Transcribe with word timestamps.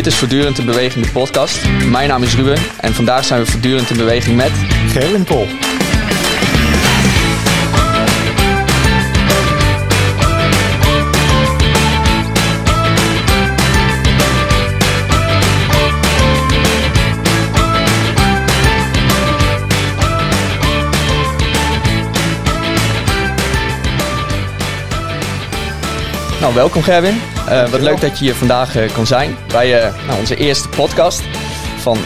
Dit 0.00 0.12
is 0.12 0.18
Voortdurend 0.18 0.58
in 0.58 0.66
Beweging, 0.66 1.04
de 1.04 1.10
podcast. 1.10 1.58
Mijn 1.90 2.08
naam 2.08 2.22
is 2.22 2.34
Ruben 2.34 2.58
en 2.80 2.94
vandaag 2.94 3.24
zijn 3.24 3.40
we 3.40 3.50
voortdurend 3.50 3.90
in 3.90 3.96
beweging 3.96 4.36
met... 4.36 4.50
Gerwin 4.88 5.24
Pol. 5.24 5.46
Nou, 26.40 26.54
welkom 26.54 26.82
Gerwin. 26.82 27.14
Uh, 27.48 27.68
wat 27.68 27.80
leuk 27.80 28.00
dat 28.00 28.18
je 28.18 28.24
hier 28.24 28.34
vandaag 28.34 28.76
uh, 28.76 28.92
kan 28.92 29.06
zijn 29.06 29.36
bij 29.48 29.84
uh, 29.84 30.06
nou, 30.06 30.18
onze 30.18 30.36
eerste 30.36 30.68
podcast 30.68 31.22
van 31.78 31.98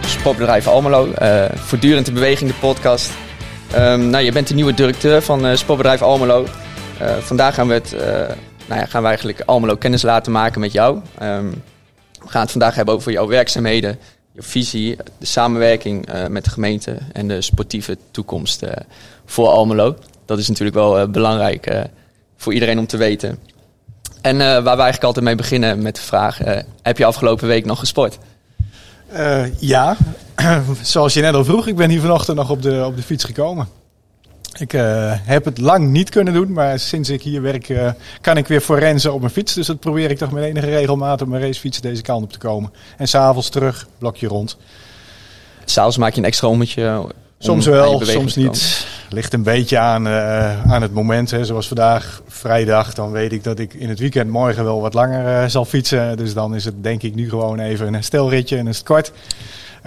sportbedrijf 0.00 0.66
Almelo. 0.66 1.08
voortdurend 1.54 2.08
in 2.08 2.14
beweging, 2.14 2.50
de 2.50 2.56
podcast. 2.56 3.10
Um, 3.76 4.10
nou, 4.10 4.24
je 4.24 4.32
bent 4.32 4.48
de 4.48 4.54
nieuwe 4.54 4.74
directeur 4.74 5.22
van 5.22 5.58
sportbedrijf 5.58 6.02
Almelo. 6.02 6.46
vandaag 7.20 7.54
gaan 7.54 7.68
we, 7.68 7.74
het, 7.74 7.94
nou 8.66 8.80
ja, 8.80 8.86
gaan 8.86 9.02
we 9.02 9.08
eigenlijk 9.08 9.40
Almelo 9.40 9.76
kennis 9.76 10.02
laten 10.02 10.32
maken 10.32 10.60
met 10.60 10.72
jou. 10.72 11.00
Um, 11.22 11.62
we 12.22 12.28
gaan 12.28 12.42
het 12.42 12.50
vandaag 12.50 12.74
hebben 12.74 12.94
over 12.94 13.12
jouw 13.12 13.26
werkzaamheden, 13.26 13.98
je 14.32 14.42
visie, 14.42 14.96
de 15.18 15.26
samenwerking 15.26 16.08
met 16.28 16.44
de 16.44 16.50
gemeente 16.50 16.98
en 17.12 17.28
de 17.28 17.40
sportieve 17.40 17.98
toekomst 18.10 18.62
voor 19.24 19.48
Almelo. 19.48 19.96
Dat 20.26 20.38
is 20.38 20.48
natuurlijk 20.48 20.76
wel 20.76 21.10
belangrijk 21.10 21.88
voor 22.46 22.54
iedereen 22.54 22.78
om 22.78 22.86
te 22.86 22.96
weten. 22.96 23.38
En 24.20 24.34
uh, 24.34 24.40
waar 24.40 24.62
we 24.62 24.68
eigenlijk 24.68 25.02
altijd 25.02 25.24
mee 25.24 25.34
beginnen 25.34 25.82
met 25.82 25.96
de 25.96 26.02
vraag: 26.02 26.46
uh, 26.46 26.56
heb 26.82 26.98
je 26.98 27.04
afgelopen 27.04 27.48
week 27.48 27.64
nog 27.64 27.78
gesport? 27.78 28.18
Uh, 29.12 29.60
ja, 29.60 29.96
zoals 30.82 31.14
je 31.14 31.20
net 31.20 31.34
al 31.34 31.44
vroeg, 31.44 31.66
ik 31.66 31.76
ben 31.76 31.90
hier 31.90 32.00
vanochtend 32.00 32.36
nog 32.36 32.50
op 32.50 32.62
de, 32.62 32.84
op 32.84 32.96
de 32.96 33.02
fiets 33.02 33.24
gekomen. 33.24 33.68
Ik 34.58 34.72
heb 35.22 35.44
het 35.44 35.58
lang 35.58 35.90
niet 35.90 36.10
kunnen 36.10 36.34
doen, 36.34 36.52
maar 36.52 36.78
sinds 36.78 37.08
ik 37.08 37.22
hier 37.22 37.42
werk 37.42 37.94
kan 38.20 38.36
ik 38.36 38.46
weer 38.46 38.62
voor 38.62 38.78
renzen 38.78 39.12
op 39.12 39.20
mijn 39.20 39.32
fiets. 39.32 39.54
Dus 39.54 39.66
dat 39.66 39.80
probeer 39.80 40.10
ik 40.10 40.18
toch 40.18 40.30
met 40.30 40.44
enige 40.44 40.66
regelmaat 40.66 41.22
op 41.22 41.28
mijn 41.28 41.42
racefiets 41.42 41.80
deze 41.80 42.02
kant 42.02 42.22
op 42.22 42.32
te 42.32 42.38
komen. 42.38 42.72
En 42.96 43.08
s'avonds 43.08 43.48
terug, 43.48 43.86
blokje 43.98 44.26
rond. 44.26 44.56
S'avonds 45.64 45.96
maak 45.96 46.12
je 46.12 46.18
een 46.18 46.26
extra 46.26 46.48
ommetje 46.48 47.06
Soms 47.38 47.66
wel, 47.66 48.00
soms 48.04 48.36
niet. 48.36 48.86
Ligt 49.08 49.32
een 49.32 49.42
beetje 49.42 49.78
aan, 49.78 50.06
uh, 50.06 50.72
aan 50.72 50.82
het 50.82 50.92
moment. 50.92 51.30
Hè. 51.30 51.44
Zoals 51.44 51.68
vandaag, 51.68 52.22
vrijdag, 52.28 52.94
dan 52.94 53.10
weet 53.10 53.32
ik 53.32 53.44
dat 53.44 53.58
ik 53.58 53.74
in 53.74 53.88
het 53.88 53.98
weekend 53.98 54.30
morgen 54.30 54.64
wel 54.64 54.80
wat 54.80 54.94
langer 54.94 55.42
uh, 55.42 55.48
zal 55.48 55.64
fietsen. 55.64 56.16
Dus 56.16 56.34
dan 56.34 56.54
is 56.54 56.64
het 56.64 56.82
denk 56.82 57.02
ik 57.02 57.14
nu 57.14 57.28
gewoon 57.28 57.58
even 57.58 57.94
een 57.94 58.04
stelritje 58.04 58.56
en 58.56 58.66
is 58.66 58.76
het 58.76 58.86
kort. 58.86 59.12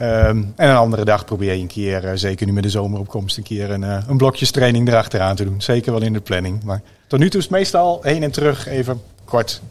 Um, 0.01 0.53
en 0.55 0.69
een 0.69 0.75
andere 0.75 1.05
dag 1.05 1.25
probeer 1.25 1.53
je 1.53 1.61
een 1.61 1.67
keer, 1.67 2.03
uh, 2.03 2.11
zeker 2.13 2.45
nu 2.45 2.53
met 2.53 2.63
de 2.63 2.69
zomeropkomst, 2.69 3.37
een 3.37 3.43
keer 3.43 3.71
een, 3.71 3.81
een 3.81 4.17
blokjestraining 4.17 4.87
erachteraan 4.87 5.35
te 5.35 5.43
doen. 5.43 5.61
Zeker 5.61 5.91
wel 5.91 6.01
in 6.01 6.13
de 6.13 6.21
planning. 6.21 6.63
Maar 6.63 6.81
tot 7.07 7.19
nu 7.19 7.29
toe 7.29 7.39
is 7.39 7.45
het 7.45 7.55
meestal 7.55 7.99
heen 8.01 8.23
en 8.23 8.31
terug 8.31 8.67
even 8.67 9.01
kort. 9.25 9.61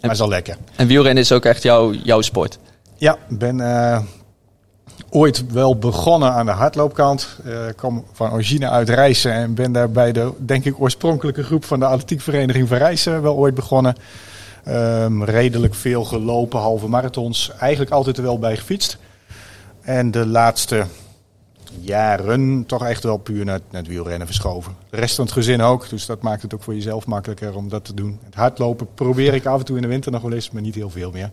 Maar 0.00 0.10
is 0.10 0.20
al 0.20 0.28
lekker. 0.28 0.56
En 0.76 0.86
wielrennen 0.86 1.22
is 1.22 1.32
ook 1.32 1.44
echt 1.44 1.62
jouw, 1.62 1.92
jouw 1.92 2.20
sport? 2.20 2.58
Ja, 2.96 3.16
ik 3.28 3.38
ben 3.38 3.60
ooit 5.14 5.46
wel 5.46 5.78
begonnen 5.78 6.32
aan 6.32 6.46
de 6.46 6.52
hardloopkant. 6.52 7.38
Uh, 7.46 7.58
kwam 7.76 8.04
van 8.12 8.32
origine 8.32 8.68
uit 8.68 8.88
Rijssen 8.88 9.32
en 9.32 9.54
ben 9.54 9.72
daar 9.72 9.90
bij 9.90 10.12
de, 10.12 10.32
denk 10.38 10.64
ik, 10.64 10.80
oorspronkelijke 10.80 11.42
groep 11.42 11.64
van 11.64 11.78
de 11.78 11.86
atletiekvereniging 11.86 12.68
van 12.68 12.76
Rijssen 12.76 13.22
wel 13.22 13.36
ooit 13.36 13.54
begonnen. 13.54 13.94
Um, 14.68 15.24
redelijk 15.24 15.74
veel 15.74 16.04
gelopen, 16.04 16.60
halve 16.60 16.88
marathons. 16.88 17.52
Eigenlijk 17.58 17.92
altijd 17.92 18.16
er 18.16 18.22
wel 18.22 18.38
bij 18.38 18.56
gefietst. 18.56 18.98
En 19.80 20.10
de 20.10 20.26
laatste 20.26 20.86
jaren 21.80 22.66
toch 22.66 22.86
echt 22.86 23.02
wel 23.02 23.16
puur 23.16 23.44
naar, 23.44 23.60
naar 23.70 23.80
het 23.80 23.90
wielrennen 23.90 24.26
verschoven. 24.26 24.76
De 24.90 24.96
rest 24.96 25.14
van 25.14 25.24
het 25.24 25.32
gezin 25.32 25.62
ook, 25.62 25.88
dus 25.88 26.06
dat 26.06 26.22
maakt 26.22 26.42
het 26.42 26.54
ook 26.54 26.62
voor 26.62 26.74
jezelf 26.74 27.06
makkelijker 27.06 27.56
om 27.56 27.68
dat 27.68 27.84
te 27.84 27.94
doen. 27.94 28.18
Het 28.24 28.34
hardlopen 28.34 28.86
probeer 28.94 29.34
ik 29.34 29.46
af 29.46 29.58
en 29.58 29.64
toe 29.64 29.76
in 29.76 29.82
de 29.82 29.88
winter 29.88 30.12
nog 30.12 30.22
wel 30.22 30.32
eens, 30.32 30.50
maar 30.50 30.62
niet 30.62 30.74
heel 30.74 30.90
veel 30.90 31.10
meer. 31.10 31.30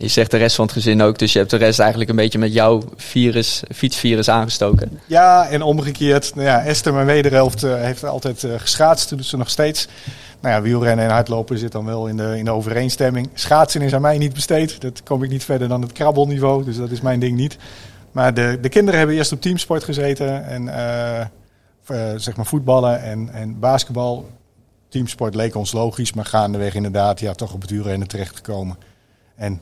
Je 0.00 0.08
zegt 0.08 0.30
de 0.30 0.36
rest 0.36 0.56
van 0.56 0.64
het 0.64 0.74
gezin 0.74 1.02
ook, 1.02 1.18
dus 1.18 1.32
je 1.32 1.38
hebt 1.38 1.50
de 1.50 1.56
rest 1.56 1.78
eigenlijk 1.78 2.10
een 2.10 2.16
beetje 2.16 2.38
met 2.38 2.52
jouw 2.52 2.82
virus, 2.96 3.62
fietsvirus 3.74 4.28
aangestoken. 4.28 5.00
Ja, 5.06 5.48
en 5.48 5.62
omgekeerd. 5.62 6.34
Nou 6.34 6.46
ja, 6.46 6.62
Esther, 6.62 6.92
mijn 6.92 7.06
wederhelft, 7.06 7.64
uh, 7.64 7.74
heeft 7.74 8.04
altijd 8.04 8.42
uh, 8.42 8.52
geschaatst, 8.56 9.08
doet 9.08 9.26
ze 9.26 9.36
nog 9.36 9.50
steeds. 9.50 9.88
Nou 10.40 10.54
ja, 10.54 10.62
wielrennen 10.62 11.04
en 11.04 11.10
hardlopen 11.10 11.58
zit 11.58 11.72
dan 11.72 11.84
wel 11.84 12.06
in 12.06 12.16
de, 12.16 12.38
in 12.38 12.44
de 12.44 12.50
overeenstemming. 12.50 13.28
Schaatsen 13.34 13.82
is 13.82 13.94
aan 13.94 14.00
mij 14.00 14.18
niet 14.18 14.32
besteed. 14.32 14.80
Dat 14.80 15.02
kom 15.02 15.22
ik 15.22 15.30
niet 15.30 15.44
verder 15.44 15.68
dan 15.68 15.82
het 15.82 15.92
krabbelniveau, 15.92 16.64
dus 16.64 16.76
dat 16.76 16.90
is 16.90 17.00
mijn 17.00 17.20
ding 17.20 17.36
niet. 17.36 17.56
Maar 18.12 18.34
de, 18.34 18.58
de 18.60 18.68
kinderen 18.68 18.98
hebben 18.98 19.16
eerst 19.16 19.32
op 19.32 19.40
teamsport 19.40 19.84
gezeten 19.84 20.46
en 20.46 20.62
uh, 20.62 22.12
zeg 22.16 22.36
maar 22.36 22.46
voetballen 22.46 23.02
en, 23.02 23.28
en 23.32 23.58
basketbal. 23.58 24.30
Teamsport 24.88 25.34
leek 25.34 25.54
ons 25.54 25.72
logisch, 25.72 26.12
maar 26.12 26.24
gaandeweg 26.26 26.74
inderdaad 26.74 27.20
ja, 27.20 27.32
toch 27.32 27.52
op 27.52 27.60
het 27.60 27.70
wielrennen 27.70 28.08
terechtgekomen. 28.08 28.76
En 29.36 29.60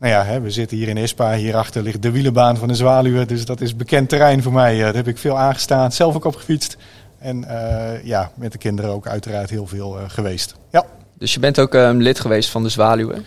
nou 0.00 0.12
ja, 0.12 0.24
hè, 0.24 0.40
we 0.40 0.50
zitten 0.50 0.76
hier 0.76 0.88
in 0.88 0.96
Ispa. 0.96 1.34
Hierachter 1.34 1.82
ligt 1.82 2.02
de 2.02 2.10
wielenbaan 2.10 2.56
van 2.56 2.68
de 2.68 2.74
Zwaluwen. 2.74 3.28
Dus 3.28 3.44
dat 3.44 3.60
is 3.60 3.76
bekend 3.76 4.08
terrein 4.08 4.42
voor 4.42 4.52
mij. 4.52 4.78
Daar 4.78 4.94
heb 4.94 5.08
ik 5.08 5.18
veel 5.18 5.38
aangestaan. 5.38 5.92
Zelf 5.92 6.14
ook 6.14 6.24
op 6.24 6.36
gefietst. 6.36 6.76
En 7.18 7.44
uh, 7.48 8.04
ja, 8.04 8.30
met 8.34 8.52
de 8.52 8.58
kinderen 8.58 8.90
ook 8.90 9.06
uiteraard 9.06 9.50
heel 9.50 9.66
veel 9.66 9.98
uh, 9.98 10.04
geweest. 10.06 10.54
Ja. 10.70 10.84
Dus 11.18 11.34
je 11.34 11.40
bent 11.40 11.58
ook 11.58 11.74
um, 11.74 12.00
lid 12.00 12.20
geweest 12.20 12.50
van 12.50 12.62
de 12.62 12.68
Zwaluwen? 12.68 13.24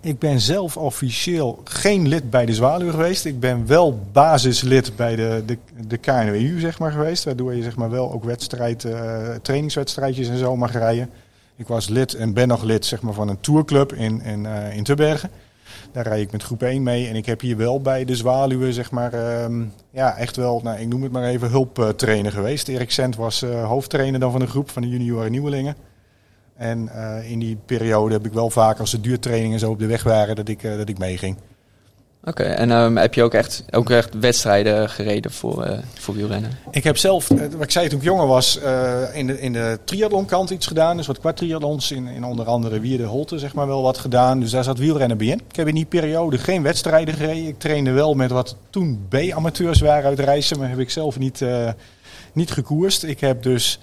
Ik 0.00 0.18
ben 0.18 0.40
zelf 0.40 0.76
officieel 0.76 1.60
geen 1.64 2.08
lid 2.08 2.30
bij 2.30 2.46
de 2.46 2.54
Zwaluwen 2.54 2.94
geweest. 2.94 3.24
Ik 3.24 3.40
ben 3.40 3.66
wel 3.66 4.00
basislid 4.12 4.96
bij 4.96 5.16
de, 5.16 5.42
de, 5.46 5.58
de 5.86 5.96
KNWU 5.96 6.60
zeg 6.60 6.78
maar, 6.78 6.92
geweest. 6.92 7.24
Waardoor 7.24 7.54
je 7.54 7.62
zeg 7.62 7.76
maar, 7.76 7.90
wel 7.90 8.12
ook 8.12 8.24
wedstrijd, 8.24 8.86
trainingswedstrijdjes 9.42 10.28
en 10.28 10.38
zo 10.38 10.56
mag 10.56 10.72
rijden. 10.72 11.10
Ik 11.56 11.66
was 11.66 11.88
lid 11.88 12.14
en 12.14 12.32
ben 12.32 12.48
nog 12.48 12.62
lid 12.62 12.84
zeg 12.84 13.02
maar, 13.02 13.14
van 13.14 13.28
een 13.28 13.40
tourclub 13.40 13.92
in, 13.92 14.22
in, 14.22 14.46
in 14.72 14.84
Tubbergen. 14.84 15.30
Daar 15.92 16.06
rijd 16.06 16.22
ik 16.22 16.32
met 16.32 16.42
groep 16.42 16.62
1 16.62 16.82
mee. 16.82 17.08
En 17.08 17.16
ik 17.16 17.26
heb 17.26 17.40
hier 17.40 17.56
wel 17.56 17.80
bij 17.80 18.04
de 18.04 18.16
Zwaluwen, 18.16 18.72
zeg 18.72 18.90
maar, 18.90 19.42
um, 19.44 19.72
ja, 19.90 20.16
echt 20.16 20.36
wel, 20.36 20.60
nou, 20.62 20.80
ik 20.80 20.88
noem 20.88 21.02
het 21.02 21.12
maar 21.12 21.24
even, 21.24 21.50
hulptrainer 21.50 22.32
geweest. 22.32 22.68
Erik 22.68 22.90
Sent 22.90 23.16
was 23.16 23.42
uh, 23.42 23.64
hoofdtrainer 23.64 24.20
dan 24.20 24.30
van 24.30 24.40
de 24.40 24.46
groep 24.46 24.70
van 24.70 24.82
de 24.82 24.88
junioren 24.88 25.30
nieuwelingen. 25.30 25.76
En 26.56 26.90
uh, 26.94 27.30
in 27.30 27.38
die 27.38 27.58
periode 27.66 28.14
heb 28.14 28.26
ik 28.26 28.32
wel 28.32 28.50
vaak, 28.50 28.78
als 28.78 28.90
de 28.90 29.00
duurtrainingen 29.00 29.58
zo 29.58 29.70
op 29.70 29.78
de 29.78 29.86
weg 29.86 30.02
waren, 30.02 30.36
dat 30.36 30.48
ik, 30.48 30.62
uh, 30.62 30.76
dat 30.76 30.88
ik 30.88 30.98
meeging. 30.98 31.36
Oké, 32.24 32.42
en 32.42 32.70
um, 32.70 32.96
heb 32.96 33.14
je 33.14 33.22
ook 33.22 33.34
echt, 33.34 33.64
ook 33.70 33.90
echt 33.90 34.18
wedstrijden 34.18 34.90
gereden 34.90 35.30
voor, 35.30 35.66
uh, 35.66 35.78
voor 35.94 36.14
wielrennen? 36.14 36.50
Ik 36.70 36.84
heb 36.84 36.96
zelf, 36.96 37.30
uh, 37.30 37.40
wat 37.40 37.62
ik 37.62 37.70
zei 37.70 37.88
toen 37.88 37.98
ik 37.98 38.04
jonger 38.04 38.26
was, 38.26 38.58
uh, 38.64 39.02
in 39.12 39.26
de, 39.26 39.40
in 39.40 39.52
de 39.52 39.78
triathlonkant 39.84 40.50
iets 40.50 40.66
gedaan. 40.66 40.96
Dus 40.96 41.06
wat 41.06 41.18
kwartriathlons 41.18 41.90
in, 41.90 42.06
in 42.06 42.24
onder 42.24 42.46
andere 42.46 42.80
Wierde 42.80 43.04
Holte 43.04 43.38
zeg 43.38 43.54
maar 43.54 43.66
wel 43.66 43.82
wat 43.82 43.98
gedaan. 43.98 44.40
Dus 44.40 44.50
daar 44.50 44.64
zat 44.64 44.78
wielrennen 44.78 45.18
bij 45.18 45.26
in. 45.26 45.40
Ik 45.48 45.56
heb 45.56 45.68
in 45.68 45.74
die 45.74 45.84
periode 45.84 46.38
geen 46.38 46.62
wedstrijden 46.62 47.14
gereden. 47.14 47.46
Ik 47.46 47.58
trainde 47.58 47.90
wel 47.90 48.14
met 48.14 48.30
wat 48.30 48.56
toen 48.70 49.06
B-amateurs 49.08 49.80
waren 49.80 50.08
uit 50.08 50.18
reizen, 50.18 50.58
maar 50.58 50.68
heb 50.68 50.78
ik 50.78 50.90
zelf 50.90 51.18
niet, 51.18 51.44
niet 52.32 52.50
gekoerst. 52.50 53.02
Ik 53.02 53.20
heb 53.20 53.42
dus... 53.42 53.78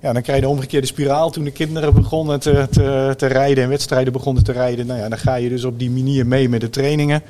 Ja, 0.00 0.12
dan 0.12 0.22
krijg 0.22 0.38
je 0.38 0.44
de 0.44 0.50
omgekeerde 0.50 0.86
spiraal. 0.86 1.30
Toen 1.30 1.44
de 1.44 1.50
kinderen 1.50 1.94
begonnen 1.94 2.40
te, 2.40 2.66
te, 2.70 3.14
te 3.16 3.26
rijden 3.26 3.64
en 3.64 3.70
wedstrijden 3.70 4.12
begonnen 4.12 4.44
te 4.44 4.52
rijden. 4.52 4.86
Nou 4.86 5.00
ja, 5.00 5.08
dan 5.08 5.18
ga 5.18 5.34
je 5.34 5.48
dus 5.48 5.64
op 5.64 5.78
die 5.78 5.90
manier 5.90 6.26
mee 6.26 6.48
met 6.48 6.60
de 6.60 6.70
trainingen. 6.70 7.22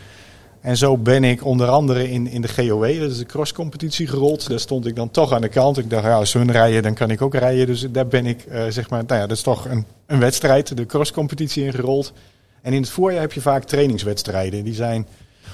En 0.67 0.77
zo 0.77 0.99
ben 0.99 1.25
ik 1.25 1.45
onder 1.45 1.69
andere 1.69 2.11
in, 2.11 2.27
in 2.27 2.41
de 2.41 2.49
GOW, 2.49 3.01
dat 3.01 3.11
is 3.11 3.19
de 3.19 3.27
crosscompetitie, 3.27 4.07
gerold. 4.07 4.49
Daar 4.49 4.61
stond 4.61 4.87
ik 4.87 4.97
dan 4.97 5.11
toch 5.11 5.33
aan 5.33 5.41
de 5.41 5.49
kant. 5.49 5.79
Ik 5.79 5.91
dacht, 5.91 6.05
ja, 6.05 6.15
als 6.15 6.33
hun 6.33 6.53
rijden, 6.53 6.83
dan 6.83 6.95
kan 6.95 7.11
ik 7.11 7.23
ook 7.23 7.35
rijden. 7.35 7.67
Dus 7.67 7.87
daar 7.91 8.07
ben 8.07 8.27
ik, 8.27 8.45
uh, 8.49 8.65
zeg 8.69 8.91
maar, 8.91 9.05
nou 9.07 9.21
ja, 9.21 9.27
dat 9.27 9.37
is 9.37 9.43
toch 9.43 9.69
een, 9.69 9.85
een 10.07 10.19
wedstrijd, 10.19 10.77
de 10.77 10.87
crosscompetitie 10.87 11.65
ingerold. 11.65 12.13
En 12.63 12.73
in 12.73 12.81
het 12.81 12.91
voorjaar 12.91 13.21
heb 13.21 13.33
je 13.33 13.41
vaak 13.41 13.65
trainingswedstrijden. 13.65 14.65
Die 14.65 14.75
zijn 14.75 15.07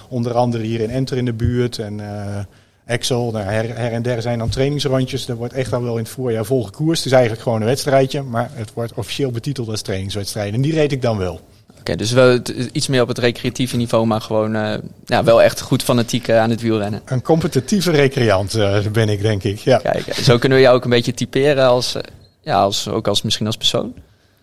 onder 0.08 0.34
andere 0.34 0.64
hier 0.64 0.80
in 0.80 0.90
Enter 0.90 1.16
in 1.16 1.24
de 1.24 1.32
buurt 1.32 1.78
en 1.78 1.98
uh, 1.98 2.38
Excel. 2.84 3.30
Nou, 3.30 3.44
her, 3.44 3.70
en 3.70 4.02
der 4.02 4.22
zijn 4.22 4.38
dan 4.38 4.48
trainingsrondjes. 4.48 5.26
Dat 5.26 5.36
wordt 5.36 5.54
echt 5.54 5.72
al 5.72 5.82
wel 5.82 5.96
in 5.96 6.02
het 6.02 6.12
voorjaar 6.12 6.44
vol 6.44 6.62
gekoerst. 6.62 7.04
Het 7.04 7.06
is 7.06 7.18
eigenlijk 7.18 7.42
gewoon 7.42 7.60
een 7.60 7.66
wedstrijdje, 7.66 8.22
maar 8.22 8.50
het 8.52 8.72
wordt 8.72 8.94
officieel 8.94 9.30
betiteld 9.30 9.68
als 9.68 9.82
trainingswedstrijden. 9.82 10.54
En 10.54 10.62
die 10.62 10.74
reed 10.74 10.92
ik 10.92 11.02
dan 11.02 11.18
wel. 11.18 11.40
Oké, 11.82 11.90
okay, 11.90 12.06
dus 12.06 12.12
wel 12.12 12.40
iets 12.72 12.86
meer 12.86 13.02
op 13.02 13.08
het 13.08 13.18
recreatieve 13.18 13.76
niveau, 13.76 14.06
maar 14.06 14.20
gewoon 14.20 14.56
uh, 14.56 14.74
ja, 15.04 15.24
wel 15.24 15.42
echt 15.42 15.60
goed 15.60 15.82
fanatiek 15.82 16.28
uh, 16.28 16.38
aan 16.38 16.50
het 16.50 16.60
wielrennen. 16.60 17.02
Een 17.04 17.22
competitieve 17.22 17.90
recreant 17.90 18.56
uh, 18.56 18.86
ben 18.86 19.08
ik, 19.08 19.20
denk 19.22 19.42
ik. 19.42 19.58
Ja. 19.58 19.78
Kijk, 19.78 20.14
zo 20.14 20.38
kunnen 20.38 20.58
we 20.58 20.64
jou 20.64 20.76
ook 20.76 20.84
een 20.84 20.90
beetje 20.90 21.14
typeren 21.14 21.66
als, 21.66 21.96
ja, 22.40 22.62
als, 22.62 22.88
ook 22.88 23.08
als 23.08 23.22
misschien 23.22 23.46
als 23.46 23.56
persoon. 23.56 23.94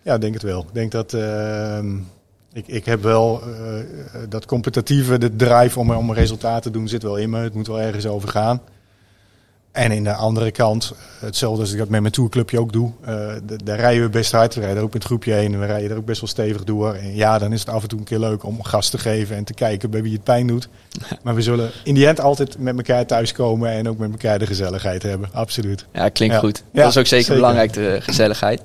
Ja, 0.02 0.18
denk 0.18 0.34
het 0.34 0.42
wel. 0.42 0.60
Ik 0.60 0.74
denk 0.74 0.92
dat 0.92 1.12
ehm, 1.12 1.96
ik, 2.52 2.66
ik 2.66 2.84
heb 2.84 3.02
wel 3.02 3.42
dat 4.28 4.46
competitieve, 4.46 5.18
de 5.18 5.36
drive 5.36 5.78
om, 5.78 5.90
om 5.90 6.08
een 6.08 6.14
resultaat 6.14 6.62
te 6.62 6.70
doen, 6.70 6.88
zit 6.88 7.02
wel 7.02 7.16
in 7.16 7.30
me. 7.30 7.38
Het 7.38 7.54
moet 7.54 7.66
wel 7.66 7.80
ergens 7.80 8.06
over 8.06 8.28
gaan. 8.28 8.60
En 9.72 9.92
in 9.92 10.04
de 10.04 10.12
andere 10.12 10.50
kant, 10.50 10.92
hetzelfde 11.18 11.60
als 11.60 11.72
ik 11.72 11.78
dat 11.78 11.88
met 11.88 12.00
mijn 12.00 12.12
tourclubje 12.12 12.60
ook 12.60 12.72
doe. 12.72 12.90
Uh, 13.08 13.32
daar 13.64 13.78
rijden 13.78 14.02
we 14.02 14.08
best 14.08 14.32
hard. 14.32 14.54
We 14.54 14.60
rijden 14.60 14.78
er 14.78 14.84
ook 14.84 14.92
met 14.92 15.02
het 15.02 15.12
groepje 15.12 15.32
heen. 15.32 15.52
En 15.52 15.60
we 15.60 15.66
rijden 15.66 15.90
er 15.90 15.96
ook 15.96 16.04
best 16.04 16.20
wel 16.20 16.30
stevig 16.30 16.64
door. 16.64 16.94
En 16.94 17.14
ja, 17.14 17.38
dan 17.38 17.52
is 17.52 17.60
het 17.60 17.68
af 17.68 17.82
en 17.82 17.88
toe 17.88 17.98
een 17.98 18.04
keer 18.04 18.18
leuk 18.18 18.44
om 18.44 18.62
gas 18.62 18.88
te 18.88 18.98
geven 18.98 19.36
en 19.36 19.44
te 19.44 19.54
kijken 19.54 19.90
bij 19.90 20.02
wie 20.02 20.12
het 20.12 20.24
pijn 20.24 20.46
doet. 20.46 20.68
Maar 21.22 21.34
we 21.34 21.42
zullen 21.42 21.70
in 21.84 21.94
die 21.94 22.06
end 22.06 22.20
altijd 22.20 22.58
met 22.58 22.76
elkaar 22.76 23.06
thuiskomen 23.06 23.70
en 23.70 23.88
ook 23.88 23.98
met 23.98 24.10
elkaar 24.10 24.38
de 24.38 24.46
gezelligheid 24.46 25.02
hebben. 25.02 25.28
Absoluut. 25.32 25.86
Ja, 25.92 26.08
klinkt 26.08 26.36
goed. 26.36 26.62
dat 26.72 26.88
is 26.88 26.96
ook 26.96 27.06
zeker, 27.06 27.34
belangrijk, 27.34 27.72
de 27.72 27.98
gezelligheid. 28.00 28.62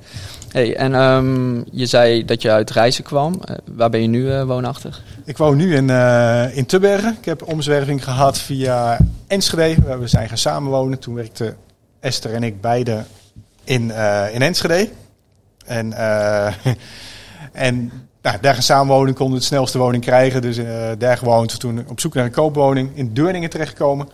Hey, 0.55 0.75
en 0.75 0.93
um, 0.93 1.63
je 1.71 1.85
zei 1.85 2.25
dat 2.25 2.41
je 2.41 2.51
uit 2.51 2.69
Reizen 2.71 3.03
kwam. 3.03 3.41
Uh, 3.49 3.55
waar 3.65 3.89
ben 3.89 4.01
je 4.01 4.07
nu 4.07 4.21
uh, 4.21 4.43
woonachtig? 4.43 5.03
Ik 5.25 5.37
woon 5.37 5.57
nu 5.57 5.75
in, 5.75 5.87
uh, 5.87 6.57
in 6.57 6.65
Tubbergen. 6.65 7.15
Ik 7.19 7.25
heb 7.25 7.47
omzwerving 7.47 8.03
gehad 8.03 8.37
via 8.37 8.99
Enschede. 9.27 9.81
Waar 9.81 9.99
we 9.99 10.07
zijn 10.07 10.27
gaan 10.27 10.37
samenwonen. 10.37 10.99
Toen 10.99 11.13
werkten 11.13 11.57
Esther 11.99 12.33
en 12.33 12.43
ik 12.43 12.61
beide 12.61 13.03
in, 13.63 13.91
in 14.31 14.41
Enschede. 14.41 14.89
En, 15.65 15.93
en 17.67 17.91
nou, 18.21 18.37
daar 18.41 18.53
gaan 18.53 18.63
samenwonen, 18.63 19.13
konden 19.13 19.33
we 19.33 19.39
het 19.39 19.47
snelste 19.47 19.77
woning 19.77 20.03
krijgen. 20.03 20.41
Dus 20.41 20.59
daar 20.97 21.17
gewoond. 21.17 21.59
Toen 21.59 21.83
op 21.87 21.99
zoek 21.99 22.13
naar 22.13 22.25
een 22.25 22.31
koopwoning 22.31 22.89
in 22.93 23.13
Deurningen 23.13 23.49
terechtgekomen. 23.49 24.07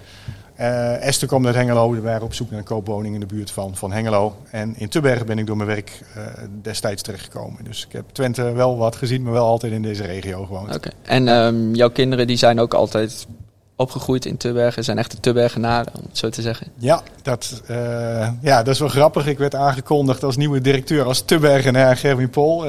Uh, 0.59 1.05
Esther 1.05 1.27
kwam 1.27 1.45
uit 1.45 1.55
Hengelo. 1.55 1.91
We 1.91 2.01
waren 2.01 2.21
op 2.21 2.33
zoek 2.33 2.49
naar 2.49 2.59
een 2.59 2.65
koopwoning 2.65 3.13
in 3.13 3.19
de 3.19 3.25
buurt 3.25 3.51
van, 3.51 3.75
van 3.75 3.91
Hengelo. 3.91 4.35
En 4.51 4.73
in 4.77 4.89
Tubbergen 4.89 5.25
ben 5.25 5.37
ik 5.37 5.47
door 5.47 5.57
mijn 5.57 5.69
werk 5.69 6.01
uh, 6.17 6.23
destijds 6.61 7.01
terechtgekomen. 7.01 7.63
Dus 7.63 7.85
ik 7.85 7.91
heb 7.91 8.05
Twente 8.11 8.51
wel 8.51 8.77
wat 8.77 8.95
gezien, 8.95 9.23
maar 9.23 9.33
wel 9.33 9.45
altijd 9.45 9.73
in 9.73 9.81
deze 9.81 10.05
regio 10.05 10.45
gewoond. 10.45 10.75
Oké. 10.75 10.89
En 11.01 11.27
um, 11.27 11.75
jouw 11.75 11.89
kinderen 11.89 12.27
die 12.27 12.37
zijn 12.37 12.59
ook 12.59 12.73
altijd 12.73 13.27
opgegroeid 13.75 14.25
in 14.25 14.37
Tubbergen, 14.37 14.83
zijn 14.83 14.97
echte 14.97 15.19
Tubbergenaren, 15.19 15.93
om 15.95 16.01
het 16.07 16.17
zo 16.17 16.29
te 16.29 16.41
zeggen? 16.41 16.67
Ja 16.77 17.01
dat, 17.21 17.61
uh, 17.69 18.29
ja, 18.41 18.63
dat 18.63 18.73
is 18.73 18.79
wel 18.79 18.89
grappig. 18.89 19.27
Ik 19.27 19.37
werd 19.37 19.55
aangekondigd 19.55 20.23
als 20.23 20.37
nieuwe 20.37 20.61
directeur, 20.61 21.03
als 21.03 21.21
Tubbergenaar 21.21 21.97
Gerwin 21.97 22.29
Pol. 22.29 22.65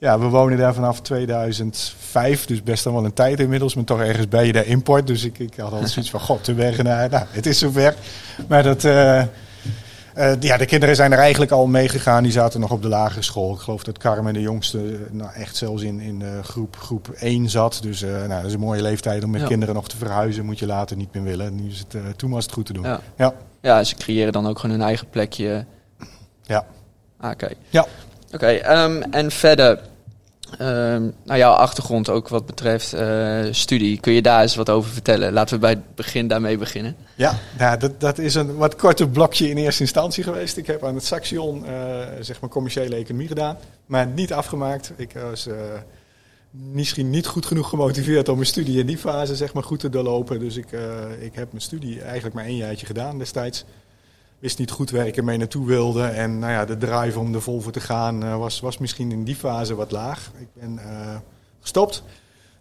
Ja, 0.00 0.18
we 0.18 0.26
wonen 0.26 0.58
daar 0.58 0.74
vanaf 0.74 1.00
2005, 1.00 2.46
dus 2.46 2.62
best 2.62 2.86
al 2.86 2.92
wel 2.92 3.04
een 3.04 3.12
tijd 3.12 3.40
inmiddels. 3.40 3.74
Maar 3.74 3.84
toch 3.84 4.00
ergens 4.00 4.28
bij 4.28 4.46
je 4.46 4.52
daar 4.52 4.66
import. 4.66 5.06
Dus 5.06 5.24
ik, 5.24 5.38
ik 5.38 5.56
had 5.56 5.72
altijd 5.72 5.90
zoiets 5.90 6.10
van, 6.10 6.20
god, 6.20 6.44
de 6.44 6.54
weg 6.54 6.82
naar. 6.82 7.10
Nou, 7.10 7.24
het 7.28 7.46
is 7.46 7.58
zover. 7.58 7.94
Maar 8.48 8.62
dat, 8.62 8.84
uh, 8.84 9.22
uh, 10.16 10.32
ja, 10.40 10.56
de 10.56 10.66
kinderen 10.66 10.96
zijn 10.96 11.12
er 11.12 11.18
eigenlijk 11.18 11.50
al 11.50 11.66
meegegaan. 11.66 12.22
Die 12.22 12.32
zaten 12.32 12.60
nog 12.60 12.70
op 12.70 12.82
de 12.82 12.88
lagere 12.88 13.22
school. 13.22 13.54
Ik 13.54 13.60
geloof 13.60 13.82
dat 13.82 13.98
Carmen, 13.98 14.34
de 14.34 14.40
jongste, 14.40 14.98
nou, 15.10 15.32
echt 15.32 15.56
zelfs 15.56 15.82
in, 15.82 16.00
in 16.00 16.20
uh, 16.20 16.28
groep, 16.42 16.76
groep 16.76 17.08
1 17.08 17.50
zat. 17.50 17.78
Dus 17.82 18.00
nou, 18.00 18.28
dat 18.28 18.44
is 18.44 18.52
een 18.52 18.60
mooie 18.60 18.82
leeftijd 18.82 19.24
om 19.24 19.30
met 19.30 19.40
ja. 19.40 19.46
kinderen 19.46 19.74
nog 19.74 19.88
te 19.88 19.96
verhuizen. 19.96 20.44
Moet 20.44 20.58
je 20.58 20.66
later 20.66 20.96
niet 20.96 21.14
meer 21.14 21.22
willen. 21.22 21.54
Nu 21.54 21.68
is 21.68 21.78
het, 21.88 22.18
toen 22.18 22.30
was 22.30 22.44
het 22.44 22.52
goed 22.52 22.66
te 22.66 22.72
doen. 22.72 22.84
Ja. 22.84 23.00
ja. 23.16 23.34
Ja. 23.60 23.84
ze 23.84 23.94
creëren 23.94 24.32
dan 24.32 24.46
ook 24.46 24.58
gewoon 24.58 24.76
hun 24.76 24.86
eigen 24.86 25.08
plekje. 25.10 25.64
Ja. 26.42 26.66
Ah, 27.18 27.30
Oké. 27.30 27.44
Okay. 27.44 27.56
Ja. 27.68 27.86
Oké, 28.32 28.80
um, 28.82 29.02
en 29.02 29.30
verder, 29.30 29.80
um, 30.60 31.14
nou 31.24 31.38
jouw 31.38 31.52
achtergrond 31.52 32.08
ook 32.08 32.28
wat 32.28 32.46
betreft 32.46 32.94
uh, 32.94 33.46
studie, 33.50 34.00
kun 34.00 34.12
je 34.12 34.22
daar 34.22 34.42
eens 34.42 34.54
wat 34.54 34.70
over 34.70 34.90
vertellen? 34.90 35.32
Laten 35.32 35.54
we 35.54 35.60
bij 35.60 35.70
het 35.70 35.94
begin 35.94 36.28
daarmee 36.28 36.58
beginnen. 36.58 36.96
Ja, 37.14 37.38
nou, 37.58 37.78
dat, 37.78 38.00
dat 38.00 38.18
is 38.18 38.34
een 38.34 38.56
wat 38.56 38.76
korter 38.76 39.08
blokje 39.08 39.48
in 39.48 39.56
eerste 39.56 39.82
instantie 39.82 40.24
geweest. 40.24 40.56
Ik 40.56 40.66
heb 40.66 40.84
aan 40.84 40.94
het 40.94 41.04
Saxion 41.04 41.64
uh, 41.64 41.70
zeg 42.20 42.40
maar 42.40 42.50
commerciële 42.50 42.96
economie 42.96 43.28
gedaan, 43.28 43.56
maar 43.86 44.06
niet 44.06 44.32
afgemaakt. 44.32 44.92
Ik 44.96 45.12
was 45.30 45.46
uh, 45.46 45.54
misschien 46.50 47.10
niet 47.10 47.26
goed 47.26 47.46
genoeg 47.46 47.68
gemotiveerd 47.68 48.28
om 48.28 48.34
mijn 48.34 48.46
studie 48.46 48.78
in 48.78 48.86
die 48.86 48.98
fase 48.98 49.36
zeg 49.36 49.52
maar, 49.52 49.62
goed 49.62 49.80
te 49.80 49.88
doorlopen. 49.88 50.38
Dus 50.38 50.56
ik, 50.56 50.68
ik 51.20 51.34
heb 51.34 51.50
mijn 51.50 51.62
studie 51.62 52.02
eigenlijk 52.02 52.34
maar 52.34 52.44
één 52.44 52.56
jaartje 52.56 52.86
gedaan 52.86 53.18
destijds 53.18 53.64
wist 54.38 54.58
niet 54.58 54.70
goed 54.70 54.90
waar 54.90 55.06
ik 55.06 55.16
ermee 55.16 55.36
naartoe 55.36 55.66
wilde. 55.66 56.04
En 56.04 56.38
nou 56.38 56.52
ja, 56.52 56.64
de 56.64 56.76
drive 56.76 57.18
om 57.18 57.34
er 57.34 57.42
vol 57.42 57.60
te 57.60 57.80
gaan 57.80 58.24
uh, 58.24 58.36
was, 58.36 58.60
was 58.60 58.78
misschien 58.78 59.12
in 59.12 59.24
die 59.24 59.36
fase 59.36 59.74
wat 59.74 59.90
laag. 59.90 60.30
Ik 60.38 60.48
ben 60.52 60.74
uh, 60.74 61.16
gestopt. 61.60 62.02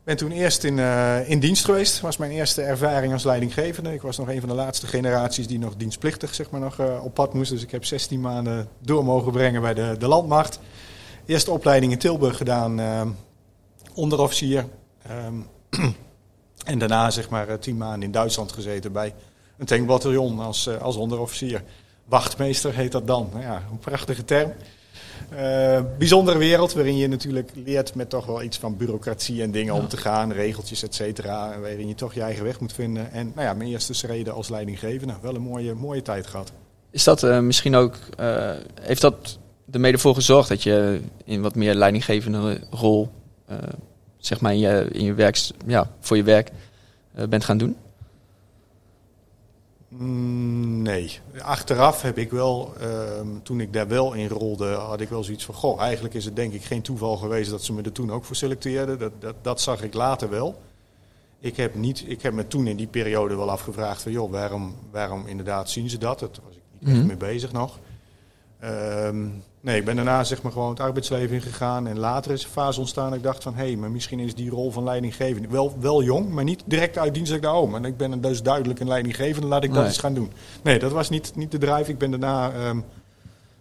Ben 0.03 0.17
toen 0.17 0.31
eerst 0.31 0.63
in, 0.63 0.77
uh, 0.77 1.29
in 1.29 1.39
dienst 1.39 1.65
geweest. 1.65 1.99
Was 1.99 2.17
mijn 2.17 2.31
eerste 2.31 2.61
ervaring 2.61 3.13
als 3.13 3.23
leidinggevende. 3.23 3.93
Ik 3.93 4.01
was 4.01 4.17
nog 4.17 4.29
een 4.29 4.39
van 4.39 4.49
de 4.49 4.55
laatste 4.55 4.87
generaties 4.87 5.47
die 5.47 5.59
nog 5.59 5.75
dienstplichtig 5.75 6.35
zeg 6.35 6.49
maar, 6.49 6.59
nog, 6.59 6.79
op 7.01 7.13
pad 7.13 7.33
moest. 7.33 7.51
Dus 7.51 7.63
ik 7.63 7.71
heb 7.71 7.85
16 7.85 8.21
maanden 8.21 8.67
door 8.79 9.03
mogen 9.03 9.31
brengen 9.31 9.61
bij 9.61 9.73
de, 9.73 9.95
de 9.99 10.07
landmacht. 10.07 10.59
Eerste 11.25 11.51
opleiding 11.51 11.91
in 11.91 11.97
Tilburg 11.97 12.37
gedaan, 12.37 13.15
onderofficier. 13.93 14.65
Um, 15.25 15.47
en 16.65 16.79
daarna 16.79 17.09
zeg 17.09 17.29
maar 17.29 17.59
10 17.59 17.77
maanden 17.77 18.01
in 18.01 18.11
Duitsland 18.11 18.51
gezeten 18.51 18.91
bij 18.91 19.13
een 19.57 19.65
tankbataljon 19.65 20.39
als, 20.39 20.69
als 20.79 20.95
onderofficier. 20.95 21.63
Wachtmeester 22.05 22.73
heet 22.73 22.91
dat 22.91 23.07
dan. 23.07 23.29
Nou 23.31 23.43
ja, 23.43 23.63
een 23.71 23.79
prachtige 23.79 24.25
term. 24.25 24.53
Uh, 25.33 25.81
bijzondere 25.97 26.37
wereld 26.37 26.73
waarin 26.73 26.97
je 26.97 27.07
natuurlijk 27.07 27.51
leert 27.53 27.95
met 27.95 28.09
toch 28.09 28.25
wel 28.25 28.43
iets 28.43 28.57
van 28.57 28.77
bureaucratie 28.77 29.41
en 29.41 29.51
dingen 29.51 29.73
ja. 29.73 29.79
om 29.79 29.87
te 29.87 29.97
gaan, 29.97 30.31
regeltjes, 30.31 30.83
et 30.83 30.95
cetera. 30.95 31.59
Waarin 31.59 31.87
je 31.87 31.95
toch 31.95 32.13
je 32.13 32.21
eigen 32.21 32.43
weg 32.43 32.59
moet 32.59 32.73
vinden. 32.73 33.11
En 33.11 33.31
nou 33.35 33.47
ja, 33.47 33.53
mijn 33.53 33.69
eerste 33.69 33.93
schreden 33.93 34.33
als 34.33 34.49
leidinggevende, 34.49 35.13
wel 35.21 35.35
een 35.35 35.41
mooie, 35.41 35.73
mooie 35.73 36.01
tijd 36.01 36.27
gehad. 36.27 36.51
Is 36.91 37.03
dat 37.03 37.23
uh, 37.23 37.39
misschien 37.39 37.75
ook, 37.75 37.95
uh, 38.19 38.51
heeft 38.81 39.01
dat 39.01 39.39
er 39.71 39.79
mede 39.79 39.97
voor 39.97 40.15
gezorgd 40.15 40.49
dat 40.49 40.63
je 40.63 41.01
in 41.25 41.41
wat 41.41 41.55
meer 41.55 41.73
leidinggevende 41.73 42.61
rol, 42.71 43.09
zeg 44.17 44.41
maar 44.41 44.53
in 44.53 44.59
je, 44.59 44.87
in 44.91 45.03
je 45.03 45.13
werk, 45.13 45.49
ja, 45.65 45.91
voor 45.99 46.17
je 46.17 46.23
werk 46.23 46.51
bent 47.29 47.43
gaan 47.43 47.57
doen? 47.57 47.75
Mm, 49.97 50.81
nee. 50.81 51.19
Achteraf 51.41 52.01
heb 52.01 52.17
ik 52.17 52.31
wel, 52.31 52.73
um, 52.81 53.43
toen 53.43 53.59
ik 53.59 53.73
daar 53.73 53.87
wel 53.87 54.13
in 54.13 54.27
rolde, 54.27 54.73
had 54.73 55.01
ik 55.01 55.09
wel 55.09 55.23
zoiets 55.23 55.45
van: 55.45 55.55
Goh, 55.55 55.81
eigenlijk 55.81 56.13
is 56.13 56.25
het 56.25 56.35
denk 56.35 56.53
ik 56.53 56.63
geen 56.63 56.81
toeval 56.81 57.17
geweest 57.17 57.49
dat 57.49 57.63
ze 57.63 57.73
me 57.73 57.81
er 57.81 57.91
toen 57.91 58.11
ook 58.11 58.25
voor 58.25 58.35
selecteerden. 58.35 58.99
Dat, 58.99 59.11
dat, 59.19 59.35
dat 59.41 59.61
zag 59.61 59.83
ik 59.83 59.93
later 59.93 60.29
wel. 60.29 60.61
Ik 61.39 61.57
heb, 61.57 61.75
niet, 61.75 62.03
ik 62.07 62.21
heb 62.21 62.33
me 62.33 62.47
toen 62.47 62.67
in 62.67 62.77
die 62.77 62.87
periode 62.87 63.35
wel 63.35 63.51
afgevraagd: 63.51 64.01
van, 64.01 64.11
joh, 64.11 64.31
waarom, 64.31 64.75
waarom 64.91 65.27
inderdaad 65.27 65.69
zien 65.69 65.89
ze 65.89 65.97
dat? 65.97 66.19
Daar 66.19 66.29
was 66.45 66.55
ik 66.55 66.61
niet 66.79 66.93
mm 66.93 66.99
-hmm. 66.99 67.07
mee 67.07 67.17
bezig 67.17 67.51
nog. 67.51 67.79
Um, 68.63 69.43
nee, 69.61 69.77
ik 69.77 69.85
ben 69.85 69.95
daarna 69.95 70.23
zeg 70.23 70.41
maar 70.41 70.51
gewoon 70.51 70.69
het 70.69 70.79
arbeidsleven 70.79 71.35
ingegaan. 71.35 71.87
En 71.87 71.99
later 71.99 72.31
is 72.31 72.43
een 72.43 72.49
fase 72.49 72.79
ontstaan 72.79 73.09
dat 73.09 73.17
ik 73.17 73.23
dacht 73.23 73.43
van... 73.43 73.55
hé, 73.55 73.65
hey, 73.65 73.75
maar 73.75 73.91
misschien 73.91 74.19
is 74.19 74.35
die 74.35 74.49
rol 74.49 74.71
van 74.71 74.83
leidinggevende... 74.83 75.47
Wel, 75.47 75.75
wel 75.79 76.03
jong, 76.03 76.29
maar 76.29 76.43
niet 76.43 76.63
direct 76.65 76.97
uit 76.97 77.13
dienst. 77.13 77.31
Dat 77.31 77.43
ik 77.43 77.49
oh, 77.49 77.71
maar 77.71 77.85
ik 77.85 77.97
ben 77.97 78.21
dus 78.21 78.43
duidelijk 78.43 78.79
een 78.79 78.87
leidinggevende. 78.87 79.47
Laat 79.47 79.63
ik 79.63 79.73
dat 79.73 79.85
eens 79.85 79.97
gaan 79.97 80.13
doen. 80.13 80.31
Nee, 80.61 80.79
dat 80.79 80.91
was 80.91 81.09
niet, 81.09 81.35
niet 81.35 81.51
de 81.51 81.57
drive. 81.57 81.91
Ik 81.91 81.97
ben 81.97 82.11
daarna 82.11 82.67
um, 82.67 82.83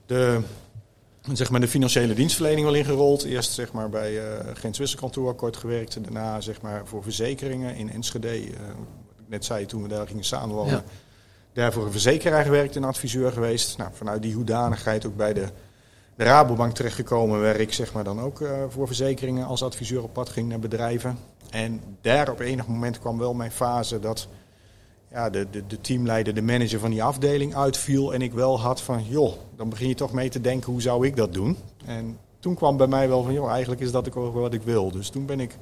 de, 0.07 0.41
zeg 1.33 1.51
maar 1.51 1.61
de 1.61 1.69
financiële 1.69 2.15
dienstverlening 2.15 2.67
wel 2.67 2.75
ingerold. 2.75 3.23
Eerst 3.23 3.53
zeg 3.53 3.73
maar 3.73 3.89
bij 3.89 4.13
uh, 4.13 4.23
Gens 4.55 4.79
Wisselkantoor 4.79 5.35
kort 5.35 5.57
gewerkt. 5.57 5.97
En 5.97 6.03
daarna 6.03 6.41
zeg 6.41 6.61
maar 6.61 6.87
voor 6.87 7.03
verzekeringen 7.03 7.75
in 7.75 7.91
Enschede. 7.91 8.47
Uh, 8.47 8.51
wat 8.59 9.19
ik 9.19 9.29
net 9.29 9.45
zei 9.45 9.67
toen 9.67 9.83
we 9.83 9.89
daar 9.89 10.07
gingen 10.07 10.25
samenwonen... 10.25 10.75
Ja 10.75 10.83
daarvoor 11.57 11.85
een 11.85 11.91
verzekeraar 11.91 12.45
gewerkt 12.45 12.77
en 12.77 12.85
adviseur 12.85 13.33
geweest. 13.33 13.79
Nou, 13.79 13.91
vanuit 13.95 14.23
die 14.23 14.35
hoedanigheid 14.35 15.07
ook 15.07 15.17
bij 15.17 15.33
de, 15.33 15.47
de 16.17 16.25
Rabobank 16.25 16.75
terechtgekomen, 16.75 17.41
waar 17.41 17.61
ik 17.61 17.73
zeg 17.73 17.93
maar 17.93 18.05
dan 18.05 18.21
ook 18.21 18.41
uh, 18.41 18.51
voor 18.69 18.87
verzekeringen 18.87 19.47
als 19.47 19.63
adviseur 19.63 20.03
op 20.03 20.13
pad 20.13 20.29
ging 20.29 20.49
naar 20.49 20.59
bedrijven. 20.59 21.19
En 21.51 21.81
daar 22.01 22.31
op 22.31 22.41
enig 22.41 22.67
moment 22.67 22.99
kwam 22.99 23.19
wel 23.19 23.35
mijn 23.35 23.51
fase 23.51 23.99
dat 23.99 24.29
ja, 25.11 25.31
de, 25.31 25.47
de, 25.51 25.67
de 25.67 25.81
teamleider, 25.81 26.35
de 26.35 26.43
manager 26.43 26.79
van 26.79 26.91
die 26.91 27.03
afdeling 27.03 27.55
uitviel. 27.55 28.15
En 28.15 28.23
ik 28.23 28.33
wel 28.33 28.61
had 28.61 28.81
van, 28.81 29.05
joh, 29.05 29.33
dan 29.57 29.69
begin 29.69 29.89
je 29.89 29.95
toch 29.95 30.13
mee 30.13 30.29
te 30.29 30.41
denken, 30.41 30.73
hoe 30.73 30.83
zou 30.83 31.07
ik 31.07 31.17
dat 31.17 31.33
doen? 31.33 31.59
En 31.85 32.19
toen 32.39 32.55
kwam 32.55 32.77
bij 32.77 32.87
mij 32.87 33.09
wel 33.09 33.23
van, 33.23 33.33
joh, 33.33 33.51
eigenlijk 33.51 33.81
is 33.81 33.91
dat 33.91 34.15
ook 34.15 34.35
wat 34.35 34.55
ik 34.55 34.63
wil. 34.63 34.91
Dus 34.91 35.09
toen 35.09 35.27
ben 35.27 35.41
ik 35.41 35.57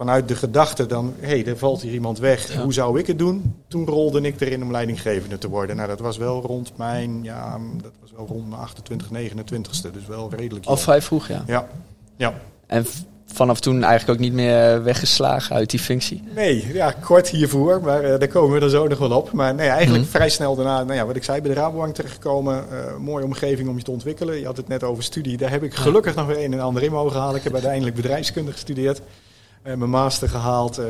vanuit 0.00 0.28
de 0.28 0.36
gedachte 0.36 0.86
dan, 0.86 1.14
hé, 1.18 1.28
hey, 1.28 1.46
er 1.46 1.56
valt 1.56 1.82
hier 1.82 1.92
iemand 1.92 2.18
weg, 2.18 2.52
ja. 2.52 2.62
hoe 2.62 2.72
zou 2.72 2.98
ik 2.98 3.06
het 3.06 3.18
doen? 3.18 3.54
Toen 3.68 3.86
rolde 3.86 4.20
ik 4.20 4.40
erin 4.40 4.62
om 4.62 4.70
leidinggevende 4.70 5.38
te 5.38 5.48
worden. 5.48 5.76
Nou, 5.76 5.88
dat 5.88 6.00
was 6.00 6.16
wel 6.16 6.42
rond 6.42 6.72
mijn, 6.76 7.22
ja, 7.22 7.58
dat 7.82 7.92
was 8.00 8.12
wel 8.16 8.26
rond 8.26 8.48
mijn 8.48 8.60
28, 8.60 9.08
29ste, 9.08 9.90
dus 9.92 10.06
wel 10.06 10.30
redelijk. 10.36 10.66
Al 10.66 10.76
vrij 10.76 11.02
vroeg, 11.02 11.28
ja. 11.28 11.42
Ja, 11.46 11.68
ja. 12.16 12.34
En 12.66 12.86
vanaf 13.26 13.60
toen 13.60 13.82
eigenlijk 13.82 14.18
ook 14.18 14.24
niet 14.24 14.32
meer 14.32 14.82
weggeslagen 14.82 15.56
uit 15.56 15.70
die 15.70 15.80
functie? 15.80 16.22
Nee, 16.34 16.72
ja, 16.72 16.90
kort 16.90 17.28
hiervoor, 17.28 17.80
maar 17.82 18.04
uh, 18.04 18.18
daar 18.18 18.28
komen 18.28 18.58
we 18.58 18.64
er 18.64 18.70
zo 18.70 18.86
nog 18.86 18.98
wel 18.98 19.12
op. 19.12 19.32
Maar 19.32 19.54
nee, 19.54 19.68
eigenlijk 19.68 19.96
mm 19.98 20.02
-hmm. 20.02 20.12
vrij 20.12 20.28
snel 20.28 20.54
daarna, 20.54 20.82
nou 20.82 20.94
ja, 20.94 21.06
wat 21.06 21.16
ik 21.16 21.24
zei, 21.24 21.40
bij 21.40 21.54
de 21.54 21.60
Rabobank 21.60 21.94
terechtgekomen. 21.94 22.64
Uh, 22.72 22.96
mooie 22.96 23.24
omgeving 23.24 23.68
om 23.68 23.76
je 23.76 23.82
te 23.82 23.90
ontwikkelen. 23.90 24.38
Je 24.38 24.46
had 24.46 24.56
het 24.56 24.68
net 24.68 24.82
over 24.82 25.02
studie, 25.02 25.36
daar 25.36 25.50
heb 25.50 25.62
ik 25.62 25.74
gelukkig 25.74 26.14
nog 26.14 26.26
weer 26.26 26.44
een 26.44 26.52
en 26.52 26.60
ander 26.60 26.82
in 26.82 26.90
mogen 26.90 27.20
halen. 27.20 27.36
Ik 27.36 27.44
heb 27.44 27.52
uiteindelijk 27.52 27.96
bedrijfskunde 27.96 28.52
gestudeerd. 28.52 29.00
Uh, 29.64 29.74
mijn 29.74 29.90
master 29.90 30.28
gehaald. 30.28 30.78
Uh, 30.78 30.84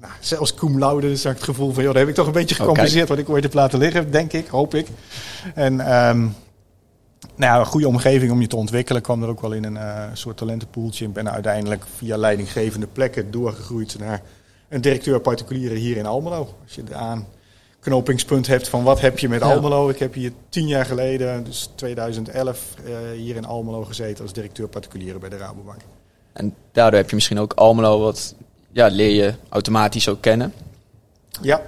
nou, 0.00 0.12
zelfs 0.20 0.54
cum 0.54 0.78
laude. 0.78 1.08
Dus 1.08 1.24
ik 1.24 1.32
het 1.32 1.42
gevoel 1.42 1.72
van, 1.72 1.82
joh, 1.82 1.92
dat 1.92 2.00
heb 2.00 2.10
ik 2.10 2.14
toch 2.14 2.26
een 2.26 2.32
beetje 2.32 2.54
gecompenseerd 2.54 3.04
okay. 3.04 3.16
wat 3.16 3.26
ik 3.26 3.32
ooit 3.32 3.42
heb 3.42 3.54
laten 3.54 3.78
liggen, 3.78 4.10
denk 4.10 4.32
ik, 4.32 4.46
hoop 4.46 4.74
ik. 4.74 4.88
En 5.54 5.72
um, 5.72 6.34
nou 7.36 7.52
ja, 7.52 7.58
een 7.58 7.66
goede 7.66 7.88
omgeving 7.88 8.32
om 8.32 8.40
je 8.40 8.46
te 8.46 8.56
ontwikkelen. 8.56 8.98
Ik 8.98 9.04
kwam 9.04 9.22
er 9.22 9.28
ook 9.28 9.40
wel 9.40 9.52
in 9.52 9.64
een 9.64 9.74
uh, 9.74 10.04
soort 10.12 10.36
talentenpoeltje. 10.36 11.06
Ik 11.06 11.12
ben 11.12 11.30
uiteindelijk 11.30 11.84
via 11.96 12.16
leidinggevende 12.16 12.86
plekken 12.86 13.30
doorgegroeid 13.30 13.98
naar 13.98 14.22
een 14.68 14.80
directeur 14.80 15.20
particuliere 15.20 15.74
hier 15.74 15.96
in 15.96 16.06
Almelo. 16.06 16.54
Als 16.62 16.74
je 16.74 16.94
aan 16.94 17.26
knopingspunt 17.80 18.46
hebt 18.46 18.68
van 18.68 18.82
wat 18.82 19.00
heb 19.00 19.18
je 19.18 19.28
met 19.28 19.42
Almelo. 19.42 19.88
Ik 19.88 19.98
heb 19.98 20.14
hier 20.14 20.32
tien 20.48 20.66
jaar 20.66 20.86
geleden, 20.86 21.44
dus 21.44 21.70
2011, 21.74 22.74
hier 23.16 23.36
in 23.36 23.44
Almelo 23.44 23.84
gezeten 23.84 24.22
als 24.22 24.32
directeur 24.32 24.68
particulieren 24.68 25.20
bij 25.20 25.28
de 25.28 25.36
Rabobank. 25.36 25.80
En 26.34 26.54
daardoor 26.72 27.00
heb 27.00 27.08
je 27.08 27.14
misschien 27.14 27.38
ook 27.38 27.52
Almelo 27.52 28.00
wat 28.00 28.34
ja, 28.72 28.86
leer 28.86 29.24
je 29.24 29.34
automatisch 29.48 30.08
ook 30.08 30.20
kennen. 30.20 30.52
Ja, 31.42 31.62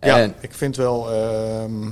ja 0.00 0.32
ik 0.40 0.54
vind 0.54 0.76
wel, 0.76 1.12
ehm, 1.12 1.82
uh, 1.82 1.90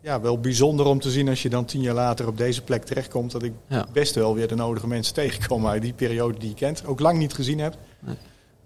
ja, 0.00 0.20
wel 0.20 0.40
bijzonder 0.40 0.86
om 0.86 1.00
te 1.00 1.10
zien 1.10 1.28
als 1.28 1.42
je 1.42 1.48
dan 1.48 1.64
tien 1.64 1.80
jaar 1.80 1.94
later 1.94 2.26
op 2.26 2.38
deze 2.38 2.62
plek 2.62 2.84
terechtkomt. 2.84 3.30
Dat 3.30 3.42
ik 3.42 3.52
best 3.92 4.14
wel 4.14 4.34
weer 4.34 4.48
de 4.48 4.54
nodige 4.54 4.86
mensen 4.86 5.14
tegenkom 5.14 5.66
uit 5.66 5.82
die 5.82 5.92
periode 5.92 6.38
die 6.38 6.48
je 6.48 6.54
kent. 6.54 6.86
Ook 6.86 7.00
lang 7.00 7.18
niet 7.18 7.34
gezien 7.34 7.58
heb. 7.58 7.76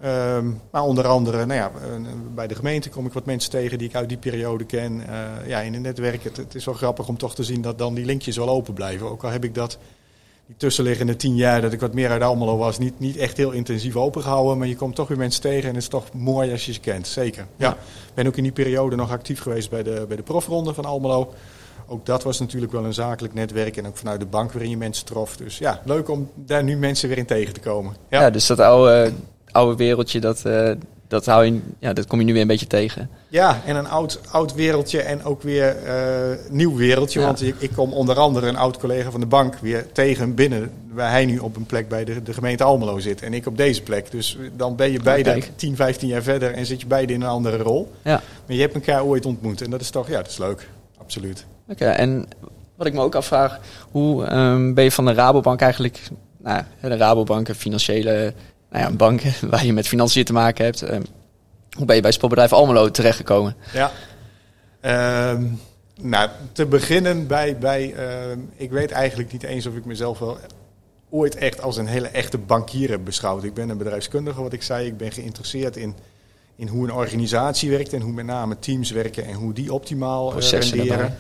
Ehm, 0.01 0.51
maar 0.71 0.83
onder 0.83 1.07
andere, 1.07 1.47
nou 1.47 1.61
ja, 1.61 1.71
bij 2.35 2.47
de 2.47 2.55
gemeente 2.55 2.89
kom 2.89 3.07
ik 3.07 3.13
wat 3.13 3.25
mensen 3.25 3.51
tegen 3.51 3.79
die 3.79 3.89
ik 3.89 3.95
uit 3.95 4.09
die 4.09 4.19
periode 4.19 4.65
ken. 4.65 4.93
Uh, 4.93 5.47
ja, 5.47 5.61
in 5.61 5.73
het 5.73 5.83
netwerk, 5.83 6.25
het, 6.25 6.37
het, 6.37 6.55
is 6.55 6.65
wel 6.65 6.75
grappig 6.75 7.09
om 7.09 7.19
toch 7.19 7.35
te 7.35 7.45
zien 7.45 7.63
dat 7.63 7.79
dan 7.79 7.95
die 7.95 8.05
linkjes 8.05 8.37
wel 8.37 8.49
open 8.49 8.75
blijven. 8.75 9.11
Ook 9.11 9.25
al 9.25 9.31
heb 9.31 9.45
ik 9.45 9.55
dat 9.55 9.79
die 10.51 10.59
tussenliggende 10.59 11.17
tien 11.17 11.37
jaar 11.37 11.61
dat 11.61 11.73
ik 11.73 11.81
wat 11.81 11.95
meer 11.95 12.11
uit 12.11 12.23
Almelo 12.23 12.57
was, 12.57 12.79
niet, 12.79 12.99
niet 12.99 13.17
echt 13.17 13.37
heel 13.37 13.51
intensief 13.51 13.97
opengehouden. 13.97 14.59
Maar 14.59 14.67
je 14.67 14.77
komt 14.77 14.95
toch 14.95 15.09
weer 15.09 15.19
mensen 15.19 15.41
tegen 15.41 15.69
en 15.69 15.75
het 15.75 15.83
is 15.83 15.89
toch 15.89 16.13
mooi 16.13 16.53
als 16.53 16.67
je 16.67 16.73
ze 16.73 16.81
kent. 16.81 17.07
Zeker. 17.07 17.47
Ja. 17.57 17.71
Ik 17.73 18.15
ben 18.15 18.27
ook 18.27 18.37
in 18.37 18.43
die 18.43 18.53
periode 18.53 18.97
nog 18.97 19.11
actief 19.11 19.41
geweest 19.41 19.71
bij 19.71 19.83
de, 19.83 20.05
bij 20.09 20.17
de 20.17 20.23
profronde 20.23 20.75
van 20.75 20.85
Almelo. 20.85 21.33
Ook 21.87 22.07
dat 22.07 22.23
was 22.23 22.39
natuurlijk 22.39 22.73
wel 22.73 22.85
een 22.85 22.95
zakelijk 22.95 23.35
netwerk 23.35 23.77
en 23.77 23.87
ook 23.87 23.97
vanuit 23.97 24.21
de 24.21 24.27
bank 24.27 24.53
waarin 24.53 24.71
je 24.71 24.77
mensen 24.77 25.07
trof. 25.07 25.37
Dus 25.37 25.59
ja, 25.59 25.81
leuk 25.85 26.09
om 26.09 26.31
daar 26.35 26.65
nu 26.65 26.77
mensen 26.77 27.09
weer 27.09 27.19
in 27.19 27.27
tegen 27.27 27.55
te 27.55 27.61
komen. 27.61 27.97
Ja, 28.09 28.21
ja 28.21 28.31
dus 28.31 28.47
dat 28.47 28.61
oude, 28.61 29.13
oude 29.51 29.77
wereldje, 29.77 30.21
dat, 30.21 30.43
uh, 30.47 30.71
dat, 31.11 31.27
hou 31.27 31.45
je, 31.45 31.61
ja, 31.79 31.93
dat 31.93 32.07
kom 32.07 32.19
je 32.19 32.25
nu 32.25 32.33
weer 32.33 32.43
een 32.43 32.49
beetje 32.49 32.67
tegen. 32.67 33.11
Ja, 33.29 33.61
en 33.67 33.77
een 33.77 33.89
oud, 33.89 34.21
oud 34.31 34.55
wereldje 34.55 35.03
en 35.03 35.25
ook 35.25 35.43
weer 35.43 35.77
uh, 35.85 36.37
nieuw 36.51 36.77
wereldje. 36.77 37.21
Want 37.21 37.43
ik, 37.43 37.55
ik, 37.59 37.71
kom 37.75 37.93
onder 37.93 38.19
andere 38.19 38.47
een 38.47 38.57
oud 38.57 38.79
collega 38.79 39.11
van 39.11 39.21
de 39.21 39.27
bank 39.27 39.55
weer 39.55 39.87
tegen 39.93 40.35
binnen. 40.35 40.71
Waar 40.93 41.11
hij 41.11 41.25
nu 41.25 41.39
op 41.39 41.57
een 41.57 41.67
plek 41.67 41.89
bij 41.89 42.05
de, 42.05 42.23
de 42.23 42.33
gemeente 42.33 42.65
Almelo 42.65 42.99
zit. 42.99 43.23
En 43.23 43.35
ik 43.35 43.47
op 43.47 43.57
deze 43.57 43.83
plek. 43.83 44.11
Dus 44.11 44.39
dan 44.57 44.77
ben 44.77 44.93
je 44.93 45.01
beide 45.03 45.43
10, 45.57 45.77
15 45.77 46.09
jaar 46.09 46.23
verder 46.23 46.53
en 46.53 46.67
zit 46.67 46.81
je 46.81 46.87
beide 46.87 47.13
in 47.13 47.23
een 47.23 47.29
andere 47.29 47.57
rol. 47.57 47.93
Ja. 48.03 48.23
Maar 48.47 48.57
je 48.57 48.61
hebt 48.61 48.75
elkaar 48.75 49.05
ooit 49.05 49.27
ontmoet. 49.27 49.63
En 49.63 49.71
dat 49.71 49.81
is 49.81 49.91
toch, 49.91 50.09
ja, 50.09 50.17
dat 50.17 50.31
is 50.31 50.39
leuk. 50.39 50.69
Absoluut. 50.99 51.47
Oké, 51.69 51.85
en 51.85 52.27
wat 52.77 52.87
ik 52.87 52.93
me 52.93 53.01
ook 53.01 53.15
afvraag. 53.15 53.61
Hoe 53.91 54.33
um, 54.33 54.75
ben 54.75 54.85
je 54.85 54.93
van 54.93 55.05
de 55.05 55.13
Rabobank 55.13 55.61
eigenlijk... 55.61 56.01
Nou, 56.43 56.63
de 56.81 56.97
Rabobank, 56.97 57.49
een 57.49 57.55
financiële 57.55 58.33
nou 58.71 58.85
ja, 58.85 58.91
een 58.91 58.97
bank 58.97 59.23
waar 59.51 59.65
je 59.65 59.73
met 59.73 59.89
financiën 59.89 60.25
te 60.25 60.33
maken 60.33 60.65
hebt. 60.65 60.83
Ehm, 60.83 61.03
hoe 61.77 61.87
ben 61.87 61.97
je 61.97 62.03
bij 62.03 62.13
sportbedrijf 62.13 62.53
Almelo 62.53 62.91
terechtgekomen? 62.91 63.57
Ja, 63.73 63.93
uh, 64.83 65.45
nou, 66.01 66.31
te 66.53 66.67
beginnen 66.67 67.27
bij, 67.27 67.59
bij 67.59 67.95
uh, 67.97 68.37
ik 68.57 68.71
weet 68.71 68.91
eigenlijk 68.91 69.33
niet 69.33 69.43
eens 69.43 69.67
of 69.67 69.75
ik 69.75 69.85
mezelf 69.85 70.19
wel 70.19 70.39
ooit 71.11 71.35
echt 71.35 71.61
als 71.61 71.77
een 71.77 71.87
hele 71.87 72.09
echte 72.09 72.39
bankier 72.39 72.91
heb 72.91 73.05
beschouwd. 73.05 73.45
Ik 73.45 73.55
ben 73.55 73.69
een 73.69 73.79
bedrijfskundige, 73.79 74.43
wat 74.43 74.53
ik 74.53 74.63
zei. 74.63 74.87
Ik 74.87 74.97
ben 74.97 75.13
geïnteresseerd 75.13 75.77
in, 75.77 75.95
in 76.57 76.69
hoe 76.69 76.85
een 76.85 76.93
organisatie 76.93 77.71
werkt 77.71 77.93
en 77.93 78.01
hoe 78.01 78.13
met 78.13 78.27
name 78.27 78.59
teams 78.59 78.91
werken 78.91 79.25
en 79.25 79.35
hoe 79.35 79.53
die 79.53 79.73
optimaal 79.73 80.37
uh, 80.37 80.49
renderen. 80.49 81.17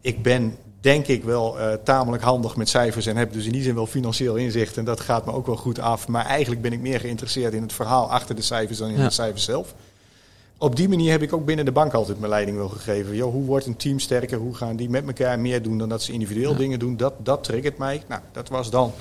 Ik 0.00 0.22
ben 0.22 0.56
denk 0.82 1.06
ik 1.06 1.24
wel 1.24 1.58
uh, 1.58 1.72
tamelijk 1.84 2.22
handig 2.22 2.56
met 2.56 2.68
cijfers 2.68 3.06
en 3.06 3.16
heb 3.16 3.32
dus 3.32 3.46
in 3.46 3.52
die 3.52 3.62
zin 3.62 3.74
wel 3.74 3.86
financieel 3.86 4.36
inzicht. 4.36 4.76
En 4.76 4.84
dat 4.84 5.00
gaat 5.00 5.26
me 5.26 5.32
ook 5.32 5.46
wel 5.46 5.56
goed 5.56 5.78
af. 5.78 6.08
Maar 6.08 6.26
eigenlijk 6.26 6.62
ben 6.62 6.72
ik 6.72 6.80
meer 6.80 7.00
geïnteresseerd 7.00 7.52
in 7.52 7.62
het 7.62 7.72
verhaal 7.72 8.10
achter 8.10 8.34
de 8.34 8.42
cijfers 8.42 8.78
dan 8.78 8.90
in 8.90 9.04
de 9.04 9.10
cijfers 9.10 9.44
zelf. 9.44 9.74
Op 10.58 10.76
die 10.76 10.88
manier 10.88 11.10
heb 11.10 11.22
ik 11.22 11.32
ook 11.32 11.44
binnen 11.44 11.64
de 11.64 11.72
bank 11.72 11.92
altijd 11.92 12.18
mijn 12.18 12.30
leiding 12.30 12.56
wel 12.56 12.68
gegeven. 12.68 13.14
Yo, 13.14 13.30
hoe 13.30 13.44
wordt 13.44 13.66
een 13.66 13.76
team 13.76 13.98
sterker? 13.98 14.38
Hoe 14.38 14.54
gaan 14.54 14.76
die 14.76 14.90
met 14.90 15.06
elkaar 15.06 15.38
meer 15.38 15.62
doen 15.62 15.78
dan 15.78 15.88
dat 15.88 16.02
ze 16.02 16.12
individueel 16.12 16.56
dingen 16.56 16.78
doen? 16.78 16.96
Dat, 16.96 17.14
dat 17.18 17.44
triggert 17.44 17.78
mij. 17.78 18.02
Nou, 18.08 18.20
dat 18.32 18.48
was 18.48 18.70
dan 18.70 18.84
een 18.84 18.92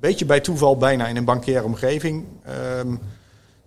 beetje 0.00 0.24
bij 0.24 0.40
toeval 0.40 0.76
bijna 0.76 1.06
in 1.06 1.16
een 1.16 1.24
bankaire 1.24 1.64
omgeving. 1.64 2.24
Um, 2.78 3.00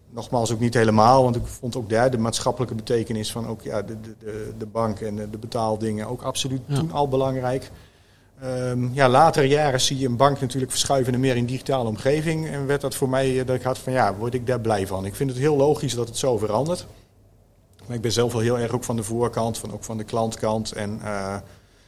nogmaals 0.10 0.52
ook 0.52 0.60
niet 0.60 0.74
helemaal, 0.74 1.24
want 1.24 1.36
ik 1.36 1.46
vond 1.46 1.76
ook 1.76 1.90
daar 1.90 2.12
de 2.12 2.18
maatschappelijke 2.18 2.76
betekenis 2.76 3.32
van 3.32 3.48
ook, 3.48 3.62
ja, 3.62 3.82
de, 3.82 4.00
de, 4.02 4.54
de 4.58 4.66
bank 4.66 5.00
en 5.00 5.16
de, 5.16 5.38
betaaldingen 5.38 6.08
ook 6.08 6.22
absoluut 6.22 6.62
toen 6.74 6.92
al 6.92 7.08
belangrijk. 7.08 7.72
Um, 8.44 8.92
ja, 8.94 9.10
later 9.10 9.44
jaren 9.44 9.82
zie 9.82 9.98
je 9.98 10.08
een 10.08 10.16
bank 10.16 10.42
natuurlijk 10.42 10.72
verschuiven 10.72 11.20
meer 11.20 11.36
in 11.36 11.46
digitale 11.46 11.90
omgeving. 11.90 12.48
En 12.48 12.66
werd 12.66 12.82
dat 12.82 12.96
voor 12.96 13.10
mij 13.10 13.46
dat 13.46 13.56
ik 13.56 13.62
had 13.62 13.78
van 13.78 13.94
ja, 13.94 14.16
word 14.16 14.34
ik 14.34 14.48
daar 14.48 14.60
blij 14.60 14.88
van. 14.88 15.06
Ik 15.06 15.16
vind 15.16 15.30
het 15.30 15.40
heel 15.40 15.56
logisch 15.56 15.96
dat 15.96 16.08
het 16.08 16.18
zo 16.18 16.38
verandert. 16.38 16.88
Maar 17.86 17.96
ik 17.96 18.02
ben 18.02 18.12
zelf 18.12 18.32
wel 18.32 18.42
heel 18.42 18.60
erg 18.60 18.72
ook 18.72 18.84
van 18.84 18.96
de 18.96 19.04
voorkant, 19.04 19.58
van, 19.58 19.74
ook 19.74 19.84
van 19.84 19.98
de 19.98 20.04
klantkant. 20.04 20.72
En 20.72 21.00
uh, 21.04 21.36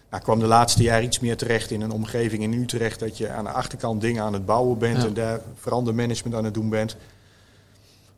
nou, 0.09 0.23
kwam 0.23 0.39
de 0.39 0.45
laatste 0.45 0.83
jaar 0.83 1.03
iets 1.03 1.19
meer 1.19 1.37
terecht 1.37 1.71
in 1.71 1.81
een 1.81 1.91
omgeving 1.91 2.43
in 2.43 2.53
Utrecht 2.53 2.99
dat 2.99 3.17
je 3.17 3.29
aan 3.29 3.43
de 3.43 3.51
achterkant 3.51 4.01
dingen 4.01 4.23
aan 4.23 4.33
het 4.33 4.45
bouwen 4.45 4.77
bent 4.77 5.03
en 5.05 5.13
daar 5.13 5.41
verandermanagement 5.55 6.35
aan 6.35 6.45
het 6.45 6.53
doen 6.53 6.69
bent 6.69 6.97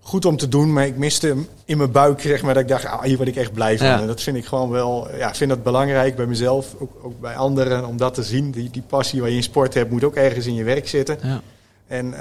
goed 0.01 0.25
om 0.25 0.37
te 0.37 0.47
doen, 0.47 0.73
maar 0.73 0.85
ik 0.85 0.97
miste 0.97 1.27
hem 1.27 1.47
in 1.65 1.77
mijn 1.77 1.91
buik, 1.91 2.21
zeg 2.21 2.41
maar, 2.41 2.53
dat 2.53 2.63
ik 2.63 2.69
dacht, 2.69 2.85
ah, 2.85 3.01
hier 3.01 3.17
word 3.17 3.29
ik 3.29 3.35
echt 3.35 3.53
blij 3.53 3.77
van. 3.77 3.87
En 3.87 4.07
dat 4.07 4.21
vind 4.21 4.37
ik 4.37 4.45
gewoon 4.45 4.69
wel, 4.69 5.15
ja, 5.15 5.33
vind 5.33 5.49
dat 5.49 5.63
belangrijk 5.63 6.15
bij 6.15 6.25
mezelf, 6.25 6.75
ook, 6.79 6.91
ook, 7.01 7.19
bij 7.19 7.35
anderen, 7.35 7.85
om 7.85 7.97
dat 7.97 8.13
te 8.13 8.23
zien. 8.23 8.51
Die, 8.51 8.69
die 8.69 8.83
passie 8.87 9.21
waar 9.21 9.29
je 9.29 9.35
in 9.35 9.43
sport 9.43 9.73
hebt, 9.73 9.91
moet 9.91 10.03
ook 10.03 10.15
ergens 10.15 10.45
in 10.45 10.53
je 10.53 10.63
werk 10.63 10.87
zitten. 10.87 11.17
Ja. 11.23 11.41
En 11.87 12.05
uh, 12.05 12.19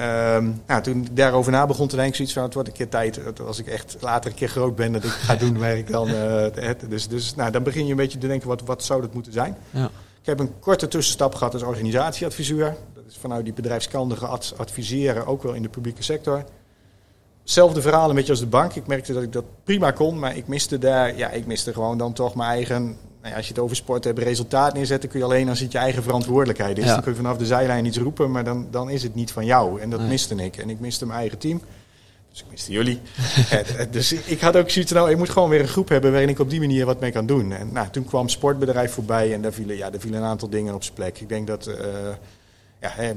nou, 0.67 0.83
toen 0.83 1.03
ik 1.03 1.17
daarover 1.17 1.53
na 1.53 1.67
begon 1.67 1.89
te 1.89 1.97
denken, 1.97 2.15
zoiets 2.15 2.35
van, 2.35 2.43
het 2.43 2.55
wordt 2.55 2.69
een 2.69 2.75
keer 2.75 2.89
tijd, 2.89 3.41
als 3.47 3.59
ik 3.59 3.67
echt 3.67 3.97
later 4.01 4.31
een 4.31 4.37
keer 4.37 4.49
groot 4.49 4.77
ben, 4.77 4.93
dat 4.93 5.05
ik 5.05 5.11
ga 5.11 5.35
doen 5.35 5.59
waar 5.59 5.77
ik 5.77 5.91
dan... 5.91 6.09
Uh, 6.09 6.43
het, 6.55 6.85
dus 6.89 7.09
dus 7.09 7.35
nou, 7.35 7.51
dan 7.51 7.63
begin 7.63 7.85
je 7.85 7.91
een 7.91 7.97
beetje 7.97 8.19
te 8.19 8.27
denken, 8.27 8.49
wat, 8.49 8.63
wat 8.65 8.85
zou 8.85 9.01
dat 9.01 9.15
moeten 9.15 9.33
zijn? 9.33 9.57
Ja. 9.71 9.91
Ik 10.21 10.27
heb 10.27 10.41
een 10.41 10.59
korte 10.61 10.89
tussenstap 10.89 11.35
gehad 11.35 11.53
als 11.53 11.63
organisatieadviseur. 11.63 12.77
Dat 12.95 13.05
is 13.09 13.17
vanuit 13.21 13.45
die 13.45 13.53
bedrijfskundige 13.53 14.27
adviseren, 14.57 15.27
ook 15.27 15.43
wel 15.43 15.53
in 15.53 15.63
de 15.63 15.69
publieke 15.69 16.03
sector. 16.03 16.45
Zelfde 17.51 17.83
verhaal 17.83 18.09
een 18.09 18.15
beetje 18.15 18.31
als 18.31 18.41
de 18.41 18.47
bank. 18.47 18.75
Ik 18.75 18.87
merkte 18.87 19.13
dat 19.13 19.23
ik 19.23 19.33
dat 19.33 19.45
prima 19.65 19.91
kon, 19.91 20.19
maar 20.19 20.37
ik 20.37 20.47
miste 20.47 20.79
daar, 20.79 21.17
ja, 21.17 21.31
ik 21.31 21.47
miste 21.47 21.73
gewoon 21.73 21.99
dan 21.99 22.13
toch 22.13 22.35
mijn 22.35 22.51
eigen. 22.51 22.83
Nou 22.85 23.31
ja, 23.31 23.37
als 23.37 23.47
je 23.47 23.53
het 23.53 23.63
over 23.63 23.77
sport 23.77 24.05
hebt, 24.05 24.19
resultaat 24.19 24.75
neerzetten 24.75 25.09
kun 25.09 25.19
je 25.19 25.25
alleen 25.25 25.49
als 25.49 25.61
het 25.61 25.73
je 25.73 25.79
eigen 25.79 26.03
verantwoordelijkheid 26.03 26.79
is. 26.79 26.85
Dan 26.85 27.03
kun 27.03 27.11
je 27.11 27.17
vanaf 27.17 27.37
de 27.37 27.47
zijlijn 27.47 27.85
iets 27.85 27.99
roepen, 27.99 28.31
maar 28.31 28.45
dan, 28.45 28.69
dan 28.71 28.91
is 28.91 29.03
het 29.03 29.15
niet 29.15 29.33
van 29.33 29.45
jou. 29.45 29.81
En 29.81 29.91
dat 29.91 30.01
miste 30.01 30.35
ik. 30.35 30.57
En 30.57 30.71
ik 30.71 30.81
miste 30.81 31.07
mijn 31.07 31.19
eigen 31.19 31.39
team. 31.39 31.61
Dus 32.31 32.41
ik 32.41 32.47
miste 32.51 32.73
jullie. 32.73 33.01
dus 33.91 34.13
ik 34.13 34.41
had 34.41 34.57
ook 34.57 34.71
zoiets 34.71 34.93
nou, 34.93 35.11
ik 35.11 35.17
moet 35.17 35.31
gewoon 35.31 35.49
weer 35.49 35.61
een 35.61 35.69
groep 35.69 35.89
hebben 35.89 36.11
waarin 36.11 36.29
ik 36.29 36.39
op 36.39 36.51
die 36.51 36.61
manier 36.61 36.87
wat 36.87 37.01
mee 37.01 37.13
kan 37.13 37.27
doen. 37.27 37.53
En 37.53 37.73
nou, 37.73 37.89
toen 37.91 38.05
kwam 38.05 38.29
sportbedrijf 38.29 38.93
voorbij 38.93 39.35
en 39.35 39.43
daar 39.43 39.53
vielen, 39.53 39.77
ja, 39.77 39.91
daar 39.91 40.01
vielen 40.01 40.21
een 40.21 40.29
aantal 40.29 40.49
dingen 40.49 40.75
op 40.75 40.83
zijn 40.83 40.95
plek. 40.95 41.21
Ik 41.21 41.29
denk 41.29 41.47
dat... 41.47 41.69
Uh, 41.69 41.75
ja, 42.81 43.15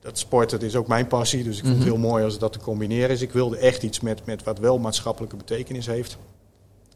dat 0.00 0.18
sport 0.18 0.50
dat 0.50 0.62
is 0.62 0.76
ook 0.76 0.86
mijn 0.86 1.06
passie. 1.06 1.44
Dus 1.44 1.56
ik 1.56 1.64
vind 1.64 1.76
het 1.76 1.86
mhm. 1.86 1.94
heel 1.94 2.08
mooi 2.08 2.24
als 2.24 2.38
dat 2.38 2.52
te 2.52 2.58
combineren 2.58 3.10
is. 3.10 3.22
Ik 3.22 3.32
wilde 3.32 3.56
echt 3.56 3.82
iets 3.82 4.00
met, 4.00 4.26
met 4.26 4.42
wat 4.42 4.58
wel 4.58 4.78
maatschappelijke 4.78 5.36
betekenis 5.36 5.86
heeft. 5.86 6.18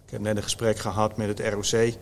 Ik 0.05 0.11
heb 0.11 0.21
net 0.21 0.37
een 0.37 0.43
gesprek 0.43 0.79
gehad 0.79 1.17
met 1.17 1.39
het 1.39 1.53
ROC. 1.53 1.93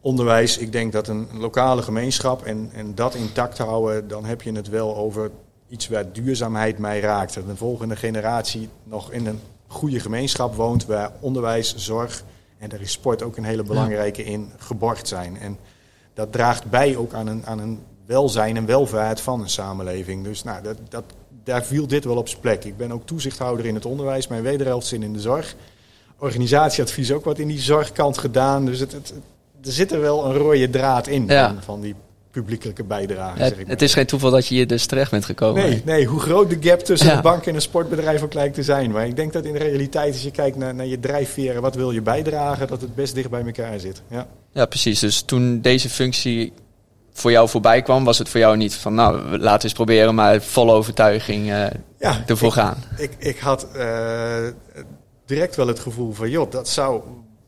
Onderwijs, 0.00 0.58
ik 0.58 0.72
denk 0.72 0.92
dat 0.92 1.08
een 1.08 1.28
lokale 1.32 1.82
gemeenschap 1.82 2.44
en, 2.44 2.70
en 2.72 2.94
dat 2.94 3.14
intact 3.14 3.58
houden, 3.58 4.08
dan 4.08 4.24
heb 4.24 4.42
je 4.42 4.52
het 4.52 4.68
wel 4.68 4.96
over 4.96 5.30
iets 5.68 5.88
waar 5.88 6.12
duurzaamheid 6.12 6.78
mij 6.78 7.00
raakt. 7.00 7.34
Dat 7.34 7.48
een 7.48 7.56
volgende 7.56 7.96
generatie 7.96 8.68
nog 8.84 9.12
in 9.12 9.26
een 9.26 9.40
goede 9.66 10.00
gemeenschap 10.00 10.54
woont 10.54 10.86
waar 10.86 11.12
onderwijs, 11.20 11.74
zorg 11.76 12.24
en 12.58 12.68
daar 12.68 12.80
is 12.80 12.92
sport 12.92 13.22
ook 13.22 13.36
een 13.36 13.44
hele 13.44 13.62
belangrijke 13.62 14.24
in 14.24 14.52
geborgd 14.56 15.08
zijn. 15.08 15.38
En 15.38 15.58
dat 16.14 16.32
draagt 16.32 16.70
bij 16.70 16.96
ook 16.96 17.12
aan 17.12 17.26
een, 17.26 17.46
aan 17.46 17.58
een 17.58 17.80
welzijn 18.06 18.56
en 18.56 18.66
welvaart 18.66 19.20
van 19.20 19.40
een 19.40 19.48
samenleving. 19.48 20.24
Dus 20.24 20.42
nou, 20.42 20.62
dat, 20.62 20.76
dat, 20.88 21.04
daar 21.44 21.64
viel 21.64 21.86
dit 21.86 22.04
wel 22.04 22.16
op 22.16 22.28
zijn 22.28 22.40
plek. 22.40 22.64
Ik 22.64 22.76
ben 22.76 22.92
ook 22.92 23.06
toezichthouder 23.06 23.66
in 23.66 23.74
het 23.74 23.86
onderwijs, 23.86 24.28
mijn 24.28 24.42
wederhelft 24.42 24.86
zin 24.86 25.02
in 25.02 25.12
de 25.12 25.20
zorg. 25.20 25.54
Organisatieadvies 26.18 27.12
ook 27.12 27.24
wat 27.24 27.38
in 27.38 27.48
die 27.48 27.60
zorgkant 27.60 28.18
gedaan. 28.18 28.64
Dus 28.64 28.78
het, 28.78 28.92
het, 28.92 29.12
er 29.64 29.72
zit 29.72 29.92
er 29.92 30.00
wel 30.00 30.24
een 30.24 30.34
rode 30.34 30.70
draad 30.70 31.06
in 31.06 31.28
van, 31.28 31.62
van 31.62 31.80
die 31.80 31.94
publiekelijke 32.32 32.84
bijdrage. 32.84 33.38
Ja, 33.38 33.48
zeg 33.48 33.58
ik 33.58 33.66
het 33.66 33.82
is 33.82 33.92
geen 33.92 34.06
toeval 34.06 34.30
dat 34.30 34.46
je 34.46 34.54
hier 34.54 34.66
dus 34.66 34.86
terecht 34.86 35.10
bent 35.10 35.24
gekomen. 35.24 35.62
Nee, 35.62 35.82
nee 35.84 36.06
hoe 36.06 36.20
groot 36.20 36.50
de 36.50 36.68
gap 36.68 36.80
tussen 36.80 37.16
een 37.16 37.22
bank 37.22 37.46
en 37.46 37.54
een 37.54 37.60
sportbedrijf 37.60 38.22
ook 38.22 38.34
lijkt 38.34 38.54
te 38.54 38.62
zijn. 38.62 38.90
Maar 38.90 39.06
ik 39.06 39.16
denk 39.16 39.32
dat 39.32 39.44
in 39.44 39.52
de 39.52 39.58
realiteit, 39.58 40.12
als 40.12 40.22
je 40.22 40.30
kijkt 40.30 40.56
naar, 40.56 40.74
naar 40.74 40.86
je 40.86 41.00
drijfveren, 41.00 41.62
wat 41.62 41.74
wil 41.74 41.90
je 41.90 42.02
bijdragen, 42.02 42.66
dat 42.66 42.80
het 42.80 42.94
best 42.94 43.14
dicht 43.14 43.30
bij 43.30 43.44
elkaar 43.44 43.80
zit. 43.80 44.02
Ja. 44.10 44.26
ja, 44.52 44.66
precies. 44.66 44.98
Dus 44.98 45.22
toen 45.22 45.60
deze 45.60 45.88
functie 45.88 46.52
voor 47.12 47.30
jou 47.30 47.48
voorbij 47.48 47.82
kwam, 47.82 48.04
was 48.04 48.18
het 48.18 48.28
voor 48.28 48.40
jou 48.40 48.56
niet 48.56 48.74
van 48.74 48.94
nou, 48.94 49.38
laten 49.38 49.58
we 49.58 49.64
eens 49.64 49.72
proberen, 49.72 50.14
maar 50.14 50.42
volle 50.42 50.72
overtuiging 50.72 51.50
uh, 51.50 51.66
ja, 51.98 52.22
ervoor 52.26 52.48
ik, 52.48 52.54
gaan? 52.54 52.76
Ik, 52.96 53.10
ik 53.18 53.38
had 53.38 53.66
uh, 53.76 54.36
direct 55.26 55.56
wel 55.56 55.66
het 55.66 55.78
gevoel 55.78 56.12
van 56.12 56.30
joh, 56.30 56.50
dat 56.50 56.68
zou 56.68 57.02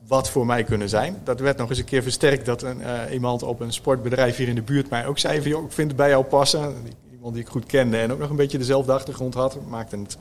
wat 0.07 0.31
voor 0.31 0.47
mij 0.47 0.65
kunnen 0.65 0.89
zijn. 0.89 1.21
Dat 1.25 1.41
werd 1.41 1.57
nog 1.57 1.69
eens 1.69 1.79
een 1.79 1.85
keer 1.85 2.03
versterkt 2.03 2.47
dat 2.47 2.63
een, 2.63 2.81
uh, 2.81 3.13
iemand 3.13 3.43
op 3.43 3.61
een 3.61 3.73
sportbedrijf 3.73 4.37
hier 4.37 4.49
in 4.49 4.55
de 4.55 4.63
buurt 4.63 4.91
mij 4.91 5.07
ook 5.07 5.19
zei 5.19 5.41
van 5.41 5.51
joh, 5.51 5.65
ik 5.65 5.73
vind 5.73 5.89
het 5.89 5.97
bij 5.97 6.09
jou 6.09 6.25
passen. 6.25 6.75
Iemand 7.13 7.35
die 7.35 7.43
ik 7.43 7.51
goed 7.51 7.67
kende 7.67 7.97
en 7.97 8.13
ook 8.13 8.19
nog 8.19 8.31
een 8.31 8.37
beetje 8.37 8.59
dezelfde 8.59 8.93
achtergrond 8.93 9.35
had, 9.35 9.59
maakte 9.69 9.97
het 9.97 10.17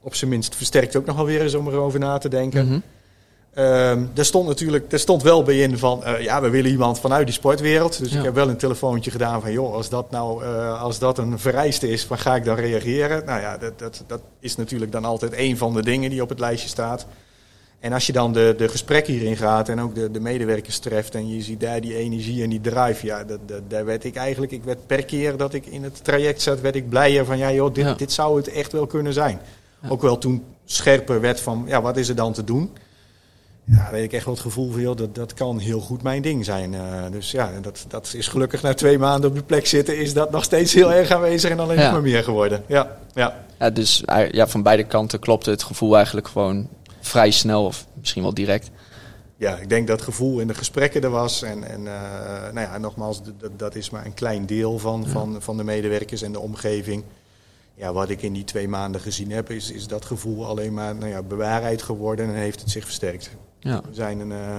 op 0.00 0.14
zijn 0.14 0.30
minst 0.30 0.56
versterkt 0.56 0.96
ook 0.96 1.06
nog 1.06 1.16
wel 1.16 1.24
weer 1.24 1.42
eens 1.42 1.54
om 1.54 1.68
erover 1.68 2.00
na 2.00 2.18
te 2.18 2.28
denken. 2.28 2.66
Mm 2.66 2.82
Um, 3.54 4.10
daar 4.14 4.24
stond 4.24 4.48
natuurlijk, 4.48 4.90
daar 4.90 4.98
stond 4.98 5.22
wel 5.22 5.42
bij 5.42 5.58
in 5.58 5.78
van, 5.78 6.02
uh, 6.06 6.20
ja, 6.20 6.40
we 6.40 6.48
willen 6.50 6.70
iemand 6.70 7.00
vanuit 7.00 7.26
die 7.26 7.34
sportwereld. 7.34 7.98
Dus 7.98 8.12
Ja. 8.12 8.18
ik 8.18 8.24
heb 8.24 8.34
wel 8.34 8.48
een 8.48 8.56
telefoontje 8.56 9.10
gedaan 9.10 9.40
van, 9.40 9.52
joh, 9.52 9.74
als 9.74 9.88
dat 9.88 10.10
nou, 10.10 10.44
uh, 10.44 10.82
als 10.82 10.98
dat 10.98 11.18
een 11.18 11.38
vereiste 11.38 11.88
is, 11.90 12.06
waar 12.06 12.18
ga 12.18 12.36
ik 12.36 12.44
dan 12.44 12.56
reageren? 12.56 13.24
Nou 13.24 13.40
ja, 13.40 13.56
dat, 13.58 13.78
dat, 13.78 14.04
dat 14.06 14.20
is 14.40 14.56
natuurlijk 14.56 14.92
dan 14.92 15.04
altijd 15.04 15.32
een 15.36 15.56
van 15.56 15.74
de 15.74 15.82
dingen 15.82 16.10
die 16.10 16.22
op 16.22 16.28
het 16.28 16.38
lijstje 16.38 16.68
staat. 16.68 17.06
En 17.80 17.92
als 17.92 18.06
je 18.06 18.12
dan 18.12 18.32
de, 18.32 18.54
de 18.56 18.68
gesprekken 18.68 19.12
hierin 19.12 19.36
gaat 19.36 19.68
en 19.68 19.80
ook 19.80 19.94
de, 19.94 20.10
de 20.10 20.20
medewerkers 20.20 20.78
treft 20.78 21.14
en 21.14 21.28
je 21.34 21.42
ziet 21.42 21.60
daar 21.60 21.80
die 21.80 21.96
energie 21.96 22.42
en 22.42 22.50
die 22.50 22.60
drive, 22.60 23.06
ja, 23.06 23.24
dat, 23.24 23.38
dat, 23.46 23.60
daar 23.68 23.84
werd 23.84 24.04
ik 24.04 24.16
eigenlijk, 24.16 24.52
ik 24.52 24.64
werd 24.64 24.86
per 24.86 25.04
keer 25.04 25.36
dat 25.36 25.54
ik 25.54 25.66
in 25.66 25.82
het 25.82 26.04
traject 26.04 26.42
zat, 26.42 26.60
werd 26.60 26.74
ik 26.76 26.88
blijer 26.88 27.24
van, 27.24 27.38
ja 27.38 27.52
joh, 27.52 27.74
dit, 27.74 27.84
Ja. 27.84 27.94
dit 27.94 28.12
zou 28.12 28.36
het 28.36 28.48
echt 28.48 28.72
wel 28.72 28.86
kunnen 28.86 29.12
zijn. 29.12 29.40
Ja. 29.82 29.88
Ook 29.88 30.02
wel 30.02 30.18
toen 30.18 30.44
scherper 30.64 31.20
werd 31.20 31.40
van, 31.40 31.64
ja, 31.66 31.82
wat 31.82 31.96
is 31.96 32.08
er 32.08 32.14
dan 32.16 32.32
te 32.32 32.44
doen? 32.44 32.70
Ja, 33.70 33.88
weet 33.90 34.04
ik 34.04 34.12
echt 34.12 34.24
wel 34.24 34.34
het 34.34 34.42
gevoel 34.42 34.70
van, 34.72 34.80
joh, 34.80 34.96
dat, 34.96 35.14
dat 35.14 35.34
kan 35.34 35.58
heel 35.58 35.80
goed 35.80 36.02
mijn 36.02 36.22
ding 36.22 36.44
zijn. 36.44 36.74
Eh, 36.74 36.80
dus 37.10 37.30
ja, 37.30 37.50
dat, 37.60 37.84
dat 37.88 38.12
is 38.16 38.28
gelukkig 38.28 38.62
na 38.62 38.74
twee 38.74 38.98
maanden 38.98 39.30
op 39.30 39.36
de 39.36 39.42
plek 39.42 39.66
zitten, 39.66 39.98
is 39.98 40.12
dat 40.14 40.30
nog 40.30 40.44
steeds 40.44 40.74
heel 40.74 40.92
erg 40.92 41.10
aanwezig 41.10 41.50
en 41.50 41.60
alleen 41.60 41.76
Ja. 41.78 41.82
nog 41.84 41.92
maar 41.92 42.02
meer 42.02 42.24
geworden. 42.24 42.62
Ja, 42.66 42.98
ja. 43.14 43.44
Ja, 43.58 43.70
dus 43.70 44.04
eh, 44.04 44.30
ja, 44.30 44.46
van 44.46 44.62
beide 44.62 44.84
kanten 44.84 45.18
klopte 45.18 45.50
het 45.50 45.62
gevoel 45.62 45.94
eigenlijk 45.96 46.28
gewoon 46.28 46.68
vrij 47.00 47.30
snel 47.30 47.64
of 47.64 47.86
misschien 48.00 48.22
wel 48.22 48.34
direct. 48.34 48.70
ja, 49.36 49.56
ik 49.56 49.68
denk 49.68 49.86
dat 49.86 49.96
het 49.96 50.04
gevoel 50.08 50.38
in 50.40 50.46
de 50.46 50.54
gesprekken 50.54 51.02
er 51.02 51.10
was. 51.10 51.42
En, 51.42 51.64
en 51.64 51.86
eh, 51.86 52.52
nou 52.52 52.60
ja, 52.60 52.78
nogmaals, 52.78 53.20
dat 53.56 53.74
is 53.74 53.90
maar 53.90 54.06
een 54.06 54.14
klein 54.14 54.46
deel 54.46 54.78
van, 54.78 55.06
van, 55.06 55.36
van 55.42 55.56
de 55.56 55.64
medewerkers 55.64 56.22
en 56.22 56.32
de 56.32 56.40
omgeving. 56.40 57.02
Ja, 57.74 57.92
wat 57.92 58.08
ik 58.10 58.22
in 58.22 58.32
die 58.32 58.44
twee 58.44 58.68
maanden 58.68 59.00
gezien 59.00 59.30
heb, 59.32 59.50
is, 59.50 59.70
is 59.72 59.86
dat 59.86 60.04
gevoel 60.04 60.46
alleen 60.46 60.74
maar 60.74 60.94
nou 60.94 61.10
ja, 61.10 61.22
bewaarheid 61.22 61.82
geworden 61.82 62.28
en 62.28 62.34
heeft 62.34 62.60
het 62.60 62.70
zich 62.70 62.84
versterkt. 62.84 63.30
Ja, 63.60 63.80
We 63.88 63.94
zijn 63.94 64.18
een, 64.20 64.32
eh, 64.32 64.56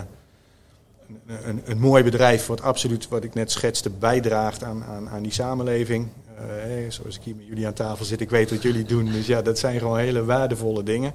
een, 1.28 1.50
een, 1.50 1.62
een 1.66 1.80
mooi 1.80 2.04
bedrijf 2.04 2.46
wat 2.48 2.62
absoluut, 2.62 3.08
wat 3.08 3.24
ik 3.24 3.34
net 3.34 3.52
schetste, 3.52 3.90
bijdraagt 3.90 4.64
aan, 4.64 4.84
aan, 4.84 5.10
aan 5.10 5.22
die 5.24 5.32
samenleving. 5.32 6.08
Eh, 6.38 6.46
zoals 6.88 7.16
ik 7.16 7.22
hier 7.24 7.36
met 7.36 7.46
jullie 7.48 7.66
aan 7.68 7.74
tafel 7.74 8.06
zit, 8.06 8.22
ik 8.22 8.30
weet 8.30 8.50
wat 8.50 8.62
jullie 8.62 8.84
doen. 8.84 9.06
Dus 9.06 9.28
ja, 9.28 9.42
dat 9.42 9.60
zijn 9.60 9.80
gewoon 9.80 9.98
hele 9.98 10.26
waardevolle 10.26 10.84
dingen. 10.84 11.10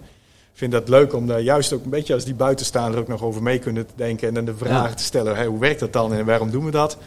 Ik 0.53 0.61
vind 0.61 0.73
dat 0.73 0.89
leuk 0.89 1.13
om 1.15 1.27
daar 1.27 1.41
juist 1.41 1.73
ook 1.73 1.85
een 1.85 1.91
beetje 1.91 2.15
als 2.15 2.25
die 2.25 2.35
buitenstaander 2.35 3.01
ook 3.01 3.09
nog 3.09 3.23
over 3.23 3.43
mee 3.43 3.59
kunnen 3.59 3.87
denken. 3.95 4.29
En 4.29 4.35
dan 4.35 4.45
de 4.45 4.57
vraag 4.57 4.89
Ja. 4.89 4.95
te 4.95 5.03
stellen, 5.03 5.47
hoe 5.47 5.59
werkt 5.61 5.81
dat 5.81 5.93
dan 5.93 6.13
en 6.13 6.25
waarom 6.27 6.51
doen 6.51 6.65
we 6.65 6.71
dat? 6.71 6.99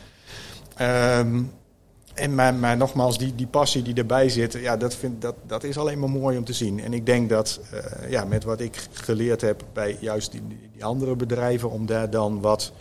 Ehm, 0.75 1.41
en 2.17 2.35
maar, 2.35 2.53
maar 2.53 2.77
nogmaals, 2.77 3.17
die, 3.17 3.35
die 3.35 3.47
passie 3.47 3.81
die 3.81 3.93
erbij 3.95 4.29
zit, 4.29 4.53
ja, 4.53 4.77
dat, 4.77 4.95
vind, 4.95 5.21
dat, 5.21 5.35
dat 5.47 5.63
is 5.63 5.77
alleen 5.77 5.99
maar 5.99 6.09
mooi 6.09 6.37
om 6.37 6.43
te 6.45 6.53
zien. 6.53 6.83
En 6.83 6.93
ik 6.93 7.05
denk 7.05 7.29
dat 7.29 7.59
eh, 7.71 8.09
ja, 8.11 8.25
met 8.25 8.43
wat 8.43 8.59
ik 8.59 8.87
geleerd 8.91 9.41
heb 9.41 9.63
bij 9.73 9.97
juist 9.99 10.31
die, 10.31 10.41
die, 10.47 10.69
die 10.73 10.85
andere 10.85 11.15
bedrijven, 11.15 11.71
om 11.71 11.85
daar 11.85 12.09
dan 12.09 12.41
wat 12.41 12.71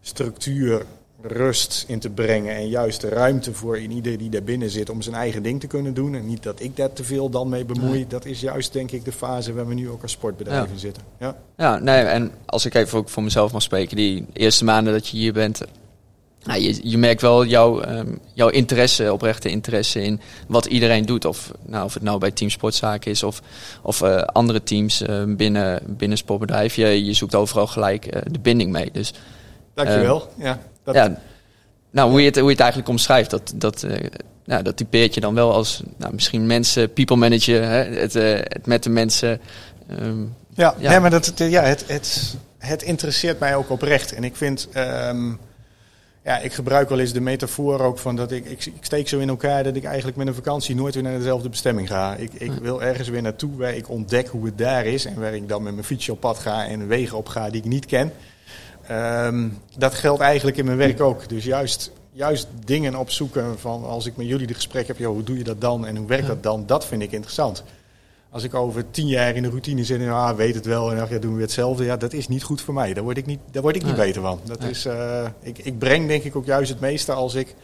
structuur, 0.00 0.84
rust 1.22 1.84
in 1.88 1.98
te 1.98 2.10
brengen. 2.10 2.54
En 2.54 2.68
juist 2.68 3.00
de 3.00 3.08
ruimte 3.08 3.54
voor 3.54 3.78
in 3.78 3.90
ieder 3.90 4.18
die 4.18 4.30
daar 4.30 4.42
binnen 4.42 4.70
zit 4.70 4.90
om 4.90 5.02
zijn 5.02 5.14
eigen 5.14 5.42
ding 5.42 5.60
te 5.60 5.66
kunnen 5.66 5.94
doen. 5.94 6.14
En 6.14 6.26
niet 6.26 6.42
dat 6.42 6.60
ik 6.60 6.76
daar 6.76 6.92
te 6.92 7.04
veel 7.04 7.30
dan 7.30 7.48
mee 7.48 7.64
bemoei. 7.64 7.92
Nee. 7.92 8.06
Dat 8.06 8.24
is 8.24 8.40
juist 8.40 8.72
denk 8.72 8.90
ik 8.90 9.04
de 9.04 9.12
fase 9.12 9.52
waar 9.52 9.66
we 9.68 9.74
nu 9.74 9.90
ook 9.90 10.02
als 10.02 10.12
sportbedrijf 10.12 10.66
Ja. 10.66 10.72
in 10.72 10.78
zitten. 10.78 11.02
Ja. 11.18 11.36
ja 11.56 11.78
nee, 11.78 12.02
en 12.02 12.32
als 12.46 12.64
ik 12.66 12.74
even 12.74 12.98
ook 12.98 13.08
voor 13.08 13.22
mezelf 13.22 13.52
mag 13.52 13.62
spreken, 13.62 13.96
die 13.96 14.26
eerste 14.32 14.64
maanden 14.64 14.92
dat 14.92 15.08
je 15.08 15.16
hier 15.16 15.32
bent, 15.32 15.60
nou, 16.44 16.60
je, 16.60 16.90
je 16.90 16.98
merkt 16.98 17.20
wel 17.20 17.44
jouw, 17.44 17.80
ehm, 17.80 18.14
jouw 18.32 18.48
interesse, 18.48 19.12
oprechte 19.12 19.48
interesse 19.48 20.02
in 20.02 20.20
wat 20.48 20.66
iedereen 20.66 21.06
doet. 21.06 21.24
Of, 21.24 21.50
nou, 21.66 21.84
of 21.84 21.94
het 21.94 22.02
nou 22.02 22.18
bij 22.18 22.30
Team 22.30 22.50
Sportzaken 22.50 23.10
is 23.10 23.22
of, 23.22 23.42
of 23.82 24.02
eh, 24.02 24.16
andere 24.16 24.62
teams 24.62 25.02
eh, 25.02 25.22
binnen, 25.26 25.80
binnen 25.86 26.18
sportbedrijf. 26.18 26.74
Je, 26.74 27.04
je 27.04 27.12
zoekt 27.12 27.34
overal 27.34 27.66
gelijk 27.66 28.06
eh, 28.06 28.22
de 28.30 28.38
binding 28.38 28.72
mee. 28.72 28.90
Dus 28.92 29.12
Dankjewel. 29.74 30.32
ja, 30.38 30.58
dat, 30.84 30.94
ja, 30.94 31.18
nou, 31.90 32.10
hoe 32.10 32.20
je 32.20 32.26
het, 32.26 32.36
hoe 32.36 32.44
je 32.44 32.50
het 32.50 32.60
eigenlijk 32.60 32.90
omschrijft, 32.90 33.30
dat, 33.30 33.52
dat, 33.54 33.86
nou, 34.44 34.62
dat 34.62 34.76
typeert 34.76 35.14
je 35.14 35.20
dan 35.20 35.34
wel 35.34 35.52
als 35.52 35.82
nou, 35.96 36.14
misschien 36.14 36.46
mensen, 36.46 36.92
people 36.92 37.16
manager, 37.16 37.62
hè, 37.62 37.84
het, 37.84 38.12
het 38.12 38.66
met 38.66 38.82
de 38.82 38.90
mensen. 38.90 39.40
ehm, 39.88 40.20
Ja, 40.54 40.74
Ja. 40.78 40.90
Nee, 40.90 41.00
maar 41.00 41.10
dat, 41.10 41.26
het, 41.26 41.38
ja, 41.38 41.62
het, 41.62 41.84
het, 41.86 42.34
het 42.58 42.82
interesseert 42.82 43.38
mij 43.38 43.56
ook 43.56 43.70
oprecht. 43.70 44.12
En 44.12 44.24
ik 44.24 44.36
vind, 44.36 44.68
ehm, 44.72 45.32
ja, 46.24 46.38
ik 46.38 46.52
gebruik 46.52 46.88
wel 46.88 46.98
eens 46.98 47.12
de 47.12 47.20
metafoor 47.20 47.80
ook 47.80 47.98
van 47.98 48.16
dat 48.16 48.32
ik, 48.32 48.44
ik, 48.44 48.64
ik 48.64 48.74
steek 48.80 49.08
zo 49.08 49.18
in 49.18 49.28
elkaar 49.28 49.64
dat 49.64 49.76
ik 49.76 49.84
eigenlijk 49.84 50.16
met 50.16 50.26
een 50.26 50.34
vakantie 50.34 50.74
nooit 50.74 50.94
weer 50.94 51.02
naar 51.02 51.18
dezelfde 51.18 51.48
bestemming 51.48 51.88
ga. 51.88 52.14
Ik, 52.14 52.32
ik 52.32 52.52
wil 52.52 52.82
ergens 52.82 53.08
weer 53.08 53.22
naartoe 53.22 53.56
waar 53.56 53.74
ik 53.74 53.88
ontdek 53.88 54.28
hoe 54.28 54.44
het 54.44 54.58
daar 54.58 54.84
is 54.84 55.04
en 55.04 55.20
waar 55.20 55.34
ik 55.34 55.48
dan 55.48 55.62
met 55.62 55.72
mijn 55.72 55.86
fietsje 55.86 56.12
op 56.12 56.20
pad 56.20 56.38
ga 56.38 56.66
en 56.66 56.88
wegen 56.88 57.16
op 57.16 57.28
ga 57.28 57.50
die 57.50 57.60
ik 57.60 57.68
niet 57.68 57.86
ken. 57.86 58.12
Ehm, 58.86 59.48
dat 59.76 59.94
geldt 59.94 60.20
eigenlijk 60.20 60.56
in 60.56 60.64
mijn 60.64 60.76
werk 60.76 61.00
ook. 61.00 61.28
Dus 61.28 61.44
juist, 61.44 61.90
juist 62.12 62.48
dingen 62.64 62.94
opzoeken 62.94 63.58
van 63.58 63.84
als 63.84 64.06
ik 64.06 64.16
met 64.16 64.26
jullie 64.26 64.46
de 64.46 64.54
gesprek 64.54 64.86
heb, 64.86 64.98
joh, 64.98 65.12
hoe 65.12 65.22
doe 65.22 65.38
je 65.38 65.44
dat 65.44 65.60
dan 65.60 65.86
en 65.86 65.96
hoe 65.96 66.06
werkt 66.06 66.26
dat 66.26 66.42
dan? 66.42 66.66
Dat 66.66 66.86
vind 66.86 67.02
ik 67.02 67.12
interessant. 67.12 67.64
Als 68.32 68.42
ik 68.42 68.54
over 68.54 68.90
tien 68.90 69.06
jaar 69.06 69.36
in 69.36 69.42
de 69.42 69.48
routine 69.48 69.84
zit 69.84 70.00
en 70.00 70.08
ah, 70.08 70.36
weet 70.36 70.54
het 70.54 70.66
wel 70.66 70.90
en 70.90 70.96
dan 70.96 71.06
ja, 71.10 71.18
doen 71.18 71.34
we 71.34 71.40
hetzelfde, 71.40 71.84
ja, 71.84 71.96
dat 71.96 72.12
is 72.12 72.28
niet 72.28 72.42
goed 72.42 72.60
voor 72.60 72.74
mij. 72.74 72.94
Daar 72.94 73.04
word 73.04 73.16
ik 73.16 73.26
niet, 73.26 73.38
daar 73.50 73.62
word 73.62 73.76
ik 73.76 73.84
niet 73.84 73.96
Nee. 73.96 74.06
beter 74.06 74.22
van. 74.22 74.40
Dat 74.44 74.60
Nee. 74.60 74.70
is, 74.70 74.84
eh, 74.84 75.26
ik, 75.42 75.58
ik 75.58 75.78
breng 75.78 76.06
denk 76.08 76.22
ik 76.22 76.36
ook 76.36 76.44
juist 76.46 76.70
het 76.70 76.80
meeste 76.80 77.12
als 77.12 77.34
ik 77.34 77.54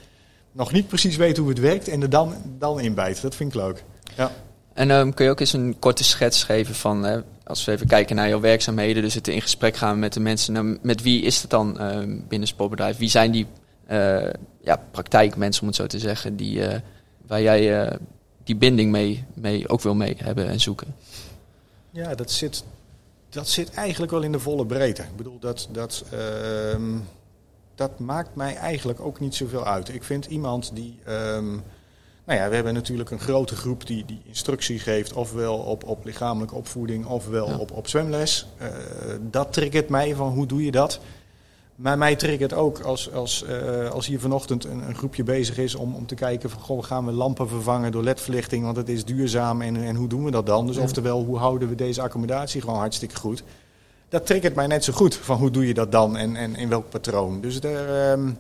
nog 0.53 0.73
niet 0.73 0.89
precies 0.89 1.17
weet 1.17 1.37
hoe 1.37 1.49
het 1.49 1.59
werkt 1.59 1.89
en 1.89 2.03
er 2.03 2.11
dan, 2.11 2.35
dan 2.59 2.81
inbijt. 2.81 3.23
Dat 3.23 3.35
vind 3.35 3.55
ik 3.55 3.61
leuk. 3.61 3.85
Ja. 4.17 4.31
En 4.75 4.91
ehm, 4.91 5.11
kun 5.11 5.25
je 5.25 5.31
ook 5.31 5.41
eens 5.41 5.53
een 5.53 5.77
korte 5.79 6.05
schets 6.05 6.45
geven 6.45 6.75
van, 6.75 7.07
eh, 7.07 7.19
als 7.45 7.65
we 7.65 7.73
even 7.73 7.87
kijken 7.87 8.17
naar 8.17 8.29
jouw 8.29 8.41
werkzaamheden, 8.41 9.03
dus 9.03 9.15
het 9.15 9.29
in 9.29 9.43
gesprek 9.43 9.77
gaan 9.77 9.99
met 9.99 10.13
de 10.13 10.21
mensen. 10.21 10.53
Nou, 10.53 10.79
met 10.83 11.03
wie 11.03 11.23
is 11.23 11.41
het 11.43 11.51
dan 11.51 11.79
ehm, 11.79 12.19
binnen 12.29 12.49
sportbedrijf? 12.49 12.97
Wie 12.97 13.09
zijn 13.11 13.31
die 13.31 13.47
eh, 13.87 14.31
ja, 14.61 14.83
praktijkmensen, 14.91 15.63
om 15.63 15.69
het 15.69 15.77
zo 15.77 15.87
te 15.87 15.99
zeggen, 15.99 16.37
die, 16.37 16.65
eh, 16.65 16.81
waar 17.27 17.43
jij 17.43 17.99
die 18.49 18.57
binding 18.57 18.91
mee, 18.91 19.25
mee 19.35 19.69
ook 19.69 19.81
wil 19.81 19.95
mee 19.95 20.17
hebben 20.19 20.49
en 20.49 20.61
zoeken? 20.61 20.95
Ja, 21.91 22.15
dat 22.15 22.31
zit, 22.31 22.65
dat 23.29 23.49
zit 23.49 23.71
eigenlijk 23.71 24.13
wel 24.13 24.23
in 24.23 24.33
de 24.33 24.39
volle 24.39 24.67
breedte. 24.67 25.03
Ik 25.03 25.17
bedoel, 25.17 25.39
dat, 25.39 25.69
dat, 25.73 26.05
ehm, 26.11 26.97
dat 27.75 27.99
maakt 27.99 28.35
mij 28.35 28.55
eigenlijk 28.57 29.01
ook 29.01 29.21
niet 29.21 29.35
zoveel 29.35 29.65
uit. 29.67 29.95
Ik 29.95 30.03
vind 30.05 30.27
iemand 30.27 30.71
die. 30.75 30.99
ehm, 31.05 31.51
nou 32.25 32.41
ja, 32.41 32.49
we 32.49 32.55
hebben 32.55 32.75
natuurlijk 32.75 33.11
een 33.11 33.21
grote 33.21 33.57
groep 33.57 33.87
die, 33.87 34.05
die 34.05 34.21
instructie 34.25 34.79
geeft, 34.79 35.13
ofwel 35.13 35.57
op, 35.59 35.85
op 35.85 36.05
lichamelijke 36.05 36.55
opvoeding, 36.55 37.07
ofwel 37.07 37.49
Ja. 37.49 37.57
op, 37.57 37.73
op 37.73 37.89
zwemles. 37.89 38.47
Eh, 38.59 38.69
dat 39.21 39.53
triggert 39.53 39.89
mij 39.89 40.15
van 40.15 40.33
hoe 40.33 40.47
doe 40.47 40.65
je 40.65 40.71
dat? 40.71 41.01
Maar 41.79 41.99
mij 41.99 42.17
triggert 42.17 42.53
ook 42.53 42.81
als, 42.81 43.12
als, 43.12 43.45
eh, 43.45 43.91
als 43.91 44.07
hier 44.07 44.21
vanochtend 44.21 44.64
een, 44.64 44.88
een 44.88 44.95
groepje 44.95 45.23
bezig 45.23 45.59
is 45.59 45.75
om, 45.75 45.95
om 45.95 46.07
te 46.07 46.14
kijken 46.14 46.51
van 46.51 46.61
goh, 46.61 46.85
gaan 46.85 47.07
we 47.07 47.12
lampen 47.12 47.49
vervangen 47.49 47.93
door 47.93 48.03
ledverlichting, 48.03 48.64
want 48.64 48.77
het 48.77 48.88
is 48.88 49.05
duurzaam 49.05 49.62
en, 49.62 49.77
en 49.77 49.97
hoe 49.97 50.09
doen 50.09 50.25
we 50.25 50.31
dat 50.31 50.47
dan? 50.47 50.67
Dus 50.67 50.77
Ja. 50.77 50.83
oftewel, 50.83 51.25
hoe 51.25 51.38
houden 51.38 51.69
we 51.69 51.75
deze 51.75 52.03
accommodatie 52.03 52.61
gewoon 52.61 52.79
hartstikke 52.79 53.17
goed? 53.17 53.43
Dat 54.09 54.27
triggert 54.27 54.55
mij 54.55 54.67
net 54.67 54.85
zo 54.85 54.93
goed 54.93 55.14
van 55.17 55.37
hoe 55.38 55.51
doe 55.51 55.67
je 55.67 55.75
dat 55.75 55.93
dan 55.93 56.17
en, 56.17 56.37
en 56.37 56.57
in 56.57 56.69
welk 56.69 56.88
patroon. 56.88 57.41
Dus 57.41 57.61
daar, 57.61 58.12
ehm, 58.12 58.31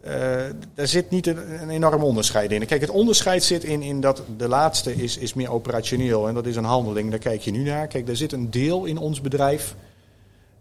eh, 0.00 0.44
daar 0.74 0.86
zit 0.86 1.10
niet 1.10 1.26
een, 1.26 1.62
een 1.62 1.70
enorm 1.70 2.02
onderscheid 2.02 2.50
in. 2.52 2.66
Kijk, 2.66 2.80
het 2.80 2.90
onderscheid 2.90 3.44
zit 3.44 3.64
in, 3.64 3.82
in 3.82 4.00
dat 4.00 4.22
de 4.36 4.48
laatste 4.48 4.94
is, 4.94 5.16
is 5.16 5.34
meer 5.34 5.50
operationeel 5.52 6.28
en 6.28 6.34
dat 6.34 6.46
is 6.46 6.56
een 6.56 6.64
handeling. 6.64 7.10
Daar 7.10 7.18
kijk 7.18 7.40
je 7.40 7.50
nu 7.50 7.62
naar. 7.62 7.86
Kijk, 7.86 8.08
er 8.08 8.16
zit 8.16 8.32
een 8.32 8.50
deel 8.50 8.84
in 8.84 8.98
ons 8.98 9.20
bedrijf 9.20 9.74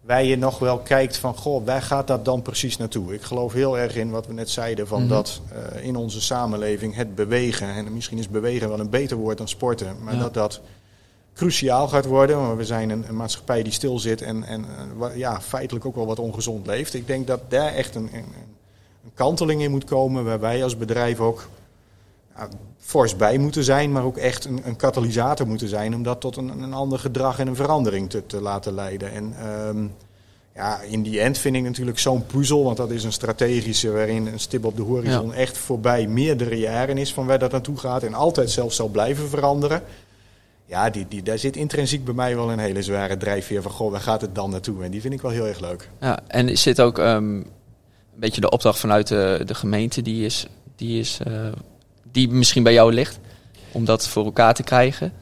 waar 0.08 0.24
je 0.24 0.38
nog 0.38 0.60
wel 0.60 0.78
kijkt 0.78 1.18
van, 1.18 1.36
goh, 1.36 1.66
waar 1.66 1.82
gaat 1.82 2.08
dat 2.08 2.26
dan 2.26 2.42
precies 2.42 2.78
naartoe? 2.78 3.14
Ik 3.14 3.22
geloof 3.22 3.54
heel 3.54 3.78
erg 3.78 3.96
in 3.96 4.10
wat 4.10 4.28
we 4.28 4.34
net 4.34 4.50
zeiden, 4.50 4.88
van 4.88 5.00
Mhm. 5.02 5.10
dat 5.10 5.42
eh, 5.74 5.84
in 5.86 5.96
onze 5.96 6.22
samenleving 6.22 6.96
het 6.96 7.16
bewegen, 7.16 7.68
en 7.68 7.94
misschien 7.94 8.18
is 8.18 8.30
bewegen 8.30 8.70
wel 8.70 8.80
een 8.80 8.90
beter 8.90 9.18
woord 9.18 9.38
dan 9.38 9.48
sporten, 9.48 9.96
maar 10.04 10.14
Ja. 10.14 10.20
dat 10.20 10.34
dat 10.34 10.62
cruciaal 11.34 11.88
gaat 11.88 12.06
worden. 12.06 12.38
Want 12.38 12.58
we 12.58 12.66
zijn 12.66 12.90
een, 12.90 13.06
een 13.08 13.16
maatschappij 13.16 13.64
die 13.64 13.72
stilzit 13.74 14.22
en, 14.22 14.44
en 14.44 14.66
eh, 15.02 15.16
ja, 15.18 15.42
feitelijk 15.42 15.86
ook 15.86 15.96
wel 15.96 16.06
wat 16.06 16.20
ongezond 16.20 16.68
leeft. 16.68 16.94
Ik 16.94 17.08
denk 17.08 17.28
dat 17.28 17.40
daar 17.48 17.74
echt 17.74 17.96
een, 17.96 18.10
een, 18.14 18.26
een 19.04 19.12
kanteling 19.14 19.62
in 19.62 19.72
moet 19.72 19.86
komen, 19.86 20.26
waar 20.26 20.40
wij 20.40 20.64
als 20.64 20.78
bedrijf 20.78 21.20
ook 21.20 21.48
fors 22.80 23.16
bij 23.16 23.38
moeten 23.38 23.64
zijn, 23.64 23.92
maar 23.92 24.04
ook 24.04 24.18
echt 24.18 24.46
een, 24.46 24.62
een 24.64 24.76
katalysator 24.76 25.48
moeten 25.48 25.68
zijn 25.68 25.96
om 25.96 26.04
dat 26.04 26.22
tot 26.22 26.38
een, 26.38 26.62
een 26.62 26.74
ander 26.74 27.00
gedrag 27.00 27.40
en 27.40 27.48
een 27.48 27.56
verandering 27.56 28.10
te, 28.10 28.26
te 28.26 28.42
laten 28.42 28.74
leiden. 28.74 29.12
En 29.12 29.34
ehm, 29.40 29.88
ja, 30.56 30.82
in 30.82 31.04
die 31.04 31.20
end 31.20 31.38
vind 31.38 31.56
ik 31.56 31.64
natuurlijk 31.64 32.00
zo'n 32.00 32.26
puzzel, 32.26 32.64
want 32.64 32.78
dat 32.78 32.92
is 32.92 33.04
een 33.04 33.12
strategische 33.12 33.92
waarin 33.92 34.28
een 34.28 34.40
stip 34.40 34.66
op 34.66 34.76
de 34.76 34.82
horizon 34.82 35.34
echt 35.34 35.58
voorbij 35.58 36.08
meerdere 36.08 36.60
jaren 36.60 36.98
is 36.98 37.14
van 37.14 37.26
waar 37.26 37.40
dat 37.40 37.52
naartoe 37.52 37.78
gaat 37.78 38.04
en 38.04 38.14
altijd 38.14 38.52
zelfs 38.52 38.76
zal 38.76 38.88
blijven 38.88 39.30
veranderen. 39.30 39.82
Ja, 40.66 40.90
die, 40.90 41.06
die, 41.10 41.24
daar 41.24 41.38
zit 41.38 41.56
intrinsiek 41.56 42.06
bij 42.06 42.14
mij 42.14 42.36
wel 42.36 42.52
een 42.52 42.60
hele 42.60 42.82
zware 42.82 43.18
drijfveer 43.18 43.62
van, 43.62 43.72
goh, 43.72 43.92
waar 43.92 44.02
gaat 44.02 44.22
het 44.22 44.36
dan 44.36 44.50
naartoe? 44.50 44.84
En 44.84 44.92
die 44.92 45.02
vind 45.02 45.14
ik 45.14 45.22
wel 45.22 45.32
heel 45.32 45.48
erg 45.48 45.60
leuk. 45.60 45.90
Ja, 46.00 46.20
en 46.28 46.50
is 46.50 46.64
dit 46.64 46.82
ook 46.82 47.00
ehm, 47.00 47.36
een 47.36 47.46
beetje 48.16 48.42
de 48.42 48.50
opdracht 48.50 48.80
vanuit 48.80 49.08
de, 49.08 49.42
de 49.46 49.56
gemeente 49.56 50.02
die, 50.02 50.26
is, 50.26 50.48
die, 50.76 51.00
is, 51.00 51.20
eh, 51.24 51.52
die 52.18 52.30
misschien 52.30 52.64
bij 52.64 52.74
jou 52.74 52.94
ligt? 52.94 53.20
Om 53.72 53.86
dat 53.86 54.08
voor 54.08 54.26
elkaar 54.26 54.54
te 54.54 54.64
krijgen? 54.64 55.14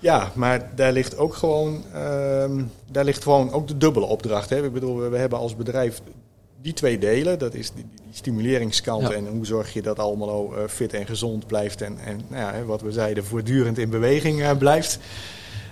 Ja, 0.00 0.32
maar 0.34 0.70
daar 0.74 0.92
ligt 0.92 1.16
ook 1.16 1.34
gewoon, 1.34 1.84
ehm, 1.92 2.62
daar 2.90 3.04
ligt 3.04 3.22
gewoon 3.22 3.52
ook 3.52 3.68
de 3.68 3.76
dubbele 3.76 4.06
opdracht. 4.06 4.50
Hè. 4.50 4.64
Ik 4.64 4.72
bedoel, 4.72 5.10
we 5.10 5.16
hebben 5.16 5.38
als 5.38 5.56
bedrijf 5.56 6.00
die 6.62 6.72
twee 6.72 6.98
delen. 6.98 7.38
Dat 7.38 7.54
is 7.54 7.70
die, 7.70 7.86
die 7.94 8.14
stimuleringskant 8.14 9.10
en 9.10 9.26
hoe 9.26 9.46
zorg 9.46 9.72
je 9.72 9.82
dat 9.82 9.98
allemaal 9.98 10.58
uh, 10.58 10.68
fit 10.68 10.94
en 10.94 11.06
gezond 11.06 11.46
blijft. 11.46 11.80
En, 11.80 11.98
en 11.98 12.20
nou 12.28 12.56
ja, 12.56 12.64
wat 12.64 12.80
we 12.80 12.92
zeiden, 12.92 13.24
voortdurend 13.24 13.78
in 13.78 13.90
beweging 13.90 14.40
uh, 14.40 14.50
blijft. 14.58 14.98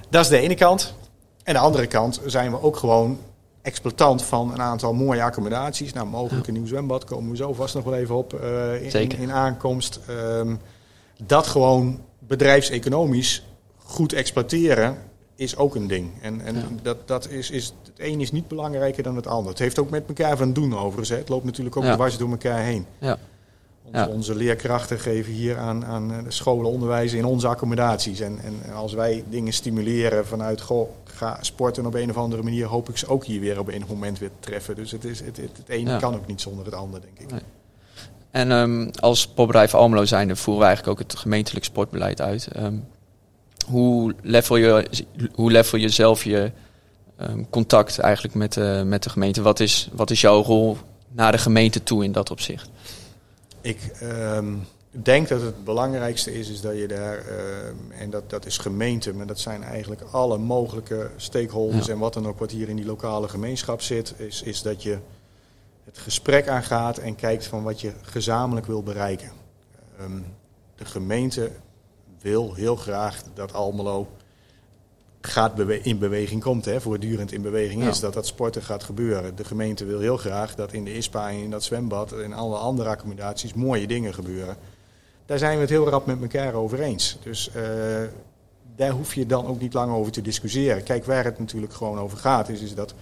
Dat 0.09 0.23
is 0.23 0.31
de 0.31 0.39
ene 0.39 0.55
kant. 0.55 0.95
En 1.43 1.55
de 1.55 1.61
andere 1.61 1.87
kant 1.87 2.21
zijn 2.27 2.51
we 2.51 2.63
ook 2.63 2.77
gewoon 2.77 3.19
exploitant 3.63 4.23
van 4.23 4.53
een 4.53 4.61
aantal 4.61 4.95
mooie 4.95 5.23
accommodaties. 5.23 5.93
Nou, 5.93 6.07
mogelijk 6.07 6.47
een 6.47 6.55
nieuw 6.55 6.67
zwembad, 6.67 7.05
komen 7.05 7.31
we 7.31 7.37
zo 7.37 7.53
vast 7.53 7.75
nog 7.75 7.85
wel 7.85 7.95
even 7.95 8.15
op 8.15 8.41
uh, 8.43 8.83
in, 8.83 8.93
in, 8.93 9.19
in, 9.19 9.33
aankomst. 9.33 10.01
Um, 10.11 10.61
dat 11.27 11.47
gewoon 11.47 12.01
bedrijfseconomisch 12.19 13.45
goed 13.77 14.13
exploiteren 14.13 14.99
is 15.35 15.57
ook 15.57 15.75
een 15.75 15.87
ding. 15.87 16.11
En, 16.23 16.41
en 16.41 16.81
dat, 16.83 17.09
dat 17.09 17.29
is, 17.29 17.51
is, 17.51 17.75
het 17.85 17.93
een 17.97 18.21
is 18.21 18.33
niet 18.33 18.49
belangrijker 18.49 19.03
dan 19.03 19.17
het 19.17 19.27
ander. 19.27 19.51
Het 19.51 19.59
heeft 19.59 19.79
ook 19.79 19.91
met 19.91 20.05
elkaar 20.07 20.37
van 20.37 20.53
doen 20.53 20.79
overigens. 20.79 21.09
Hè. 21.09 21.17
Het 21.17 21.29
loopt 21.29 21.45
natuurlijk 21.45 21.77
ook 21.77 21.83
ja. 21.83 21.95
dwars 21.95 22.19
door 22.19 22.31
elkaar 22.31 22.63
heen. 22.63 22.87
Ja. 22.99 23.19
Onze, 23.93 24.09
onze, 24.09 24.35
leerkrachten 24.35 24.99
geven 24.99 25.33
hier 25.33 25.59
aan, 25.59 25.85
aan 25.85 26.13
eh, 26.13 26.19
scholen 26.29 26.71
onderwijs 26.71 27.13
in 27.13 27.25
onze 27.25 27.49
accommodaties. 27.49 28.21
En, 28.21 28.39
en 28.43 28.73
als 28.73 28.93
wij 28.93 29.25
dingen 29.29 29.53
stimuleren 29.53 30.27
vanuit 30.27 30.61
goh, 30.61 30.91
ga 31.05 31.39
sporten 31.41 31.87
op 31.87 31.95
een 31.95 32.11
of 32.11 32.17
andere 32.17 32.43
manier, 32.43 32.67
hoop 32.67 32.89
ik 32.89 32.97
ze 32.97 33.09
ook 33.09 33.25
hier 33.25 33.41
weer 33.41 33.59
op 33.59 33.69
een 33.69 33.85
moment 33.89 34.19
weer 34.19 34.29
te 34.29 34.49
treffen. 34.49 34.75
Dus 34.75 34.91
het, 34.91 35.05
is, 35.05 35.21
het, 35.21 35.37
het, 35.37 35.57
het 35.57 35.69
ene 35.69 35.97
kan 35.97 36.15
ook 36.15 36.27
niet 36.27 36.41
zonder 36.41 36.65
het 36.65 36.75
ander, 36.75 37.01
denk 37.01 37.19
ik. 37.19 37.31
Nee. 37.31 37.41
En 38.31 38.51
um, 38.51 38.91
als 39.01 39.29
popbedrijf 39.29 39.75
Almelo 39.75 40.05
zijnde 40.05 40.37
voeren 40.37 40.63
we 40.63 40.69
eigenlijk 40.69 41.01
ook 41.01 41.09
het 41.09 41.19
gemeentelijk 41.19 41.65
sportbeleid 41.65 42.21
uit. 42.21 42.49
Um, 42.57 42.87
hoe 43.67 44.15
level 44.23 44.57
je, 44.57 44.87
hoe 45.35 45.51
level 45.51 45.79
je 45.79 45.89
zelf 45.89 46.25
je 46.25 46.53
um, 47.21 47.51
contact 47.51 47.99
eigenlijk 47.99 48.35
met, 48.35 48.57
uh, 48.57 48.83
met 48.83 49.03
de 49.03 49.11
gemeente? 49.11 49.43
Wat 49.43 49.61
is, 49.61 49.89
wat 49.93 50.11
is 50.11 50.21
jouw 50.21 50.43
rol 50.43 50.77
naar 51.13 51.33
de 51.33 51.39
gemeente 51.39 51.83
toe 51.83 52.05
in 52.05 52.13
dat 52.13 52.31
opzicht? 52.31 52.71
Ik 53.61 53.93
um, 54.03 54.67
denk 54.91 55.29
dat 55.29 55.41
het 55.41 55.65
belangrijkste 55.65 56.39
is, 56.39 56.49
is 56.49 56.61
dat 56.61 56.77
je 56.77 56.89
daar, 56.89 57.25
uh, 57.29 58.01
en 58.01 58.11
dat, 58.11 58.31
dat 58.31 58.47
is 58.47 58.59
gemeente, 58.59 59.15
maar 59.15 59.27
dat 59.27 59.39
zijn 59.39 59.63
eigenlijk 59.63 60.03
alle 60.11 60.39
mogelijke 60.39 61.11
stakeholders 61.17 61.87
ja. 61.87 61.93
en 61.93 61.99
wat 61.99 62.15
dan 62.15 62.27
ook 62.27 62.39
wat 62.39 62.51
hier 62.51 62.69
in 62.69 62.77
die 62.77 62.85
lokale 62.85 63.29
gemeenschap 63.29 63.81
zit, 63.81 64.15
is, 64.17 64.43
is 64.43 64.63
dat 64.63 64.83
je 64.83 64.99
het 65.85 65.99
gesprek 65.99 66.49
aangaat 66.49 66.99
en 66.99 67.15
kijkt 67.17 67.47
van 67.47 67.63
wat 67.63 67.81
je 67.81 67.93
gezamenlijk 68.03 68.67
wil 68.67 68.83
bereiken. 68.83 69.31
Um, 70.01 70.25
de 70.77 70.85
gemeente 70.85 71.51
wil 72.21 72.55
heel 72.55 72.77
graag 72.77 73.23
dat 73.35 73.53
Almelo 73.53 74.09
gaat 75.21 75.55
bewe 75.55 75.81
in 75.81 75.99
beweging 75.99 76.43
komt, 76.43 76.65
hè, 76.65 76.81
voortdurend 76.81 77.33
in 77.33 77.43
beweging 77.43 77.85
is, 77.85 78.01
dat 78.01 78.15
dat 78.15 78.27
sporten 78.27 78.63
gaat 78.63 78.85
gebeuren. 78.85 79.37
De 79.37 79.45
gemeente 79.45 79.85
wil 79.85 80.01
heel 80.01 80.17
graag 80.17 80.55
dat 80.55 80.73
in 80.73 80.85
de 80.85 80.97
ISPA 80.97 81.31
en 81.31 81.37
in 81.37 81.51
dat 81.51 81.65
zwembad 81.65 82.13
en 82.13 82.33
alle 82.33 82.57
andere 82.57 82.89
accommodaties 82.89 83.55
mooie 83.55 83.87
dingen 83.87 84.15
gebeuren. 84.15 84.57
Daar 85.27 85.39
zijn 85.39 85.55
we 85.55 85.61
het 85.61 85.71
heel 85.71 85.89
rap 85.89 86.07
met 86.07 86.21
elkaar 86.21 86.55
over 86.55 86.81
eens. 86.81 87.19
Dus 87.23 87.51
uh, 87.57 87.63
daar 88.77 88.91
hoef 88.91 89.15
je 89.15 89.27
dan 89.27 89.47
ook 89.47 89.61
niet 89.61 89.75
lang 89.75 89.93
over 89.93 90.13
te 90.13 90.23
discussiëren. 90.23 90.83
Kijk, 90.83 91.05
waar 91.05 91.25
het 91.25 91.39
natuurlijk 91.39 91.73
gewoon 91.73 91.99
over 91.99 92.19
gaat, 92.19 92.49
is, 92.49 92.61
is 92.61 92.75
dat 92.75 92.95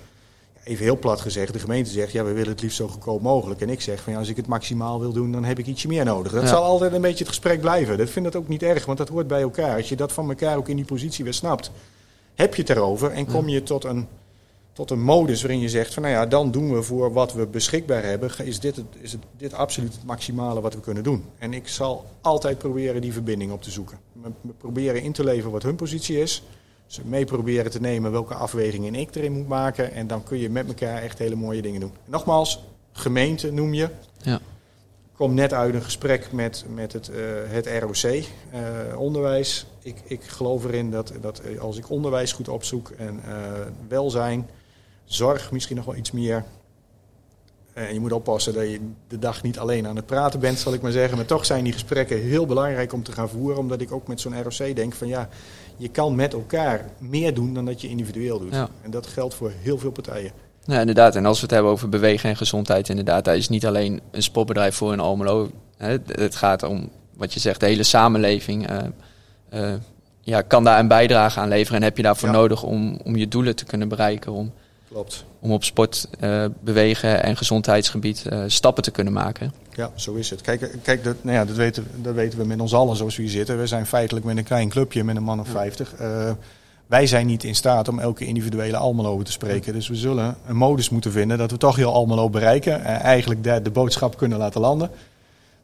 even 0.64 0.85
heel 0.85 0.98
plat 0.98 1.20
gezegd, 1.20 1.52
de 1.52 1.59
gemeente 1.59 1.90
zegt, 1.90 2.12
ja, 2.12 2.24
we 2.24 2.33
willen 2.33 2.52
het 2.52 2.62
liefst 2.62 2.76
zo 2.76 2.88
goedkoop 2.88 3.22
mogelijk. 3.22 3.61
En 3.61 3.68
ik 3.68 3.81
zeg 3.81 4.00
van, 4.00 4.12
ja, 4.12 4.18
als 4.18 4.28
ik 4.28 4.37
het 4.37 4.46
maximaal 4.46 5.00
wil 5.00 5.12
doen, 5.12 5.33
dan 5.33 5.44
heb 5.44 5.59
ik 5.59 5.66
ietsje 5.66 5.88
meer 5.88 6.04
nodig. 6.04 6.33
Dat 6.33 6.48
zal 6.48 6.62
altijd 6.62 6.92
een 6.92 7.00
beetje 7.00 7.18
het 7.18 7.28
gesprek 7.28 7.61
blijven. 7.61 7.98
Dat 7.98 8.11
vind 8.11 8.24
dat 8.24 8.37
ook 8.37 8.48
niet 8.48 8.62
erg, 8.62 8.87
want 8.87 8.98
dat 8.98 9.09
hoort 9.09 9.26
bij 9.26 9.40
elkaar. 9.40 9.76
Als 9.76 9.88
je 9.88 9.96
dat 9.96 10.12
van 10.12 10.28
elkaar 10.28 10.57
ook 10.57 10.68
in 10.68 10.76
die 10.76 10.85
positie 10.85 11.24
weer 11.24 11.35
snapt, 11.35 11.70
heb 12.38 12.55
je 12.55 12.62
het 12.62 12.70
erover 12.70 13.11
en 13.11 13.27
kom 13.27 13.48
je 13.48 13.62
tot 13.62 13.85
een, 13.85 14.07
tot 14.72 14.90
een 14.90 15.03
modus 15.03 15.42
waarin 15.42 15.61
je 15.61 15.68
zegt 15.68 15.94
van, 15.94 16.03
nou 16.03 16.14
ja, 16.14 16.27
dan 16.27 16.51
doen 16.51 16.72
we 16.72 16.83
voor 16.83 17.12
wat 17.12 17.33
we 17.33 17.46
beschikbaar 17.46 18.03
hebben, 18.03 18.31
is 18.44 18.61
dit, 18.61 18.77
het, 18.77 18.87
is 19.01 19.12
het, 19.12 19.22
dit 19.37 19.55
absoluut 19.55 19.94
het 19.94 20.05
maximale 20.05 20.61
wat 20.61 20.74
we 20.74 20.81
kunnen 20.81 21.03
doen. 21.03 21.24
En 21.38 21.53
ik 21.53 21.68
zal 21.68 22.05
altijd 22.20 22.59
proberen 22.59 23.01
die 23.01 23.12
verbinding 23.12 23.53
op 23.53 23.62
te 23.62 23.70
zoeken. 23.70 23.98
We 24.12 24.53
proberen 24.59 25.03
in 25.03 25.12
te 25.12 25.24
leveren 25.24 25.53
wat 25.53 25.62
hun 25.62 25.77
positie 25.77 26.20
is 26.20 26.42
ze 26.88 27.01
mee 27.05 27.24
proberen 27.24 27.70
te 27.70 27.81
nemen 27.81 28.11
welke 28.11 28.35
afwegingen 28.35 28.94
ik 28.94 29.14
erin 29.14 29.33
moet 29.33 29.48
maken. 29.48 29.92
En 29.92 30.07
dan 30.07 30.22
kun 30.22 30.38
je 30.38 30.51
met 30.51 30.66
elkaar 30.66 31.03
echt 31.03 31.18
hele 31.18 31.35
mooie 31.35 31.62
dingen 31.62 31.81
doen. 31.81 31.92
Nogmaals, 32.05 32.64
gemeente 32.92 33.53
noem 33.53 33.74
je. 33.74 33.88
Ja. 34.22 34.40
Kom 35.18 35.35
net 35.35 35.52
uit 35.52 35.74
een 35.74 35.83
gesprek 35.83 36.33
met, 36.33 36.64
met 36.74 36.92
het, 36.92 37.11
uh, 37.11 37.16
het 37.46 37.66
ROC, 37.66 38.24
eh, 38.50 38.98
onderwijs. 38.98 39.66
Ik, 39.83 39.96
ik 40.04 40.22
geloof 40.24 40.64
erin 40.64 40.90
dat, 40.90 41.12
dat 41.20 41.42
als 41.61 41.76
ik 41.76 41.90
onderwijs 41.90 42.33
goed 42.33 42.48
opzoek 42.48 42.90
en 42.90 43.20
uh, 43.28 43.33
welzijn, 43.88 44.48
zorg 45.04 45.52
misschien 45.52 45.76
nog 45.76 45.85
wel 45.85 45.96
iets 45.96 46.11
meer. 46.11 46.44
En 47.72 47.94
je 47.94 48.00
moet 48.00 48.12
oppassen 48.12 48.54
dat 48.54 48.70
je 48.70 48.81
de 49.09 49.18
dag 49.18 49.42
niet 49.42 49.59
alleen 49.59 49.87
aan 49.87 49.96
het 49.96 50.07
praten 50.07 50.40
bent, 50.40 50.59
zal 50.59 50.74
ik 50.74 50.81
maar 50.81 50.92
zeggen. 50.92 51.16
Maar 51.16 51.26
toch 51.26 51.46
zijn 51.46 51.64
die 51.64 51.72
gesprekken 51.72 52.20
heel 52.20 52.46
belangrijk 52.46 52.92
om 52.92 53.02
te 53.02 53.12
gaan 53.12 53.28
voeren. 53.28 53.59
Omdat 53.59 53.81
ik 53.81 53.92
ook 53.92 54.09
met 54.09 54.20
zo'n 54.20 54.42
ROC 54.42 54.76
denk 54.76 54.94
van 54.94 55.09
ja, 55.09 55.28
je 55.76 55.88
kan 55.88 56.14
met 56.14 56.33
elkaar 56.33 56.90
meer 56.98 57.35
doen 57.35 57.54
dan 57.54 57.64
dat 57.64 57.81
je 57.81 57.88
individueel 57.88 58.38
doet. 58.38 58.54
En 58.54 58.90
dat 58.90 59.07
geldt 59.07 59.35
voor 59.35 59.52
heel 59.62 59.78
veel 59.78 59.90
partijen. 59.90 60.33
Ja, 60.64 60.81
inderdaad. 60.81 61.16
En 61.16 61.27
als 61.27 61.37
we 61.37 61.42
het 61.42 61.55
hebben 61.55 61.73
over 61.73 61.88
bewegen 61.88 62.31
en 62.31 62.37
gezondheid, 62.37 62.88
inderdaad, 62.88 63.25
dat 63.25 63.35
is 63.35 63.49
niet 63.49 63.66
alleen 63.66 64.01
een 64.11 64.23
sportbedrijf 64.23 64.77
voor 64.77 64.92
een 64.92 65.01
Almelo. 65.01 65.51
Het 66.07 66.37
gaat 66.37 66.62
om, 66.62 66.90
wat 67.14 67.35
je 67.35 67.40
zegt, 67.40 67.61
de 67.61 67.66
hele 67.66 67.83
samenleving. 67.83 68.71
Uh, 68.71 68.79
uh, 69.55 69.75
ja, 70.21 70.42
kan 70.42 70.64
daar 70.64 70.79
een 70.79 70.88
bijdrage 70.88 71.40
aan 71.40 71.49
leveren 71.49 71.77
en 71.77 71.83
heb 71.83 71.97
je 71.97 72.03
daarvoor 72.03 72.29
ja. 72.29 72.35
nodig 72.35 72.62
om, 72.62 73.01
om 73.05 73.16
je 73.16 73.29
doelen 73.29 73.57
te 73.57 73.64
kunnen 73.64 73.88
bereiken. 73.88 74.33
Om, 74.33 74.53
Klopt. 74.90 75.25
Om 75.40 75.53
op 75.53 75.64
sport, 75.64 76.09
uh, 76.21 76.44
bewegen 76.61 77.23
en 77.23 77.37
gezondheidsgebied 77.37 78.25
stappen 78.47 78.83
te 78.83 78.90
kunnen 78.90 79.12
maken. 79.12 79.53
Ja, 79.79 79.90
zo 79.94 80.14
is 80.14 80.31
het. 80.31 80.40
Kijk, 80.40 80.77
kijk 80.83 81.05
dat, 81.05 81.16
nou 81.21 81.37
ja, 81.37 81.44
dat, 81.44 81.57
weten, 81.57 81.87
dat 81.97 82.14
weten 82.14 82.38
we 82.38 82.44
met 82.44 82.61
ons 82.61 82.75
allen 82.75 82.97
zoals 82.97 83.16
we 83.16 83.23
hier 83.23 83.31
zitten. 83.31 83.59
We 83.59 83.66
zijn 83.66 83.87
feitelijk 83.87 84.27
met 84.27 84.37
een 84.37 84.44
klein 84.44 84.68
clubje 84.68 85.05
met 85.05 85.16
een 85.16 85.23
man 85.23 85.40
of 85.40 85.49
50. 85.49 85.92
Uh, 86.01 86.31
wij 86.88 87.07
zijn 87.07 87.27
niet 87.27 87.44
in 87.44 87.55
staat 87.55 87.88
om 87.88 87.98
elke 87.98 88.24
individuele 88.24 88.77
Almelo 88.77 89.22
te 89.22 89.33
spreken. 89.33 89.72
Dus 89.72 89.88
we 89.88 89.94
zullen 89.94 90.37
een 90.46 90.57
modus 90.57 90.90
moeten 90.90 91.12
vinden 91.12 91.38
dat 91.38 91.51
we 91.51 91.57
toch 91.57 91.77
heel 91.77 91.92
Almelo 91.92 92.31
bereiken. 92.31 92.85
En 92.85 93.01
eigenlijk 93.01 93.44
daar 93.44 93.62
de 93.62 93.70
boodschap 93.70 94.16
kunnen 94.16 94.38
laten 94.38 94.61
landen. 94.61 94.90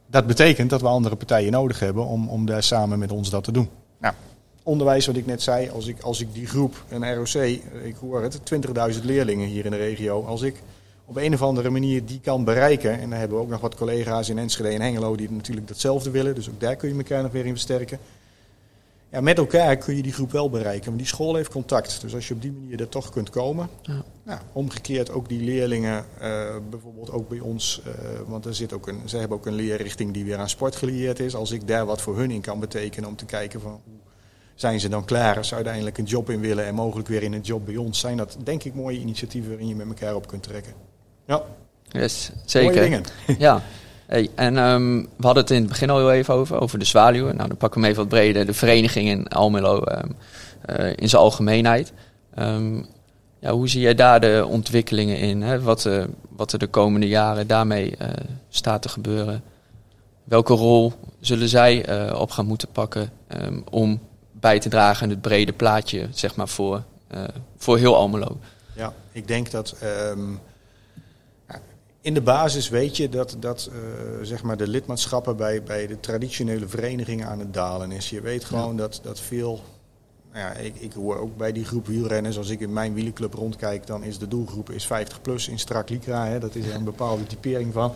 Dat 0.07 0.27
betekent 0.27 0.71
dat 0.71 0.81
we 0.81 0.87
andere 0.87 1.17
partijen 1.17 1.53
nodig 1.53 1.81
hebben 1.81 2.07
om, 2.07 2.29
om 2.29 2.47
daar 2.47 2.63
samen 2.63 2.99
met 2.99 3.13
ons 3.13 3.31
dat 3.31 3.45
te 3.45 3.53
doen. 3.53 3.69
Nou, 3.99 4.15
onderwijs, 4.63 5.07
wat 5.07 5.17
ik 5.17 5.27
net 5.27 5.43
zei, 5.43 5.71
als 5.71 5.87
ik, 5.87 6.01
als 6.01 6.21
ik 6.21 6.35
die 6.35 6.47
groep, 6.47 6.85
een 6.89 7.15
ROC, 7.15 7.43
ik 7.85 7.97
hoor 8.01 8.23
het, 8.23 8.41
20.000 8.95 9.03
leerlingen 9.03 9.47
hier 9.47 9.65
in 9.65 9.71
de 9.71 9.77
regio. 9.77 10.25
Als 10.25 10.43
ik 10.43 10.63
op 11.05 11.17
een 11.17 11.35
of 11.35 11.43
andere 11.43 11.71
manier 11.71 12.05
die 12.05 12.21
kan 12.21 12.45
bereiken. 12.45 13.01
En 13.01 13.11
dan 13.11 13.19
hebben 13.19 13.37
we 13.37 13.43
ook 13.43 13.51
nog 13.51 13.61
wat 13.61 13.75
collega's 13.75 14.29
in 14.29 14.39
Enschede 14.39 14.69
en 14.69 14.81
Hengelo 14.81 15.17
die 15.17 15.31
natuurlijk 15.31 15.69
datzelfde 15.69 16.11
willen. 16.11 16.35
Dus 16.35 16.49
ook 16.49 16.61
daar 16.61 16.77
kun 16.77 16.89
je 16.89 16.95
elkaar 16.95 17.23
nog 17.23 17.33
weer 17.33 17.47
in 17.47 17.53
versterken. 17.53 17.99
Ja, 19.15 19.21
met 19.21 19.39
elkaar 19.39 19.77
kun 19.77 19.97
je 19.97 20.03
die 20.03 20.13
groep 20.13 20.33
wel 20.33 20.51
bereiken. 20.51 20.89
Maar 20.89 20.99
die 20.99 21.07
school 21.07 21.35
heeft 21.35 21.51
contact. 21.51 22.01
Dus 22.01 22.15
als 22.15 22.29
je 22.29 22.35
op 22.35 22.43
die 22.43 22.53
manier 22.53 22.81
er 22.81 22.89
toch 22.89 23.11
kunt 23.11 23.31
komen. 23.31 23.69
Ja. 23.83 24.03
Nou, 24.23 24.41
omgekeerd 24.53 25.11
ook 25.11 25.29
die 25.29 25.41
leerlingen, 25.41 26.05
uh, 26.23 26.57
bijvoorbeeld 26.71 27.11
ook 27.11 27.29
bij 27.29 27.41
ons. 27.41 27.83
Uh, 27.87 27.93
want 28.27 28.45
er 28.45 28.55
zit 28.55 28.73
ook 28.73 28.89
een, 28.89 29.01
ze 29.05 29.17
hebben 29.17 29.37
ook 29.37 29.47
een 29.47 29.55
leerrichting 29.55 30.13
die 30.13 30.25
weer 30.25 30.37
aan 30.37 30.49
sport 30.49 30.77
gelieerd 30.77 31.21
is. 31.21 31.35
Als 31.35 31.51
ik 31.51 31.69
daar 31.69 31.87
wat 31.87 32.01
voor 32.01 32.17
hun 32.17 32.31
in 32.31 32.41
kan 32.41 32.61
betekenen 32.61 33.09
om 33.09 33.17
te 33.17 33.25
kijken 33.25 33.61
van 33.61 33.81
hoe 33.85 33.95
zijn 34.55 34.81
ze 34.81 34.89
dan 34.89 35.05
klaar 35.05 35.37
als 35.37 35.49
ze 35.49 35.55
uiteindelijk 35.55 35.99
een 35.99 36.05
job 36.05 36.31
in 36.31 36.41
willen 36.41 36.65
en 36.65 36.75
mogelijk 36.75 37.09
weer 37.09 37.23
in 37.23 37.33
een 37.33 37.41
job 37.41 37.65
bij 37.65 37.77
ons. 37.77 37.99
Zijn 37.99 38.17
dat 38.17 38.37
denk 38.45 38.65
ik 38.65 38.75
mooie 38.75 38.99
initiatieven 38.99 39.51
waarin 39.51 39.69
je 39.69 39.75
met 39.75 39.87
elkaar 39.89 40.15
op 40.15 40.27
kunt 40.27 40.43
trekken. 40.43 40.73
Ja. 41.27 41.43
Yes, 41.89 42.33
zeker. 42.45 42.71
Mooie 42.71 42.83
dingen. 42.83 43.05
ja. 43.39 43.63
En 44.35 44.57
um, 44.57 45.01
we 45.17 45.25
hadden 45.25 45.43
het 45.43 45.53
in 45.53 45.61
het 45.61 45.69
begin 45.69 45.91
al 45.91 45.99
heel 45.99 46.13
even 46.13 46.35
over, 46.35 46.61
over 46.61 46.79
de 46.79 46.85
zwaluwen. 46.85 47.37
Nou, 47.37 47.49
dan 47.49 47.57
pakken 47.57 47.81
we 47.81 47.87
hem 47.87 47.97
even 47.97 48.09
wat 48.09 48.19
breder. 48.19 48.47
De 48.47 48.55
vereniging 48.55 49.09
in 49.09 49.29
Almelo 49.29 49.83
um, 49.87 50.17
uh, 50.71 50.93
in 50.97 51.09
zijn 51.09 51.23
algemeenheid. 51.23 51.93
Um, 52.39 52.87
ja, 53.39 53.53
hoe 53.53 53.69
zie 53.69 53.81
jij 53.81 53.95
daar 53.95 54.21
de 54.21 54.45
ontwikkelingen 54.49 55.19
in? 55.19 55.43
Hè? 55.43 55.61
Wat, 55.61 55.85
uh, 55.85 56.05
wat 56.29 56.53
er 56.53 56.59
de 56.59 56.67
komende 56.67 57.09
jaren 57.09 57.47
daarmee 57.47 57.95
uh, 58.03 58.09
staat 58.49 58.83
te 58.83 58.89
gebeuren? 58.89 59.43
Welke 60.25 60.55
rol 60.55 60.93
zullen 61.21 61.49
zij 61.49 62.11
op 62.13 62.31
gaan 62.31 62.47
moeten 62.47 62.69
pakken 62.73 63.11
om 63.71 64.01
bij 64.33 64.59
te 64.59 64.69
dragen 64.69 65.03
aan 65.03 65.11
het 65.11 65.21
brede 65.21 65.53
plaatje, 65.53 66.09
zeg 66.11 66.37
maar, 66.37 66.49
voor, 66.49 66.83
voor 67.57 67.79
heel 67.79 67.97
Almelo? 67.97 68.39
Ja, 68.77 68.93
ik 69.13 69.29
denk 69.29 69.51
dat 69.51 69.75
in 72.05 72.15
de 72.15 72.21
basis 72.21 72.69
weet 72.69 72.97
je 72.97 73.09
dat, 73.09 73.37
dat 73.39 73.71
uh, 73.73 73.79
zeg 74.23 74.43
maar 74.43 74.57
de 74.57 74.69
lidmaatschappen 74.69 75.37
bij, 75.37 75.63
bij 75.63 75.87
de 75.87 76.01
traditionele 76.01 76.69
verenigingen 76.69 77.27
aan 77.27 77.39
het 77.39 77.55
dalen 77.55 77.93
is. 77.93 78.11
Je 78.11 78.21
weet 78.21 78.45
gewoon 78.45 78.71
ja. 78.71 78.77
dat, 78.77 79.01
dat 79.03 79.21
veel. 79.21 79.63
Nou 80.33 80.47
ja, 80.47 80.53
ik, 80.53 80.75
ik 80.77 80.93
hoor 80.93 81.19
ook 81.19 81.37
bij 81.37 81.53
die 81.53 81.65
groep 81.65 81.87
wielrenners, 81.87 82.39
als 82.39 82.49
ik 82.49 82.61
in 82.61 82.73
mijn 82.73 82.95
wielenclub 82.95 83.35
rondkijk, 83.35 83.87
dan 83.87 84.03
is 84.03 84.19
de 84.19 84.29
doelgroep 84.29 84.71
is 84.71 84.87
50 84.87 85.21
plus 85.21 85.49
in 85.49 85.59
strak 85.59 85.89
lycra. 85.89 86.27
Hè, 86.27 86.39
dat 86.39 86.55
is 86.55 86.67
er 86.67 86.75
een 86.75 86.85
bepaalde 86.85 87.27
typering 87.27 87.73
van. 87.73 87.93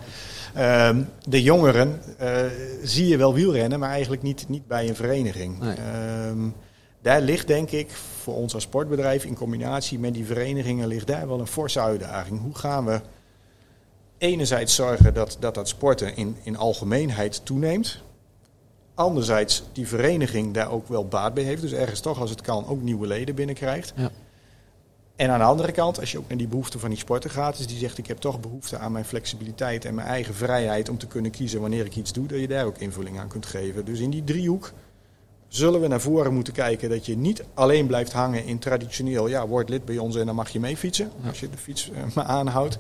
Uh, 0.57 0.97
de 1.29 1.43
jongeren 1.43 2.01
uh, 2.21 2.41
zie 2.83 3.07
je 3.07 3.17
wel 3.17 3.35
wielrennen, 3.35 3.79
maar 3.79 3.91
eigenlijk 3.91 4.23
niet, 4.23 4.49
niet 4.49 4.67
bij 4.67 4.89
een 4.89 4.97
vereniging. 4.97 5.59
Nee. 5.59 5.77
Uh, 5.77 6.45
daar 7.03 7.21
ligt 7.21 7.47
denk 7.47 7.71
ik 7.71 7.91
voor 8.23 8.35
ons 8.35 8.55
als 8.55 8.63
sportbedrijf 8.63 9.25
in 9.25 9.35
combinatie 9.35 9.99
met 9.99 10.15
die 10.15 10.27
verenigingen 10.27 10.89
ligt 10.89 11.07
daar 11.07 11.29
wel 11.29 11.41
een 11.41 11.47
forse 11.47 11.81
uitdaging. 11.81 12.41
Hoe 12.41 12.55
gaan 12.55 12.85
we 12.85 13.01
enerzijds 14.19 14.75
zorgen 14.75 15.15
dat 15.15 15.37
dat, 15.41 15.55
dat 15.55 15.69
sporten 15.69 16.17
in, 16.17 16.37
in 16.43 16.57
algemeenheid 16.57 17.41
toeneemt. 17.45 18.03
Anderzijds 18.95 19.63
die 19.73 19.89
vereniging 19.89 20.55
daar 20.55 20.71
ook 20.71 20.89
wel 20.89 21.07
baat 21.07 21.35
bij 21.35 21.45
heeft. 21.45 21.63
Dus 21.63 21.73
ergens 21.73 22.01
toch 22.01 22.21
als 22.21 22.31
het 22.31 22.41
kan 22.41 22.67
ook 22.67 22.83
nieuwe 22.83 23.07
leden 23.07 23.35
binnenkrijgt. 23.35 23.93
Ja. 23.97 24.11
En 25.17 25.31
aan 25.31 25.39
de 25.39 25.45
andere 25.45 25.73
kant, 25.73 26.01
als 26.01 26.13
je 26.13 26.19
ook 26.19 26.29
naar 26.29 26.39
die 26.39 26.49
behoeften 26.49 26.81
van 26.81 26.89
die 26.89 26.99
sporter 26.99 27.31
gaat, 27.31 27.59
is 27.59 27.67
die 27.67 27.79
zegt 27.79 27.99
ik 27.99 28.07
heb 28.07 28.19
toch 28.19 28.41
behoefte 28.41 28.79
aan 28.79 28.93
mijn 28.93 29.05
flexibiliteit 29.05 29.85
en 29.85 29.95
mijn 29.95 30.07
eigen 30.07 30.35
vrijheid 30.35 30.89
om 30.89 30.99
te 30.99 31.07
kunnen 31.07 31.31
kiezen 31.31 31.61
wanneer 31.61 31.85
ik 31.85 31.97
iets 31.97 32.13
doe, 32.13 32.27
dat 32.27 32.41
je 32.41 32.49
daar 32.49 32.65
ook 32.65 32.79
invulling 32.79 33.19
aan 33.19 33.29
kunt 33.29 33.47
geven. 33.47 33.85
Dus 33.85 34.01
in 34.01 34.11
die 34.11 34.25
driehoek 34.25 34.73
zullen 35.49 35.81
we 35.81 35.89
naar 35.89 36.01
voren 36.01 36.35
moeten 36.35 36.53
kijken 36.53 36.91
dat 36.91 37.07
je 37.07 37.17
niet 37.17 37.45
alleen 37.55 37.87
blijft 37.87 38.13
hangen 38.13 38.45
in 38.45 38.59
traditioneel, 38.59 39.29
ja, 39.29 39.47
word 39.47 39.69
lid 39.69 39.85
bij 39.85 39.99
ons 39.99 40.17
en 40.17 40.27
dan 40.27 40.35
mag 40.35 40.49
je 40.49 40.61
mee 40.61 40.77
fietsen, 40.77 41.11
als 41.27 41.41
je 41.41 41.51
de 41.51 41.57
fiets 41.57 41.91
uh, 41.91 41.97
maar 42.15 42.25
aanhoudt. 42.25 42.79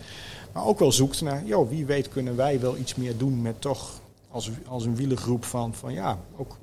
Maar 0.58 0.66
ook 0.66 0.78
wel 0.78 0.92
zoekt 0.92 1.20
naar, 1.20 1.44
joh, 1.44 1.68
wie 1.68 1.86
weet 1.86 2.08
kunnen 2.08 2.36
wij 2.36 2.60
wel 2.60 2.76
iets 2.76 2.94
meer 2.94 3.16
doen 3.16 3.42
met 3.42 3.60
toch 3.60 4.00
als, 4.30 4.50
als 4.66 4.84
een 4.84 4.96
wielengroep 4.96 5.44
van, 5.44 5.74
van 5.74 5.92
ja, 5.92 6.18
ook 6.36 6.56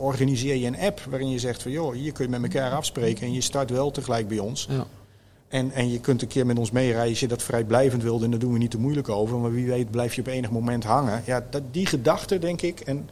organiseer 0.00 0.56
je 0.56 0.66
een 0.66 0.78
app 0.78 1.00
waarin 1.00 1.30
je 1.30 1.38
zegt 1.38 1.62
van 1.62 1.70
joh, 1.70 1.94
hier 1.94 2.12
kun 2.12 2.24
je 2.24 2.30
met 2.30 2.42
elkaar 2.42 2.72
afspreken 2.72 3.26
en 3.26 3.32
je 3.32 3.40
start 3.40 3.70
wel 3.70 3.90
tegelijk 3.90 4.28
bij 4.28 4.38
ons. 4.38 4.66
Ja. 4.70 4.86
En, 5.48 5.70
en 5.70 5.90
je 5.90 6.00
kunt 6.00 6.22
een 6.22 6.28
keer 6.28 6.46
met 6.46 6.58
ons 6.58 6.70
meerijden 6.70 7.10
als 7.10 7.20
je 7.20 7.28
dat 7.28 7.42
vrijblijvend 7.42 8.02
wilde 8.02 8.24
en 8.24 8.30
daar 8.30 8.40
doen 8.40 8.52
we 8.52 8.58
niet 8.58 8.70
te 8.70 8.78
moeilijk 8.78 9.08
over. 9.08 9.38
Maar 9.38 9.52
wie 9.52 9.66
weet 9.66 9.90
blijf 9.90 10.14
je 10.14 10.20
op 10.20 10.26
enig 10.26 10.50
moment 10.50 10.84
hangen. 10.84 11.22
Ja, 11.26 11.46
dat, 11.50 11.62
die 11.70 11.86
gedachte 11.86 12.38
denk 12.38 12.62
ik. 12.62 12.80
En 12.80 13.08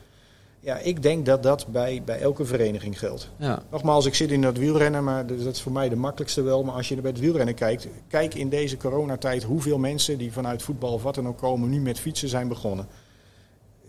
ja, 0.67 0.79
ik 0.79 1.03
denk 1.03 1.27
dat 1.27 1.43
dat 1.43 1.67
bij, 1.67 2.03
bij 2.05 2.21
elke 2.21 2.45
vereniging 2.45 2.99
geldt. 2.99 3.31
Ja. 3.37 3.63
Nogmaals, 3.71 4.07
ik 4.07 4.15
zit 4.15 4.31
in 4.31 4.43
dat 4.43 4.57
wielrennen, 4.57 5.05
maar 5.05 5.27
dat 5.27 5.39
is 5.39 5.61
voor 5.61 5.73
mij 5.73 5.89
de 5.89 5.97
makkelijkste 5.97 6.43
wel. 6.43 6.63
Maar 6.63 6.75
als 6.75 6.89
je 6.89 7.01
bij 7.01 7.11
het 7.11 7.21
wielrennen 7.21 7.55
kijkt, 7.55 7.87
kijk 8.09 8.35
in 8.35 8.49
deze 8.49 8.77
coronatijd 8.77 9.43
hoeveel 9.43 9.79
mensen 9.79 10.19
die 10.19 10.33
vanuit 10.33 10.63
voetbal 10.63 10.93
of 10.93 11.03
wat 11.03 11.15
dan 11.15 11.29
ook 11.29 11.39
komen, 11.39 11.71
nu 11.71 11.81
met 11.81 12.01
fietsen 12.01 12.29
zijn 12.29 12.49
begonnen 12.49 12.89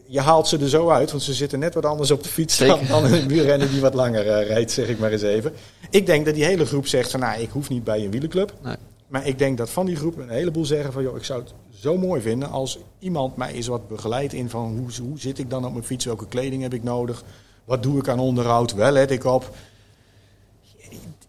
je 0.07 0.21
haalt 0.21 0.47
ze 0.47 0.57
er 0.57 0.69
zo 0.69 0.89
uit, 0.89 1.11
want 1.11 1.23
ze 1.23 1.33
zitten 1.33 1.59
net 1.59 1.73
wat 1.73 1.85
anders 1.85 2.11
op 2.11 2.23
de 2.23 2.29
fiets 2.29 2.57
dan, 2.57 2.79
dan 2.87 3.05
een 3.05 3.27
wielrenner 3.27 3.69
die 3.69 3.81
wat 3.81 3.93
langer 3.93 4.25
uh, 4.25 4.47
rijdt, 4.47 4.71
zeg 4.71 4.87
ik 4.87 4.99
maar 4.99 5.11
eens 5.11 5.21
even. 5.21 5.53
Ik 5.89 6.05
denk 6.05 6.25
dat 6.25 6.35
die 6.35 6.45
hele 6.45 6.65
groep 6.65 6.87
zegt 6.87 7.11
van, 7.11 7.19
nou, 7.19 7.41
ik 7.41 7.49
hoef 7.49 7.69
niet 7.69 7.83
bij 7.83 8.03
een 8.03 8.11
wielenclub. 8.11 8.53
Nee. 8.63 8.75
Maar 9.07 9.27
ik 9.27 9.39
denk 9.39 9.57
dat 9.57 9.69
van 9.69 9.85
die 9.85 9.95
groep 9.95 10.17
een 10.17 10.29
heleboel 10.29 10.65
zeggen 10.65 10.93
van, 10.93 11.03
joh, 11.03 11.15
ik 11.15 11.23
zou 11.23 11.41
het 11.41 11.53
zo 11.79 11.97
mooi 11.97 12.21
vinden 12.21 12.49
als 12.49 12.79
iemand 12.99 13.35
mij 13.35 13.51
eens 13.51 13.67
wat 13.67 13.87
begeleidt 13.87 14.33
in 14.33 14.49
van, 14.49 14.77
hoe, 14.77 15.07
hoe 15.07 15.19
zit 15.19 15.39
ik 15.39 15.49
dan 15.49 15.65
op 15.65 15.71
mijn 15.71 15.83
fiets, 15.83 16.05
welke 16.05 16.27
kleding 16.27 16.61
heb 16.61 16.73
ik 16.73 16.83
nodig, 16.83 17.23
wat 17.65 17.83
doe 17.83 17.99
ik 17.99 18.07
aan 18.07 18.19
onderhoud, 18.19 18.73
wel 18.73 18.91
let 18.91 19.11
ik 19.11 19.23
op 19.23 19.51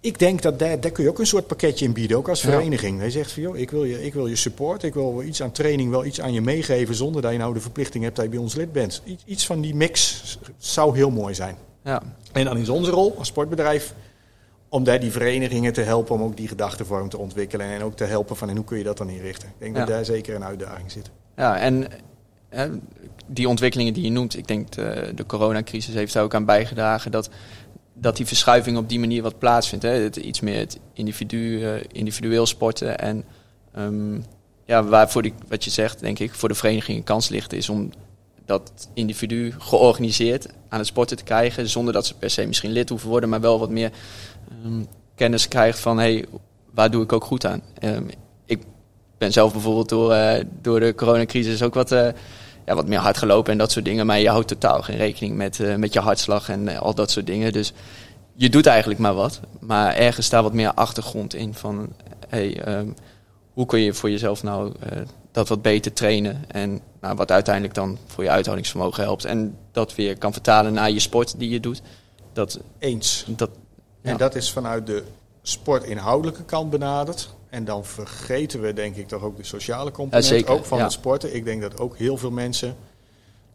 ik 0.01 0.19
denk 0.19 0.43
dat 0.43 0.59
daar, 0.59 0.81
daar 0.81 0.91
kun 0.91 1.05
je 1.05 1.11
ook 1.11 1.19
een 1.19 1.27
soort 1.27 1.47
pakketje 1.47 1.85
in 1.85 1.93
bieden, 1.93 2.17
ook 2.17 2.29
als 2.29 2.41
vereniging. 2.41 2.99
Hij 2.99 3.11
zegt 3.11 3.33
van, 3.33 3.43
joh, 3.43 3.57
ik 3.57 3.71
wil, 3.71 3.85
je, 3.85 4.05
ik 4.05 4.15
wil 4.15 4.27
je 4.27 4.37
support, 4.37 4.83
ik 4.83 4.95
wil 4.95 5.23
iets 5.23 5.43
aan 5.43 5.53
training, 5.53 5.91
wel 5.91 6.05
iets 6.05 6.21
aan 6.21 6.33
je 6.33 6.41
meegeven, 6.41 6.95
zonder 6.95 7.23
dat 7.23 7.33
je 7.33 7.39
nou 7.39 7.55
de 7.55 7.61
verplichting 7.61 8.05
hebt 8.05 8.17
dat 8.17 8.25
je 8.25 8.31
bij 8.31 8.41
ons 8.41 8.55
lid 8.55 8.73
bent. 8.73 9.03
Iets 9.25 9.47
van 9.47 9.61
die 9.61 9.75
mix 9.75 10.23
zou 10.59 10.97
heel 10.97 11.11
mooi 11.11 11.35
zijn. 11.35 11.57
Ja. 11.85 12.03
En 12.33 12.45
dan 12.45 12.57
is 12.57 12.69
onze 12.69 12.91
rol 12.91 13.15
als 13.19 13.29
sportbedrijf 13.29 13.95
om 14.69 14.85
daar 14.85 15.01
die 15.01 15.11
verenigingen 15.11 15.73
te 15.73 15.81
helpen 15.81 16.15
om 16.15 16.23
ook 16.23 16.37
die 16.37 16.49
gedachtenvorm 16.49 17.09
te 17.09 17.19
ontwikkelen 17.19 17.67
en 17.67 17.83
ook 17.83 17.97
te 17.97 18.05
helpen 18.05 18.37
van 18.37 18.49
en 18.49 18.57
hoe 18.57 18.65
kun 18.65 18.79
je 18.79 18.85
dat 18.85 18.99
dan 18.99 19.09
inrichten. 19.09 19.49
Ik 19.49 19.55
denk 19.59 19.77
dat 19.77 19.87
daar 19.87 20.05
zeker 20.05 20.35
een 20.35 20.45
uitdaging 20.45 20.91
zit. 20.91 21.11
Ja, 21.37 21.59
en 21.59 21.87
hè, 22.49 22.69
die 23.27 23.49
ontwikkelingen 23.49 23.93
die 23.93 24.05
je 24.05 24.11
noemt, 24.11 24.37
ik 24.37 24.49
denk 24.49 24.71
de, 24.71 25.13
de 25.15 25.27
coronacrisis 25.27 25.95
heeft 25.95 26.13
daar 26.13 26.23
ook 26.23 26.35
aan 26.35 26.45
bijgedragen 26.45 27.11
dat 27.11 27.31
dat 28.01 28.17
die 28.17 28.27
verschuiving 28.27 28.77
op 28.77 28.89
die 28.89 28.99
manier 28.99 29.23
wat 29.23 29.39
plaatsvindt. 29.39 29.85
Hè? 29.85 29.91
Het, 29.91 30.17
iets 30.17 30.41
meer 30.41 30.59
het 30.59 30.79
individu, 30.93 31.37
uh, 31.37 31.73
individueel 31.93 32.47
sporten. 32.47 32.99
En 32.99 33.25
um, 33.79 34.25
ja, 34.65 34.85
waarvoor 34.85 35.23
die, 35.23 35.35
wat 35.49 35.65
je 35.65 35.71
zegt, 35.71 36.01
denk 36.01 36.19
ik, 36.19 36.35
voor 36.35 36.49
de 36.49 36.55
vereniging 36.55 36.99
een 36.99 37.05
kans 37.05 37.29
ligt, 37.29 37.53
is 37.53 37.69
om 37.69 37.91
dat 38.45 38.89
individu 38.95 39.55
georganiseerd 39.59 40.47
aan 40.69 40.79
het 40.79 40.89
sporten 40.89 41.17
te 41.17 41.25
krijgen. 41.25 41.69
Zonder 41.69 41.93
dat 41.93 42.07
ze 42.07 42.15
per 42.15 42.31
se 42.31 42.47
misschien 42.47 42.71
lid 42.71 42.89
hoeven 42.89 43.09
worden, 43.09 43.29
maar 43.29 43.41
wel 43.41 43.59
wat 43.59 43.71
meer 43.71 43.91
um, 44.65 44.87
kennis 45.15 45.49
krijgt 45.49 45.81
van 45.81 45.99
hey, 45.99 46.25
waar 46.75 46.91
doe 46.91 47.03
ik 47.03 47.13
ook 47.13 47.25
goed 47.25 47.47
aan. 47.47 47.63
Um, 47.83 48.09
ik 48.45 48.63
ben 49.19 49.33
zelf 49.33 49.53
bijvoorbeeld 49.53 49.89
door, 49.89 50.13
uh, 50.13 50.35
door 50.63 50.81
de 50.81 50.95
coronacrisis 50.95 51.63
ook 51.63 51.75
wat. 51.75 51.93
Uh, 51.93 52.09
ja, 52.67 52.75
wat 52.75 52.87
meer 52.87 52.99
hard 52.99 53.17
gelopen 53.17 53.53
en 53.53 53.59
dat 53.59 53.73
soort 53.73 53.85
dingen. 53.85 54.07
Maar 54.07 54.19
je 54.19 54.29
houdt 54.29 54.49
totaal 54.49 54.83
geen 54.83 54.97
rekening 54.97 55.37
met, 55.37 55.59
uh, 55.59 55.75
met 55.75 55.93
je 55.93 56.01
hartslag 56.01 56.49
en 56.49 56.79
al 56.79 56.95
dat 56.95 57.11
soort 57.11 57.27
dingen. 57.27 57.53
Dus 57.53 57.73
je 58.35 58.49
doet 58.49 58.67
eigenlijk 58.67 59.01
maar 59.01 59.15
wat. 59.15 59.41
Maar 59.61 59.95
ergens 59.95 60.27
staat 60.27 60.43
wat 60.43 60.53
meer 60.53 60.75
achtergrond 60.75 61.35
in 61.35 61.55
van... 61.55 61.89
Hey, 62.29 62.79
um, 62.79 62.95
hoe 63.53 63.67
kun 63.67 63.81
je 63.81 63.95
voor 63.95 64.11
jezelf 64.11 64.43
nou 64.43 64.73
dat 65.33 65.49
wat 65.49 65.63
beter 65.63 65.93
trainen? 65.93 66.45
En 66.49 66.81
nou, 67.01 67.17
wat 67.17 67.31
uiteindelijk 67.31 67.75
dan 67.75 67.99
voor 68.07 68.25
je 68.25 68.31
uithoudingsvermogen 68.31 69.03
helpt. 69.03 69.25
En 69.25 69.57
dat 69.73 69.95
weer 69.95 70.19
kan 70.19 70.33
vertalen 70.33 70.73
naar 70.73 70.91
je 70.91 71.01
sport 71.01 71.39
die 71.39 71.51
je 71.51 71.61
doet. 71.61 71.83
Dat, 72.33 72.61
Eens. 72.79 73.25
Dat. 73.27 73.51
En 74.09 74.17
dat 74.17 74.35
is 74.35 74.53
vanuit 74.53 74.87
de 74.87 75.03
sportinhoudelijke 75.43 76.45
kant 76.45 76.71
benaderd. 76.71 77.35
En 77.51 77.65
dan 77.65 77.85
vergeten 77.85 78.61
we 78.61 78.73
denk 78.73 78.97
ik 78.97 79.09
toch 79.09 79.23
ook 79.23 79.37
de 79.37 79.45
sociale 79.45 79.91
component, 79.91 80.49
ook 80.49 80.65
van 80.65 80.81
het 80.81 80.93
sporten. 80.93 81.35
Ik 81.35 81.45
denk 81.45 81.63
dat 81.63 81.79
ook 81.79 81.97
heel 81.97 82.17
veel 82.17 82.31
mensen 82.31 82.77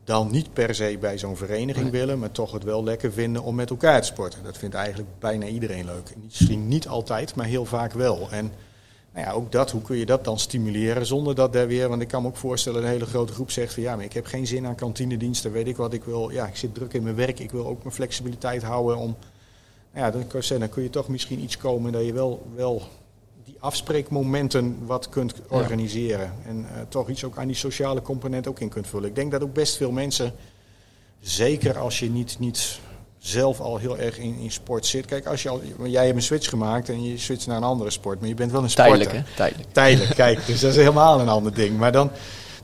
dan 0.04 0.32
niet 0.32 0.54
per 0.54 0.76
se 0.76 0.98
bij 1.00 1.18
zo'n 1.18 1.38
vereniging 1.38 1.92
willen, 1.92 2.20
maar 2.20 2.32
toch 2.32 2.52
het 2.52 2.64
wel 2.64 2.84
lekker 2.84 3.12
vinden 3.12 3.44
om 3.44 3.56
met 3.56 3.70
elkaar 3.70 4.02
te 4.02 4.08
sporten. 4.08 4.44
Dat 4.44 4.58
vindt 4.58 4.76
eigenlijk 4.76 5.10
bijna 5.20 5.46
iedereen 5.46 5.86
leuk. 5.86 6.14
Misschien 6.24 6.68
niet 6.68 6.88
altijd, 6.88 7.36
maar 7.36 7.46
heel 7.46 7.66
vaak 7.66 7.94
wel. 7.94 8.28
En 8.32 8.52
nou 9.14 9.26
ja, 9.26 9.32
ook 9.32 9.52
dat, 9.52 9.72
hoe 9.72 9.82
kun 9.82 9.98
je 9.98 10.06
dat 10.06 10.24
dan 10.24 10.40
stimuleren 10.40 11.06
zonder 11.06 11.36
dat 11.36 11.54
daar 11.54 11.68
weer, 11.68 11.90
want 11.90 12.02
ik 12.02 12.08
kan 12.08 12.22
me 12.22 12.28
ook 12.28 12.38
voorstellen, 12.38 12.84
een 12.84 12.90
hele 12.90 13.06
grote 13.06 13.34
groep 13.34 13.52
zegt 13.52 13.74
van 13.74 13.84
ja, 13.84 13.96
maar 13.96 14.06
ik 14.06 14.14
heb 14.14 14.26
geen 14.26 14.48
zin 14.48 14.66
aan 14.66 14.76
kantinediensten, 14.76 15.52
weet 15.52 15.68
ik 15.68 15.78
wat, 15.78 15.94
ik 15.94 16.04
wil, 16.04 16.30
ja, 16.30 16.48
ik 16.48 16.56
zit 16.56 16.74
druk 16.74 16.94
in 16.94 17.04
mijn 17.04 17.16
werk, 17.16 17.40
ik 17.40 17.52
wil 17.52 17.68
ook 17.68 17.84
mijn 17.84 17.96
flexibiliteit 17.96 18.64
houden 18.64 18.98
om, 18.98 19.16
ja, 19.94 20.12
dan, 20.12 20.26
dan 20.60 20.70
kun 20.70 20.84
je 20.84 20.90
toch 20.90 21.08
misschien 21.08 21.44
iets 21.44 21.58
komen 21.58 21.92
dat 21.92 22.06
je 22.06 22.14
wel, 22.14 22.48
wel 22.56 22.82
die 23.46 23.56
afspreekmomenten 23.60 24.78
wat 24.86 25.10
kunt 25.10 25.34
organiseren. 25.48 26.34
En 26.46 26.60
uh, 26.60 26.82
toch 26.90 27.10
iets 27.10 27.24
ook 27.24 27.38
aan 27.38 27.48
die 27.48 27.56
sociale 27.56 28.02
component 28.02 28.48
ook 28.48 28.60
in 28.60 28.70
kunt 28.70 28.88
vullen. 28.88 29.10
Ik 29.10 29.16
denk 29.16 29.32
dat 29.32 29.44
ook 29.44 29.54
best 29.54 29.78
veel 29.78 29.92
mensen, 29.92 30.34
zeker 31.20 31.78
als 31.78 32.00
je 32.00 32.10
niet, 32.10 32.40
niet 32.40 32.80
zelf 33.18 33.60
al 33.60 33.78
heel 33.78 33.98
erg 33.98 34.18
in, 34.18 34.38
in 34.38 34.52
sport 34.52 34.86
zit. 34.86 35.06
Kijk, 35.06 35.26
als 35.26 35.44
je 35.44 35.50
al, 35.50 35.62
jij 35.84 36.06
hebt 36.06 36.16
een 36.16 36.24
switch 36.24 36.50
gemaakt 36.50 36.90
en 36.90 37.04
je 37.04 37.18
switcht 37.18 37.48
naar 37.48 37.58
een 37.58 37.64
andere 37.64 37.90
sport, 37.90 38.20
maar 38.20 38.30
je 38.30 38.36
bent 38.36 38.52
wel 38.52 38.64
een 38.64 38.70
sporter. 38.70 38.98
Tijdelijk, 38.98 39.28
hè? 39.28 39.36
Tijdelijk. 39.36 39.72
Tijdelijk, 39.72 40.16
kijk. 40.16 40.46
Dus 40.46 40.60
dat 40.60 40.72
is 40.72 40.78
helemaal 40.78 41.20
een 41.20 41.30
ander 41.30 41.54
ding. 41.54 41.78
Maar 41.78 41.92
dan, 41.92 42.12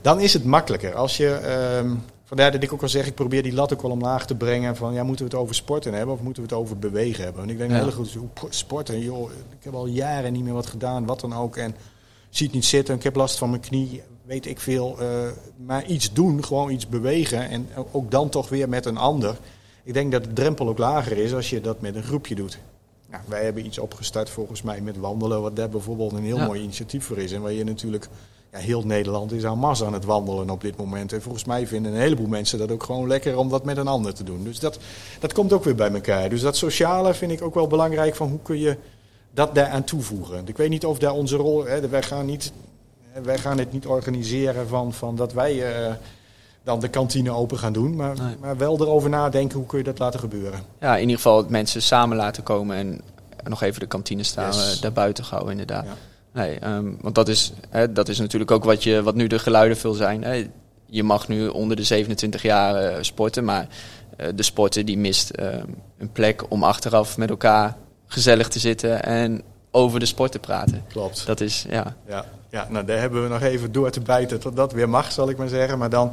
dan 0.00 0.20
is 0.20 0.32
het 0.32 0.44
makkelijker. 0.44 0.94
Als 0.94 1.16
je... 1.16 1.78
Um, 1.82 2.04
Vandaar 2.30 2.52
dat 2.52 2.62
ik 2.62 2.72
ook 2.72 2.82
al 2.82 2.88
zeg, 2.88 3.06
ik 3.06 3.14
probeer 3.14 3.42
die 3.42 3.52
lat 3.52 3.72
ook 3.72 3.82
wel 3.82 3.90
omlaag 3.90 4.26
te 4.26 4.34
brengen. 4.34 4.76
Van 4.76 4.92
ja, 4.92 5.02
moeten 5.02 5.24
we 5.24 5.30
het 5.30 5.40
over 5.40 5.54
sporten 5.54 5.92
hebben 5.92 6.14
of 6.14 6.20
moeten 6.20 6.42
we 6.42 6.48
het 6.48 6.58
over 6.58 6.78
bewegen 6.78 7.24
hebben? 7.24 7.42
En 7.42 7.50
ik 7.50 7.58
denk 7.58 7.70
ja. 7.70 7.76
heel 7.76 7.92
goed, 7.92 8.18
sporten, 8.48 9.00
joh, 9.00 9.30
ik 9.30 9.64
heb 9.64 9.74
al 9.74 9.86
jaren 9.86 10.32
niet 10.32 10.44
meer 10.44 10.52
wat 10.52 10.66
gedaan, 10.66 11.06
wat 11.06 11.20
dan 11.20 11.34
ook. 11.34 11.56
En 11.56 11.74
ziet 12.28 12.52
niet 12.52 12.64
zitten, 12.64 12.94
ik 12.94 13.02
heb 13.02 13.14
last 13.14 13.38
van 13.38 13.50
mijn 13.50 13.62
knie, 13.62 14.02
weet 14.24 14.46
ik 14.46 14.60
veel. 14.60 14.96
Uh, 15.00 15.06
maar 15.66 15.84
iets 15.84 16.12
doen, 16.12 16.44
gewoon 16.44 16.70
iets 16.70 16.88
bewegen. 16.88 17.48
En 17.48 17.68
ook 17.92 18.10
dan 18.10 18.28
toch 18.28 18.48
weer 18.48 18.68
met 18.68 18.86
een 18.86 18.96
ander. 18.96 19.38
Ik 19.84 19.94
denk 19.94 20.12
dat 20.12 20.24
de 20.24 20.32
drempel 20.32 20.68
ook 20.68 20.78
lager 20.78 21.18
is 21.18 21.34
als 21.34 21.50
je 21.50 21.60
dat 21.60 21.80
met 21.80 21.94
een 21.94 22.02
groepje 22.02 22.34
doet. 22.34 22.58
Nou, 23.10 23.22
wij 23.26 23.44
hebben 23.44 23.66
iets 23.66 23.78
opgestart 23.78 24.30
volgens 24.30 24.62
mij 24.62 24.80
met 24.80 24.98
wandelen, 24.98 25.42
wat 25.42 25.56
daar 25.56 25.68
bijvoorbeeld 25.68 26.12
een 26.12 26.24
heel 26.24 26.36
ja. 26.36 26.46
mooi 26.46 26.62
initiatief 26.62 27.04
voor 27.04 27.18
is. 27.18 27.32
En 27.32 27.42
waar 27.42 27.52
je 27.52 27.64
natuurlijk 27.64 28.08
ja, 28.52 28.58
heel 28.58 28.82
Nederland 28.82 29.32
is 29.32 29.44
aan 29.44 29.58
massa 29.58 29.86
aan 29.86 29.92
het 29.92 30.04
wandelen 30.04 30.50
op 30.50 30.60
dit 30.60 30.76
moment. 30.76 31.12
En 31.12 31.22
volgens 31.22 31.44
mij 31.44 31.66
vinden 31.66 31.92
een 31.92 32.00
heleboel 32.00 32.26
mensen 32.26 32.58
dat 32.58 32.70
ook 32.70 32.82
gewoon 32.82 33.08
lekker 33.08 33.36
om 33.36 33.48
dat 33.48 33.64
met 33.64 33.76
een 33.76 33.88
ander 33.88 34.14
te 34.14 34.24
doen. 34.24 34.44
Dus 34.44 34.58
dat, 34.58 34.78
dat 35.20 35.32
komt 35.32 35.52
ook 35.52 35.64
weer 35.64 35.74
bij 35.74 35.92
elkaar. 35.92 36.28
Dus 36.28 36.40
dat 36.40 36.56
sociale 36.56 37.14
vind 37.14 37.32
ik 37.32 37.42
ook 37.42 37.54
wel 37.54 37.66
belangrijk 37.66 38.14
van 38.14 38.28
hoe 38.28 38.40
kun 38.42 38.58
je 38.58 38.76
dat 39.30 39.54
daaraan 39.54 39.84
toevoegen. 39.84 40.48
Ik 40.48 40.56
weet 40.56 40.70
niet 40.70 40.84
of 40.84 40.98
daar 40.98 41.12
onze 41.12 41.36
rol... 41.36 41.64
Hè, 41.64 41.88
wij, 41.88 42.02
gaan 42.02 42.26
niet, 42.26 42.52
wij 43.22 43.38
gaan 43.38 43.58
het 43.58 43.72
niet 43.72 43.86
organiseren 43.86 44.68
van, 44.68 44.92
van 44.92 45.16
dat 45.16 45.32
wij... 45.32 45.86
Uh, 45.86 45.94
dan 46.62 46.80
de 46.80 46.88
kantine 46.88 47.30
open 47.30 47.58
gaan 47.58 47.72
doen. 47.72 47.96
Maar, 47.96 48.16
nee. 48.16 48.36
maar 48.40 48.56
wel 48.56 48.80
erover 48.80 49.10
nadenken 49.10 49.58
hoe 49.58 49.66
kun 49.66 49.78
je 49.78 49.84
dat 49.84 49.98
laten 49.98 50.20
gebeuren. 50.20 50.60
Ja, 50.80 50.94
in 50.94 51.00
ieder 51.00 51.16
geval 51.16 51.44
mensen 51.48 51.82
samen 51.82 52.16
laten 52.16 52.42
komen 52.42 52.76
en 52.76 53.00
nog 53.44 53.62
even 53.62 53.80
de 53.80 53.86
kantine 53.86 54.22
staan 54.22 54.52
yes. 54.52 54.76
uh, 54.76 54.82
daarbuiten 54.82 55.24
houden 55.24 55.50
inderdaad. 55.50 55.84
Ja. 55.84 55.96
Nee, 56.32 56.64
um, 56.64 56.96
want 57.00 57.14
dat 57.14 57.28
is, 57.28 57.52
hè, 57.68 57.92
dat 57.92 58.08
is 58.08 58.18
natuurlijk 58.18 58.50
ook 58.50 58.64
wat, 58.64 58.82
je, 58.82 59.02
wat 59.02 59.14
nu 59.14 59.26
de 59.26 59.38
geluiden 59.38 59.76
veel 59.76 59.94
zijn. 59.94 60.24
Hè. 60.24 60.48
Je 60.86 61.02
mag 61.02 61.28
nu 61.28 61.48
onder 61.48 61.76
de 61.76 61.82
27 61.82 62.42
jaar 62.42 62.92
uh, 62.92 62.96
sporten, 63.00 63.44
maar 63.44 63.68
uh, 64.20 64.26
de 64.34 64.42
sporter 64.42 64.84
die 64.84 64.98
mist 64.98 65.30
uh, 65.40 65.54
een 65.98 66.12
plek 66.12 66.50
om 66.50 66.64
achteraf 66.64 67.16
met 67.16 67.30
elkaar 67.30 67.76
gezellig 68.06 68.48
te 68.48 68.58
zitten 68.58 69.04
en 69.04 69.42
over 69.70 70.00
de 70.00 70.06
sport 70.06 70.32
te 70.32 70.38
praten. 70.38 70.84
Klopt. 70.88 71.26
Dat 71.26 71.40
is, 71.40 71.64
ja. 71.68 71.96
Ja, 72.06 72.24
ja 72.50 72.66
nou 72.70 72.84
daar 72.84 72.98
hebben 72.98 73.22
we 73.22 73.28
nog 73.28 73.42
even 73.42 73.72
door 73.72 73.90
te 73.90 74.00
bijten 74.00 74.40
tot 74.40 74.56
dat 74.56 74.72
weer 74.72 74.88
mag, 74.88 75.12
zal 75.12 75.30
ik 75.30 75.36
maar 75.36 75.48
zeggen. 75.48 75.78
Maar 75.78 75.90
dan 75.90 76.12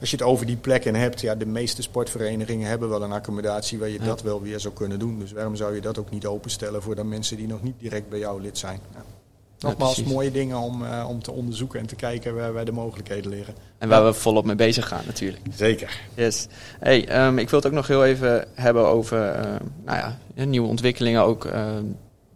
als 0.00 0.10
je 0.10 0.16
het 0.16 0.24
over 0.24 0.46
die 0.46 0.56
plekken 0.56 0.94
hebt, 0.94 1.20
ja, 1.20 1.34
de 1.34 1.46
meeste 1.46 1.82
sportverenigingen 1.82 2.68
hebben 2.68 2.88
wel 2.88 3.02
een 3.02 3.12
accommodatie 3.12 3.78
waar 3.78 3.88
je 3.88 3.98
dat 3.98 4.22
wel 4.22 4.42
weer 4.42 4.60
zou 4.60 4.74
kunnen 4.74 4.98
doen. 4.98 5.18
Dus 5.18 5.32
waarom 5.32 5.56
zou 5.56 5.74
je 5.74 5.80
dat 5.80 5.98
ook 5.98 6.10
niet 6.10 6.26
openstellen 6.26 6.82
voor 6.82 6.94
de 6.94 7.04
mensen 7.04 7.36
die 7.36 7.46
nog 7.46 7.62
niet 7.62 7.80
direct 7.80 8.08
bij 8.08 8.18
jou 8.18 8.40
lid 8.40 8.58
zijn? 8.58 8.80
Ja. 8.94 9.15
Nogmaals, 9.58 10.02
mooie 10.02 10.30
dingen 10.30 10.56
om, 10.56 10.82
uh, 10.82 11.06
om 11.08 11.22
te 11.22 11.32
onderzoeken 11.32 11.80
en 11.80 11.86
te 11.86 11.94
kijken 11.94 12.34
waar, 12.34 12.52
waar 12.52 12.64
de 12.64 12.72
mogelijkheden 12.72 13.30
liggen. 13.30 13.54
En 13.78 13.88
waar 13.88 14.04
we 14.04 14.12
volop 14.12 14.44
mee 14.44 14.56
bezig 14.56 14.88
gaan 14.88 15.02
natuurlijk. 15.06 15.42
Zeker. 15.54 16.00
Yes. 16.14 16.46
Hey, 16.78 17.26
um, 17.26 17.38
ik 17.38 17.50
wil 17.50 17.58
het 17.58 17.68
ook 17.68 17.74
nog 17.74 17.86
heel 17.86 18.04
even 18.04 18.44
hebben 18.54 18.86
over 18.86 19.38
uh, 19.38 19.42
nou 19.84 19.98
ja, 19.98 20.44
nieuwe 20.44 20.68
ontwikkelingen 20.68 21.22
ook 21.22 21.44
uh, 21.44 21.66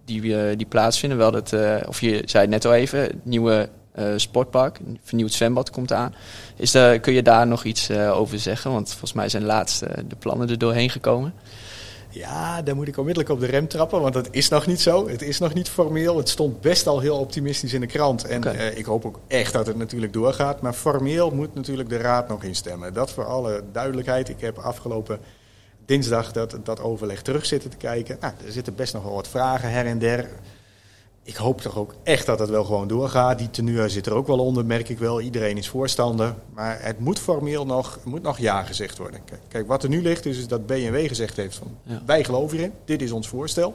die, 0.04 0.56
die 0.56 0.66
plaatsvinden. 0.66 1.18
Wel 1.18 1.30
dat, 1.30 1.54
of 1.86 2.00
je 2.00 2.22
zei 2.24 2.42
het 2.42 2.52
net 2.52 2.64
al 2.64 2.74
even, 2.74 3.00
het 3.00 3.24
nieuwe 3.24 3.68
sportpark, 4.16 4.78
een 4.78 4.98
vernieuwd 5.02 5.32
zwembad 5.32 5.70
komt 5.70 5.92
aan. 5.92 6.14
Is 6.56 6.70
daar, 6.70 6.98
kun 6.98 7.12
je 7.12 7.22
daar 7.22 7.46
nog 7.46 7.64
iets 7.64 7.90
over 7.90 8.38
zeggen? 8.38 8.72
Want 8.72 8.88
volgens 8.88 9.12
mij 9.12 9.28
zijn 9.28 9.44
laatst 9.44 9.80
de 9.80 10.16
plannen 10.18 10.48
er 10.48 10.58
doorheen 10.58 10.90
gekomen. 10.90 11.34
Ja, 12.10 12.62
daar 12.62 12.76
moet 12.76 12.88
ik 12.88 12.96
onmiddellijk 12.96 13.34
op 13.34 13.40
de 13.40 13.46
rem 13.46 13.68
trappen, 13.68 14.00
want 14.00 14.14
dat 14.14 14.28
is 14.30 14.48
nog 14.48 14.66
niet 14.66 14.80
zo. 14.80 15.08
Het 15.08 15.22
is 15.22 15.38
nog 15.38 15.54
niet 15.54 15.68
formeel. 15.68 16.16
Het 16.16 16.28
stond 16.28 16.60
best 16.60 16.86
al 16.86 17.00
heel 17.00 17.18
optimistisch 17.18 17.72
in 17.72 17.80
de 17.80 17.86
krant. 17.86 18.24
En 18.24 18.36
okay. 18.36 18.54
uh, 18.54 18.78
ik 18.78 18.84
hoop 18.84 19.04
ook 19.04 19.20
echt 19.26 19.52
dat 19.52 19.66
het 19.66 19.76
natuurlijk 19.76 20.12
doorgaat. 20.12 20.60
Maar 20.60 20.72
formeel 20.72 21.30
moet 21.30 21.54
natuurlijk 21.54 21.88
de 21.88 21.96
raad 21.96 22.28
nog 22.28 22.42
instemmen. 22.42 22.92
Dat 22.92 23.10
voor 23.10 23.24
alle 23.24 23.62
duidelijkheid. 23.72 24.28
Ik 24.28 24.40
heb 24.40 24.58
afgelopen 24.58 25.20
dinsdag 25.84 26.32
dat, 26.32 26.56
dat 26.62 26.80
overleg 26.80 27.22
terug 27.22 27.46
zitten 27.46 27.70
te 27.70 27.76
kijken. 27.76 28.16
Nou, 28.20 28.32
er 28.46 28.52
zitten 28.52 28.74
best 28.74 28.94
nog 28.94 29.02
wel 29.02 29.14
wat 29.14 29.28
vragen 29.28 29.70
her 29.70 29.86
en 29.86 29.98
der 29.98 30.28
ik 31.30 31.36
hoop 31.36 31.60
toch 31.60 31.76
ook 31.76 31.94
echt 32.02 32.26
dat 32.26 32.38
het 32.38 32.48
wel 32.48 32.64
gewoon 32.64 32.88
doorgaat. 32.88 33.38
Die 33.38 33.50
tenue 33.50 33.88
zit 33.88 34.06
er 34.06 34.14
ook 34.14 34.26
wel 34.26 34.38
onder, 34.38 34.66
merk 34.66 34.88
ik 34.88 34.98
wel. 34.98 35.20
Iedereen 35.20 35.56
is 35.56 35.68
voorstander. 35.68 36.34
Maar 36.54 36.78
het 36.82 36.98
moet 36.98 37.18
formeel 37.18 37.66
nog, 37.66 37.98
moet 38.04 38.22
nog 38.22 38.38
ja 38.38 38.62
gezegd 38.62 38.98
worden. 38.98 39.20
Kijk, 39.24 39.40
kijk 39.48 39.66
wat 39.66 39.82
er 39.82 39.88
nu 39.88 40.02
ligt 40.02 40.26
is, 40.26 40.38
is 40.38 40.48
dat 40.48 40.66
BMW 40.66 41.08
gezegd 41.08 41.36
heeft 41.36 41.56
van... 41.56 41.76
Ja. 41.82 42.02
wij 42.06 42.24
geloven 42.24 42.56
hierin, 42.56 42.74
dit 42.84 43.02
is 43.02 43.12
ons 43.12 43.28
voorstel. 43.28 43.74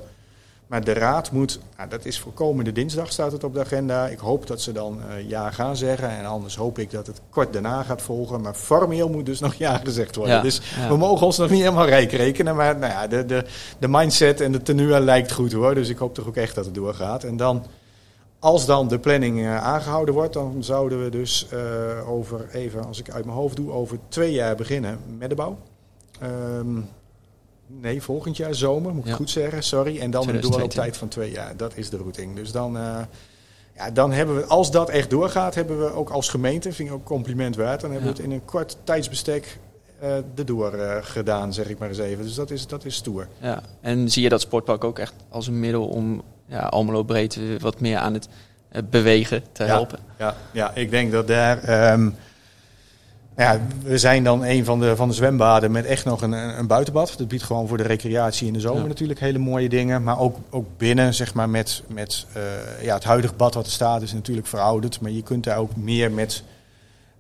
Maar 0.68 0.84
de 0.84 0.94
raad 0.94 1.32
moet, 1.32 1.60
nou, 1.78 1.90
dat 1.90 2.06
is 2.06 2.20
voor 2.20 2.34
komende 2.34 2.72
dinsdag 2.72 3.12
staat 3.12 3.32
het 3.32 3.44
op 3.44 3.54
de 3.54 3.60
agenda. 3.60 4.08
Ik 4.08 4.20
hoop 4.20 4.48
dat 4.48 4.62
ze 4.62 4.72
dan 4.72 5.00
uh, 5.10 5.30
ja 5.30 5.52
gaan 5.52 5.76
zeggen. 5.76 6.10
En 6.10 6.26
anders 6.26 6.56
hoop 6.56 6.80
ik 6.80 6.92
dat 6.92 7.08
het 7.08 7.22
kort 7.30 7.54
daarna 7.54 7.84
gaat 7.84 8.02
volgen. 8.02 8.42
Maar 8.42 8.54
formeel 8.54 9.10
moet 9.10 9.26
dus 9.26 9.40
nog 9.48 9.54
ja 9.54 9.78
gezegd 9.78 10.16
worden. 10.16 10.36
Ja, 10.36 10.42
dus 10.42 10.62
ja. 10.78 10.88
we 10.88 10.98
mogen 10.98 11.26
ons 11.26 11.38
nog 11.38 11.50
niet 11.50 11.62
helemaal 11.62 11.86
rijk 11.86 12.12
rekenen. 12.12 12.56
Maar 12.56 12.78
nou 12.78 12.92
ja, 12.92 13.08
de, 13.08 13.26
de, 13.26 13.46
de 13.80 13.88
mindset 13.88 14.42
en 14.42 14.52
de 14.52 14.62
tenue 14.62 15.00
lijkt 15.00 15.32
goed 15.32 15.52
hoor. 15.52 15.76
Dus 15.76 15.90
ik 15.90 15.98
hoop 15.98 16.14
toch 16.14 16.28
ook 16.28 16.36
echt 16.36 16.56
dat 16.56 16.66
het 16.66 16.76
doorgaat. 16.76 17.24
En 17.24 17.38
dan, 17.38 17.66
als 18.40 18.66
dan 18.66 18.88
de 18.88 19.00
planning 19.00 19.40
uh, 19.40 19.64
aangehouden 19.64 20.14
wordt, 20.14 20.34
dan 20.34 20.64
zouden 20.64 21.04
we 21.04 21.10
dus 21.10 21.48
uh, 21.54 22.10
over, 22.10 22.50
even 22.52 22.86
als 22.86 23.00
ik 23.00 23.12
uit 23.12 23.26
mijn 23.26 23.38
hoofd 23.38 23.56
doe, 23.56 23.72
over 23.72 23.98
twee 24.08 24.32
jaar 24.32 24.56
beginnen 24.56 25.00
met 25.18 25.30
de 25.30 25.36
bouw. 25.36 25.58
Um, 26.24 26.90
Nee, 27.68 28.02
volgend 28.02 28.38
jaar 28.38 28.56
zomer, 28.56 28.94
moet 28.94 29.04
ik 29.04 29.10
ja. 29.10 29.16
goed 29.16 29.30
zeggen, 29.30 29.64
sorry. 29.64 30.00
En 30.00 30.12
dan 30.12 30.30
een 30.30 30.42
doorlooptijd 30.42 30.98
van 30.98 31.08
twee 31.08 31.32
jaar. 31.32 31.58
Dat 31.58 31.72
is 31.76 31.90
de 31.90 31.98
routing. 31.98 32.36
Dus 32.36 32.52
dan, 32.52 32.78
uh, 32.78 33.00
ja, 33.76 33.92
dan 33.92 34.12
hebben 34.12 34.36
we, 34.36 34.46
als 34.46 34.72
dat 34.72 34.90
echt 34.90 35.10
doorgaat, 35.10 35.56
hebben 35.56 35.80
we 35.80 35.94
ook 35.94 36.10
als 36.10 36.30
gemeente, 36.30 36.74
vind 36.74 36.90
ik 36.90 36.96
ook 36.96 37.04
compliment 37.04 37.56
waard, 37.56 37.82
dan 37.82 37.92
hebben 37.92 38.10
ja. 38.10 38.16
we 38.16 38.22
het 38.22 38.32
in 38.32 38.36
een 38.36 38.46
kort 38.46 38.78
tijdsbestek 38.84 39.58
uh, 40.04 40.16
erdoor 40.36 40.76
uh, 40.76 40.98
gedaan, 41.02 41.54
zeg 41.54 41.70
ik 41.70 41.78
maar 41.78 41.90
eens 41.90 41.98
even. 41.98 42.24
Dus 42.24 42.36
dat 42.36 42.52
is, 42.52 42.68
dat 42.68 42.86
is 42.86 42.96
stoer. 42.96 43.28
Ja, 43.40 43.62
en 43.82 44.12
zie 44.12 44.24
je 44.24 44.30
dat 44.30 44.42
sportpark 44.42 44.84
ook 44.84 45.00
echt 45.00 45.14
als 45.30 45.48
een 45.48 45.60
middel 45.60 45.88
om 45.88 46.22
ja, 46.46 46.60
Almelo 46.60 47.04
breed 47.04 47.40
wat 47.60 47.80
meer 47.80 47.98
aan 47.98 48.14
het 48.14 48.30
bewegen 48.90 49.44
te 49.52 49.64
helpen? 49.64 50.00
Ja, 50.20 50.36
ja, 50.52 50.74
ik 50.74 50.90
denk 50.90 51.12
dat 51.12 51.28
daar... 51.28 51.92
Um, 51.94 52.16
ja, 53.38 53.60
we 53.84 53.98
zijn 53.98 54.24
dan 54.24 54.44
een 54.44 54.66
van 54.66 54.80
de, 54.80 54.96
van 54.96 55.08
de 55.08 55.14
zwembaden 55.14 55.72
met 55.72 55.86
echt 55.86 56.06
nog 56.06 56.22
een, 56.22 56.32
een 56.32 56.68
buitenbad. 56.68 57.14
Dat 57.18 57.28
biedt 57.28 57.44
gewoon 57.44 57.68
voor 57.68 57.78
de 57.78 57.84
recreatie 57.84 58.48
in 58.48 58.54
de 58.54 58.60
zomer 58.60 58.82
ja. 58.82 58.88
natuurlijk 58.88 59.20
hele 59.20 59.38
mooie 59.38 59.70
dingen. 59.70 60.04
Maar 60.04 60.20
ook, 60.20 60.38
ook 60.50 60.66
binnen, 60.78 61.14
zeg 61.14 61.34
maar, 61.34 61.50
met, 61.50 61.84
met 61.88 62.26
uh, 62.38 62.84
ja, 62.84 62.94
het 62.94 63.04
huidige 63.04 63.34
bad 63.34 63.54
wat 63.54 63.66
er 63.66 63.72
staat 63.72 64.02
is 64.02 64.14
natuurlijk 64.14 64.48
verouderd. 64.48 65.02
Maar 65.02 65.12
je 65.12 65.22
kunt 65.22 65.44
daar 65.44 65.58
ook 65.58 65.76
meer 65.76 66.12
met, 66.12 66.44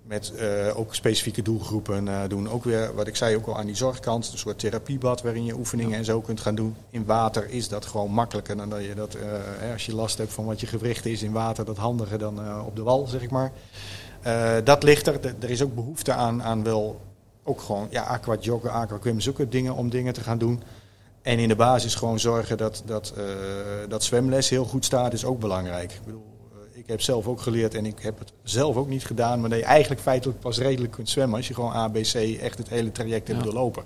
met 0.04 0.34
uh, 0.36 0.80
ook 0.80 0.96
specifieke 0.96 1.42
doelgroepen 1.42 2.06
uh, 2.06 2.20
doen. 2.28 2.50
Ook 2.50 2.64
weer, 2.64 2.96
wat 2.96 3.08
ik 3.08 3.16
zei, 3.16 3.36
ook 3.36 3.48
al 3.48 3.58
aan 3.58 3.66
die 3.66 3.76
zorgkant. 3.76 4.30
Een 4.32 4.38
soort 4.38 4.60
therapiebad 4.60 5.22
waarin 5.22 5.46
je 5.46 5.58
oefeningen 5.58 5.92
ja. 5.92 5.98
en 5.98 6.06
zo 6.06 6.22
kunt 6.22 6.40
gaan 6.40 6.56
doen. 6.56 6.76
In 6.90 7.06
water 7.06 7.50
is 7.50 7.68
dat 7.68 7.86
gewoon 7.86 8.12
makkelijker 8.12 8.58
dan 8.58 8.70
dat 8.70 8.84
je 8.84 8.96
dat, 8.96 9.18
als 9.74 9.86
je 9.86 9.96
last 9.96 10.18
hebt 10.18 10.34
van 10.34 10.46
wat 10.46 10.60
je 10.60 10.68
gewricht 10.68 11.06
is 11.06 11.24
in 11.24 11.32
water, 11.32 11.66
dat 11.66 11.78
handiger 11.78 12.18
dan 12.18 12.40
op 12.66 12.76
de 12.76 12.84
wal, 12.84 13.08
zeg 13.08 13.22
ik 13.22 13.32
maar. 13.32 13.52
Uh, 14.28 14.56
dat 14.64 14.84
ligt 14.84 15.08
er. 15.08 15.20
Er 15.40 15.50
is 15.50 15.62
ook 15.62 15.76
behoefte 15.76 16.14
aan, 16.14 16.44
aan 16.44 16.64
wel 16.64 17.02
ook 17.44 17.62
gewoon 17.62 17.88
ja, 17.90 18.04
aqua 18.04 18.36
joggen, 18.40 18.72
aqua 18.72 19.14
zulke 19.18 19.48
dingen 19.48 19.76
om 19.76 19.90
dingen 19.90 20.14
te 20.14 20.22
gaan 20.22 20.38
doen. 20.38 20.64
En 21.22 21.40
in 21.40 21.48
de 21.48 21.56
basis 21.56 21.96
gewoon 21.96 22.20
zorgen 22.20 22.58
dat, 22.58 22.84
dat, 22.86 23.14
uh, 23.18 23.24
dat 23.90 24.04
zwemles 24.04 24.50
heel 24.50 24.66
goed 24.66 24.86
staat, 24.86 25.14
is 25.14 25.26
ook 25.26 25.40
belangrijk. 25.40 25.92
Ik 25.92 26.06
bedoel, 26.06 26.26
uh, 26.54 26.80
ik 26.80 26.88
heb 26.88 27.02
zelf 27.02 27.28
ook 27.28 27.42
geleerd 27.42 27.74
en 27.74 27.86
ik 27.86 28.00
heb 28.00 28.20
het 28.20 28.32
zelf 28.44 28.76
ook 28.76 28.88
niet 28.88 29.06
gedaan, 29.06 29.40
maar 29.42 29.50
dat 29.50 29.60
je 29.60 29.66
eigenlijk 29.66 30.02
feitelijk 30.02 30.40
pas 30.40 30.58
redelijk 30.58 30.94
kunt 30.94 31.10
zwemmen 31.10 31.38
als 31.38 31.48
je 31.48 31.54
gewoon 31.54 31.72
ABC 31.72 32.14
echt 32.42 32.58
het 32.58 32.70
hele 32.70 32.92
traject 32.92 33.28
hebt 33.28 33.40
ja. 33.40 33.46
doorlopen. 33.46 33.84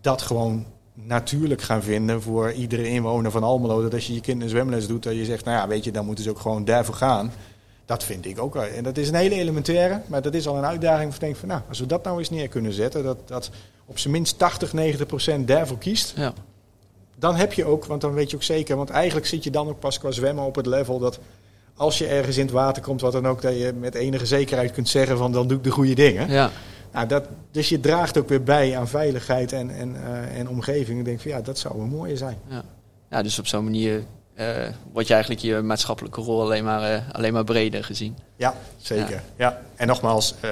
Dat 0.00 0.22
gewoon 0.22 0.66
natuurlijk 0.94 1.62
gaan 1.62 1.82
vinden 1.82 2.22
voor 2.22 2.52
iedere 2.52 2.88
inwoner 2.88 3.30
van 3.30 3.42
Almelo. 3.42 3.82
Dat 3.82 3.94
als 3.94 4.06
je 4.06 4.14
je 4.14 4.20
kind 4.20 4.42
een 4.42 4.48
zwemles 4.48 4.86
doet, 4.86 5.02
dat 5.02 5.14
je 5.14 5.24
zegt, 5.24 5.44
nou 5.44 5.56
ja, 5.56 5.68
weet 5.68 5.84
je, 5.84 5.92
dan 5.92 6.06
moeten 6.06 6.24
ze 6.24 6.30
ook 6.30 6.40
gewoon 6.40 6.64
daarvoor 6.64 6.94
gaan. 6.94 7.32
Dat 7.90 8.04
vind 8.04 8.26
ik 8.26 8.40
ook. 8.40 8.56
En 8.56 8.82
dat 8.82 8.96
is 8.96 9.08
een 9.08 9.14
hele 9.14 9.34
elementaire, 9.34 10.00
maar 10.06 10.22
dat 10.22 10.34
is 10.34 10.46
al 10.46 10.56
een 10.56 10.64
uitdaging. 10.64 11.14
Denk 11.14 11.36
van, 11.36 11.48
nou, 11.48 11.60
als 11.68 11.78
we 11.78 11.86
dat 11.86 12.04
nou 12.04 12.18
eens 12.18 12.30
neer 12.30 12.48
kunnen 12.48 12.72
zetten, 12.72 13.02
dat, 13.02 13.28
dat 13.28 13.50
op 13.86 13.98
zijn 13.98 14.12
minst 14.12 14.38
80, 14.38 14.72
90 14.72 15.06
procent 15.06 15.48
daarvoor 15.48 15.78
kiest. 15.78 16.12
Ja. 16.16 16.32
Dan 17.18 17.36
heb 17.36 17.52
je 17.52 17.64
ook, 17.64 17.84
want 17.84 18.00
dan 18.00 18.12
weet 18.12 18.30
je 18.30 18.36
ook 18.36 18.42
zeker, 18.42 18.76
want 18.76 18.90
eigenlijk 18.90 19.26
zit 19.26 19.44
je 19.44 19.50
dan 19.50 19.68
ook 19.68 19.78
pas 19.78 19.98
qua 19.98 20.10
zwemmen 20.10 20.44
op 20.44 20.54
het 20.54 20.66
level 20.66 20.98
dat 20.98 21.18
als 21.76 21.98
je 21.98 22.06
ergens 22.06 22.36
in 22.36 22.44
het 22.44 22.52
water 22.52 22.82
komt, 22.82 23.00
wat 23.00 23.12
dan 23.12 23.26
ook, 23.26 23.42
dat 23.42 23.58
je 23.58 23.72
met 23.80 23.94
enige 23.94 24.26
zekerheid 24.26 24.72
kunt 24.72 24.88
zeggen 24.88 25.18
van 25.18 25.32
dan 25.32 25.48
doe 25.48 25.58
ik 25.58 25.64
de 25.64 25.70
goede 25.70 25.94
dingen. 25.94 26.30
Ja. 26.30 26.50
Nou, 26.92 27.06
dat, 27.06 27.24
dus 27.50 27.68
je 27.68 27.80
draagt 27.80 28.18
ook 28.18 28.28
weer 28.28 28.42
bij 28.42 28.78
aan 28.78 28.88
veiligheid 28.88 29.52
en, 29.52 29.70
en, 29.70 29.94
uh, 29.94 30.38
en 30.38 30.48
omgeving. 30.48 30.98
Ik 30.98 31.04
denk 31.04 31.20
van 31.20 31.30
ja, 31.30 31.40
dat 31.40 31.58
zou 31.58 31.80
een 31.80 31.88
mooie 31.88 32.16
zijn. 32.16 32.36
Ja, 32.48 32.62
ja 33.10 33.22
dus 33.22 33.38
op 33.38 33.46
zo'n 33.46 33.64
manier 33.64 34.04
wordt 34.92 35.08
je 35.08 35.14
eigenlijk 35.14 35.42
je 35.42 35.60
maatschappelijke 35.60 36.20
rol 36.20 36.40
alleen 36.40 36.64
maar, 36.64 36.92
uh, 36.92 37.00
alleen 37.12 37.32
maar 37.32 37.44
breder 37.44 37.84
gezien. 37.84 38.18
Ja, 38.36 38.54
zeker. 38.76 39.10
Ja. 39.10 39.22
ja. 39.36 39.60
En 39.76 39.86
nogmaals, 39.86 40.34
uh, 40.44 40.50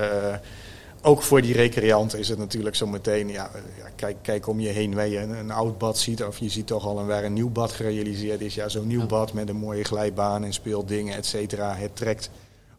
ook 1.02 1.22
voor 1.22 1.42
die 1.42 1.54
recreant 1.54 2.14
is 2.14 2.28
het 2.28 2.38
natuurlijk 2.38 2.76
zo 2.76 2.86
meteen, 2.86 3.28
ja, 3.28 3.50
kijk, 3.96 4.16
kijk 4.22 4.46
om 4.46 4.60
je 4.60 4.68
heen 4.68 4.94
waar 4.94 5.08
je 5.08 5.18
een, 5.18 5.30
een, 5.30 5.50
oud 5.50 5.78
bad 5.78 5.98
ziet, 5.98 6.24
of 6.24 6.38
je 6.38 6.48
ziet 6.48 6.66
toch 6.66 6.86
al 6.86 6.98
een, 6.98 7.06
waar 7.06 7.24
een 7.24 7.32
nieuw 7.32 7.50
bad 7.50 7.72
gerealiseerd 7.72 8.40
is. 8.40 8.54
Ja, 8.54 8.68
zo'n 8.68 8.86
nieuw 8.86 9.06
bad 9.06 9.32
met 9.32 9.48
een 9.48 9.56
mooie 9.56 9.84
glijbaan 9.84 10.44
en 10.44 10.52
speeldingen, 10.52 11.16
et 11.16 11.26
cetera. 11.26 11.74
Het 11.74 11.96
trekt 11.96 12.30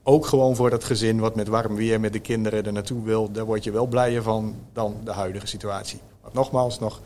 ook 0.04 0.26
gewoon 0.26 0.56
voor 0.56 0.70
dat 0.70 0.84
gezin 0.84 1.20
wat 1.20 1.36
met 1.36 1.48
warm 1.48 1.76
weer 1.76 2.00
met 2.00 2.14
de 2.14 2.20
kinderen 2.20 2.66
er 2.66 2.74
naartoe 2.74 3.04
wil. 3.04 3.32
Daar 3.32 3.46
word 3.46 3.64
je 3.64 3.72
wel 3.72 3.86
blijer 3.86 4.24
van 4.24 4.56
dan 4.74 4.96
de 5.04 5.12
huidige 5.12 5.48
situatie. 5.48 6.00
Maar 6.22 6.32
nogmaals, 6.34 6.80
nog 6.80 7.02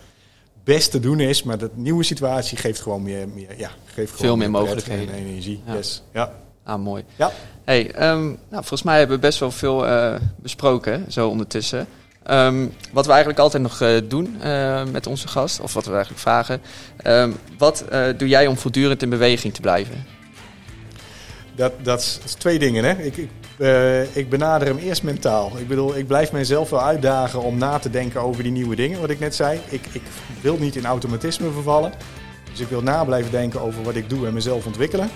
best 0.63 0.91
te 0.91 0.99
doen 0.99 1.19
is. 1.19 1.43
Maar 1.43 1.57
de 1.57 1.69
nieuwe 1.73 2.03
situatie 2.03 2.57
geeft 2.57 2.81
gewoon 2.81 3.03
meer, 3.03 3.29
meer 3.29 3.57
ja, 3.57 3.69
geeft 3.85 4.09
veel 4.09 4.19
gewoon 4.19 4.37
meer 4.37 4.51
mogelijkheden 4.51 5.13
en 5.13 5.25
energie. 5.25 5.61
Ja. 5.65 5.73
Yes. 5.73 6.03
ja. 6.13 6.33
Ah, 6.63 6.79
mooi. 6.79 7.03
Ja. 7.15 7.31
Hey, 7.63 8.09
um, 8.11 8.25
nou, 8.25 8.37
volgens 8.49 8.83
mij 8.83 8.97
hebben 8.97 9.15
we 9.15 9.21
best 9.21 9.39
wel 9.39 9.51
veel 9.51 9.87
uh, 9.87 10.15
besproken, 10.35 11.11
zo 11.11 11.27
ondertussen. 11.27 11.87
Um, 12.29 12.73
wat 12.91 13.05
we 13.05 13.11
eigenlijk 13.11 13.41
altijd 13.41 13.63
nog 13.63 13.81
uh, 13.81 13.97
doen 14.03 14.37
uh, 14.43 14.83
met 14.85 15.07
onze 15.07 15.27
gast, 15.27 15.59
of 15.59 15.73
wat 15.73 15.85
we 15.85 15.91
eigenlijk 15.91 16.21
vragen. 16.21 16.61
Um, 17.07 17.35
wat 17.57 17.85
doe 18.17 18.27
jij 18.27 18.47
om 18.47 18.57
voortdurend 18.57 19.01
in 19.01 19.09
beweging 19.09 19.53
te 19.53 19.61
blijven? 19.61 20.05
Dat, 21.55 21.73
dat, 21.81 21.99
is, 21.99 22.15
dat 22.15 22.25
is 22.25 22.33
twee 22.33 22.59
dingen. 22.59 22.83
Hè? 22.83 23.03
Ik, 23.03 23.17
ik 23.17 23.29
uh, 23.63 24.15
ik 24.15 24.29
benader 24.29 24.67
hem 24.67 24.77
eerst 24.77 25.03
mentaal. 25.03 25.51
Ik 25.57 25.67
bedoel, 25.67 25.97
ik 25.97 26.07
blijf 26.07 26.31
mijzelf 26.31 26.69
wel 26.69 26.81
uitdagen 26.81 27.41
om 27.41 27.57
na 27.57 27.79
te 27.79 27.89
denken 27.89 28.21
over 28.21 28.43
die 28.43 28.51
nieuwe 28.51 28.75
dingen, 28.75 28.99
wat 28.99 29.09
ik 29.09 29.19
net 29.19 29.35
zei. 29.35 29.59
Ik, 29.69 29.81
ik 29.91 30.01
wil 30.41 30.57
niet 30.57 30.75
in 30.75 30.85
automatisme 30.85 31.51
vervallen. 31.51 31.93
Dus 32.51 32.59
ik 32.59 32.67
wil 32.67 32.81
na 32.81 33.03
blijven 33.03 33.31
denken 33.31 33.61
over 33.61 33.83
wat 33.83 33.95
ik 33.95 34.09
doe 34.09 34.27
en 34.27 34.33
mezelf 34.33 34.65
ontwikkelen. 34.65 35.09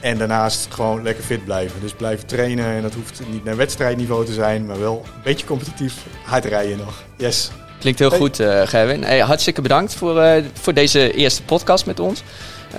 En 0.00 0.18
daarnaast 0.18 0.68
gewoon 0.70 1.02
lekker 1.02 1.24
fit 1.24 1.44
blijven. 1.44 1.80
Dus 1.80 1.92
blijven 1.92 2.26
trainen. 2.26 2.66
En 2.66 2.82
dat 2.82 2.94
hoeft 2.94 3.20
niet 3.30 3.44
naar 3.44 3.56
wedstrijdniveau 3.56 4.24
te 4.24 4.32
zijn, 4.32 4.66
maar 4.66 4.80
wel 4.80 5.02
een 5.04 5.22
beetje 5.24 5.46
competitief 5.46 5.94
hard 6.24 6.44
rijden 6.44 6.78
nog. 6.78 7.04
Yes. 7.16 7.50
Klinkt 7.78 7.98
heel 7.98 8.10
hey. 8.10 8.18
goed, 8.18 8.40
uh, 8.40 8.66
Gerwin. 8.66 9.02
Hey, 9.02 9.18
hartstikke 9.18 9.62
bedankt 9.62 9.94
voor, 9.94 10.22
uh, 10.22 10.44
voor 10.52 10.74
deze 10.74 11.12
eerste 11.12 11.42
podcast 11.42 11.86
met 11.86 12.00
ons. 12.00 12.22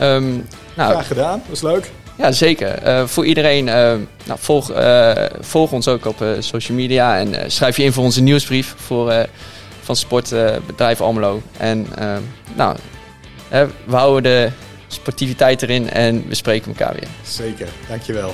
Um, 0.01 0.47
nou, 0.75 0.91
Graag 0.91 1.07
gedaan, 1.07 1.41
was 1.49 1.61
leuk. 1.61 1.91
Ja, 2.21 2.31
zeker. 2.31 2.87
Uh, 2.87 3.07
voor 3.07 3.25
iedereen, 3.25 3.67
uh, 3.67 3.73
nou, 4.25 4.39
volg, 4.39 4.71
uh, 4.71 5.11
volg 5.39 5.71
ons 5.71 5.87
ook 5.87 6.05
op 6.05 6.25
social 6.39 6.77
media 6.77 7.19
en 7.19 7.51
schrijf 7.51 7.77
je 7.77 7.83
in 7.83 7.93
voor 7.93 8.03
onze 8.03 8.21
nieuwsbrief 8.21 8.73
voor, 8.77 9.25
van 9.81 9.95
Sportbedrijf 9.95 11.01
Almelo. 11.01 11.41
En 11.57 11.87
nou, 12.55 12.77
we 13.85 13.95
houden 13.95 14.23
de 14.23 14.51
sportiviteit 14.87 15.61
erin 15.61 15.89
en 15.89 16.27
we 16.27 16.35
spreken 16.35 16.67
elkaar 16.67 16.93
weer. 16.93 17.07
Zeker, 17.23 17.67
dankjewel. 17.87 18.33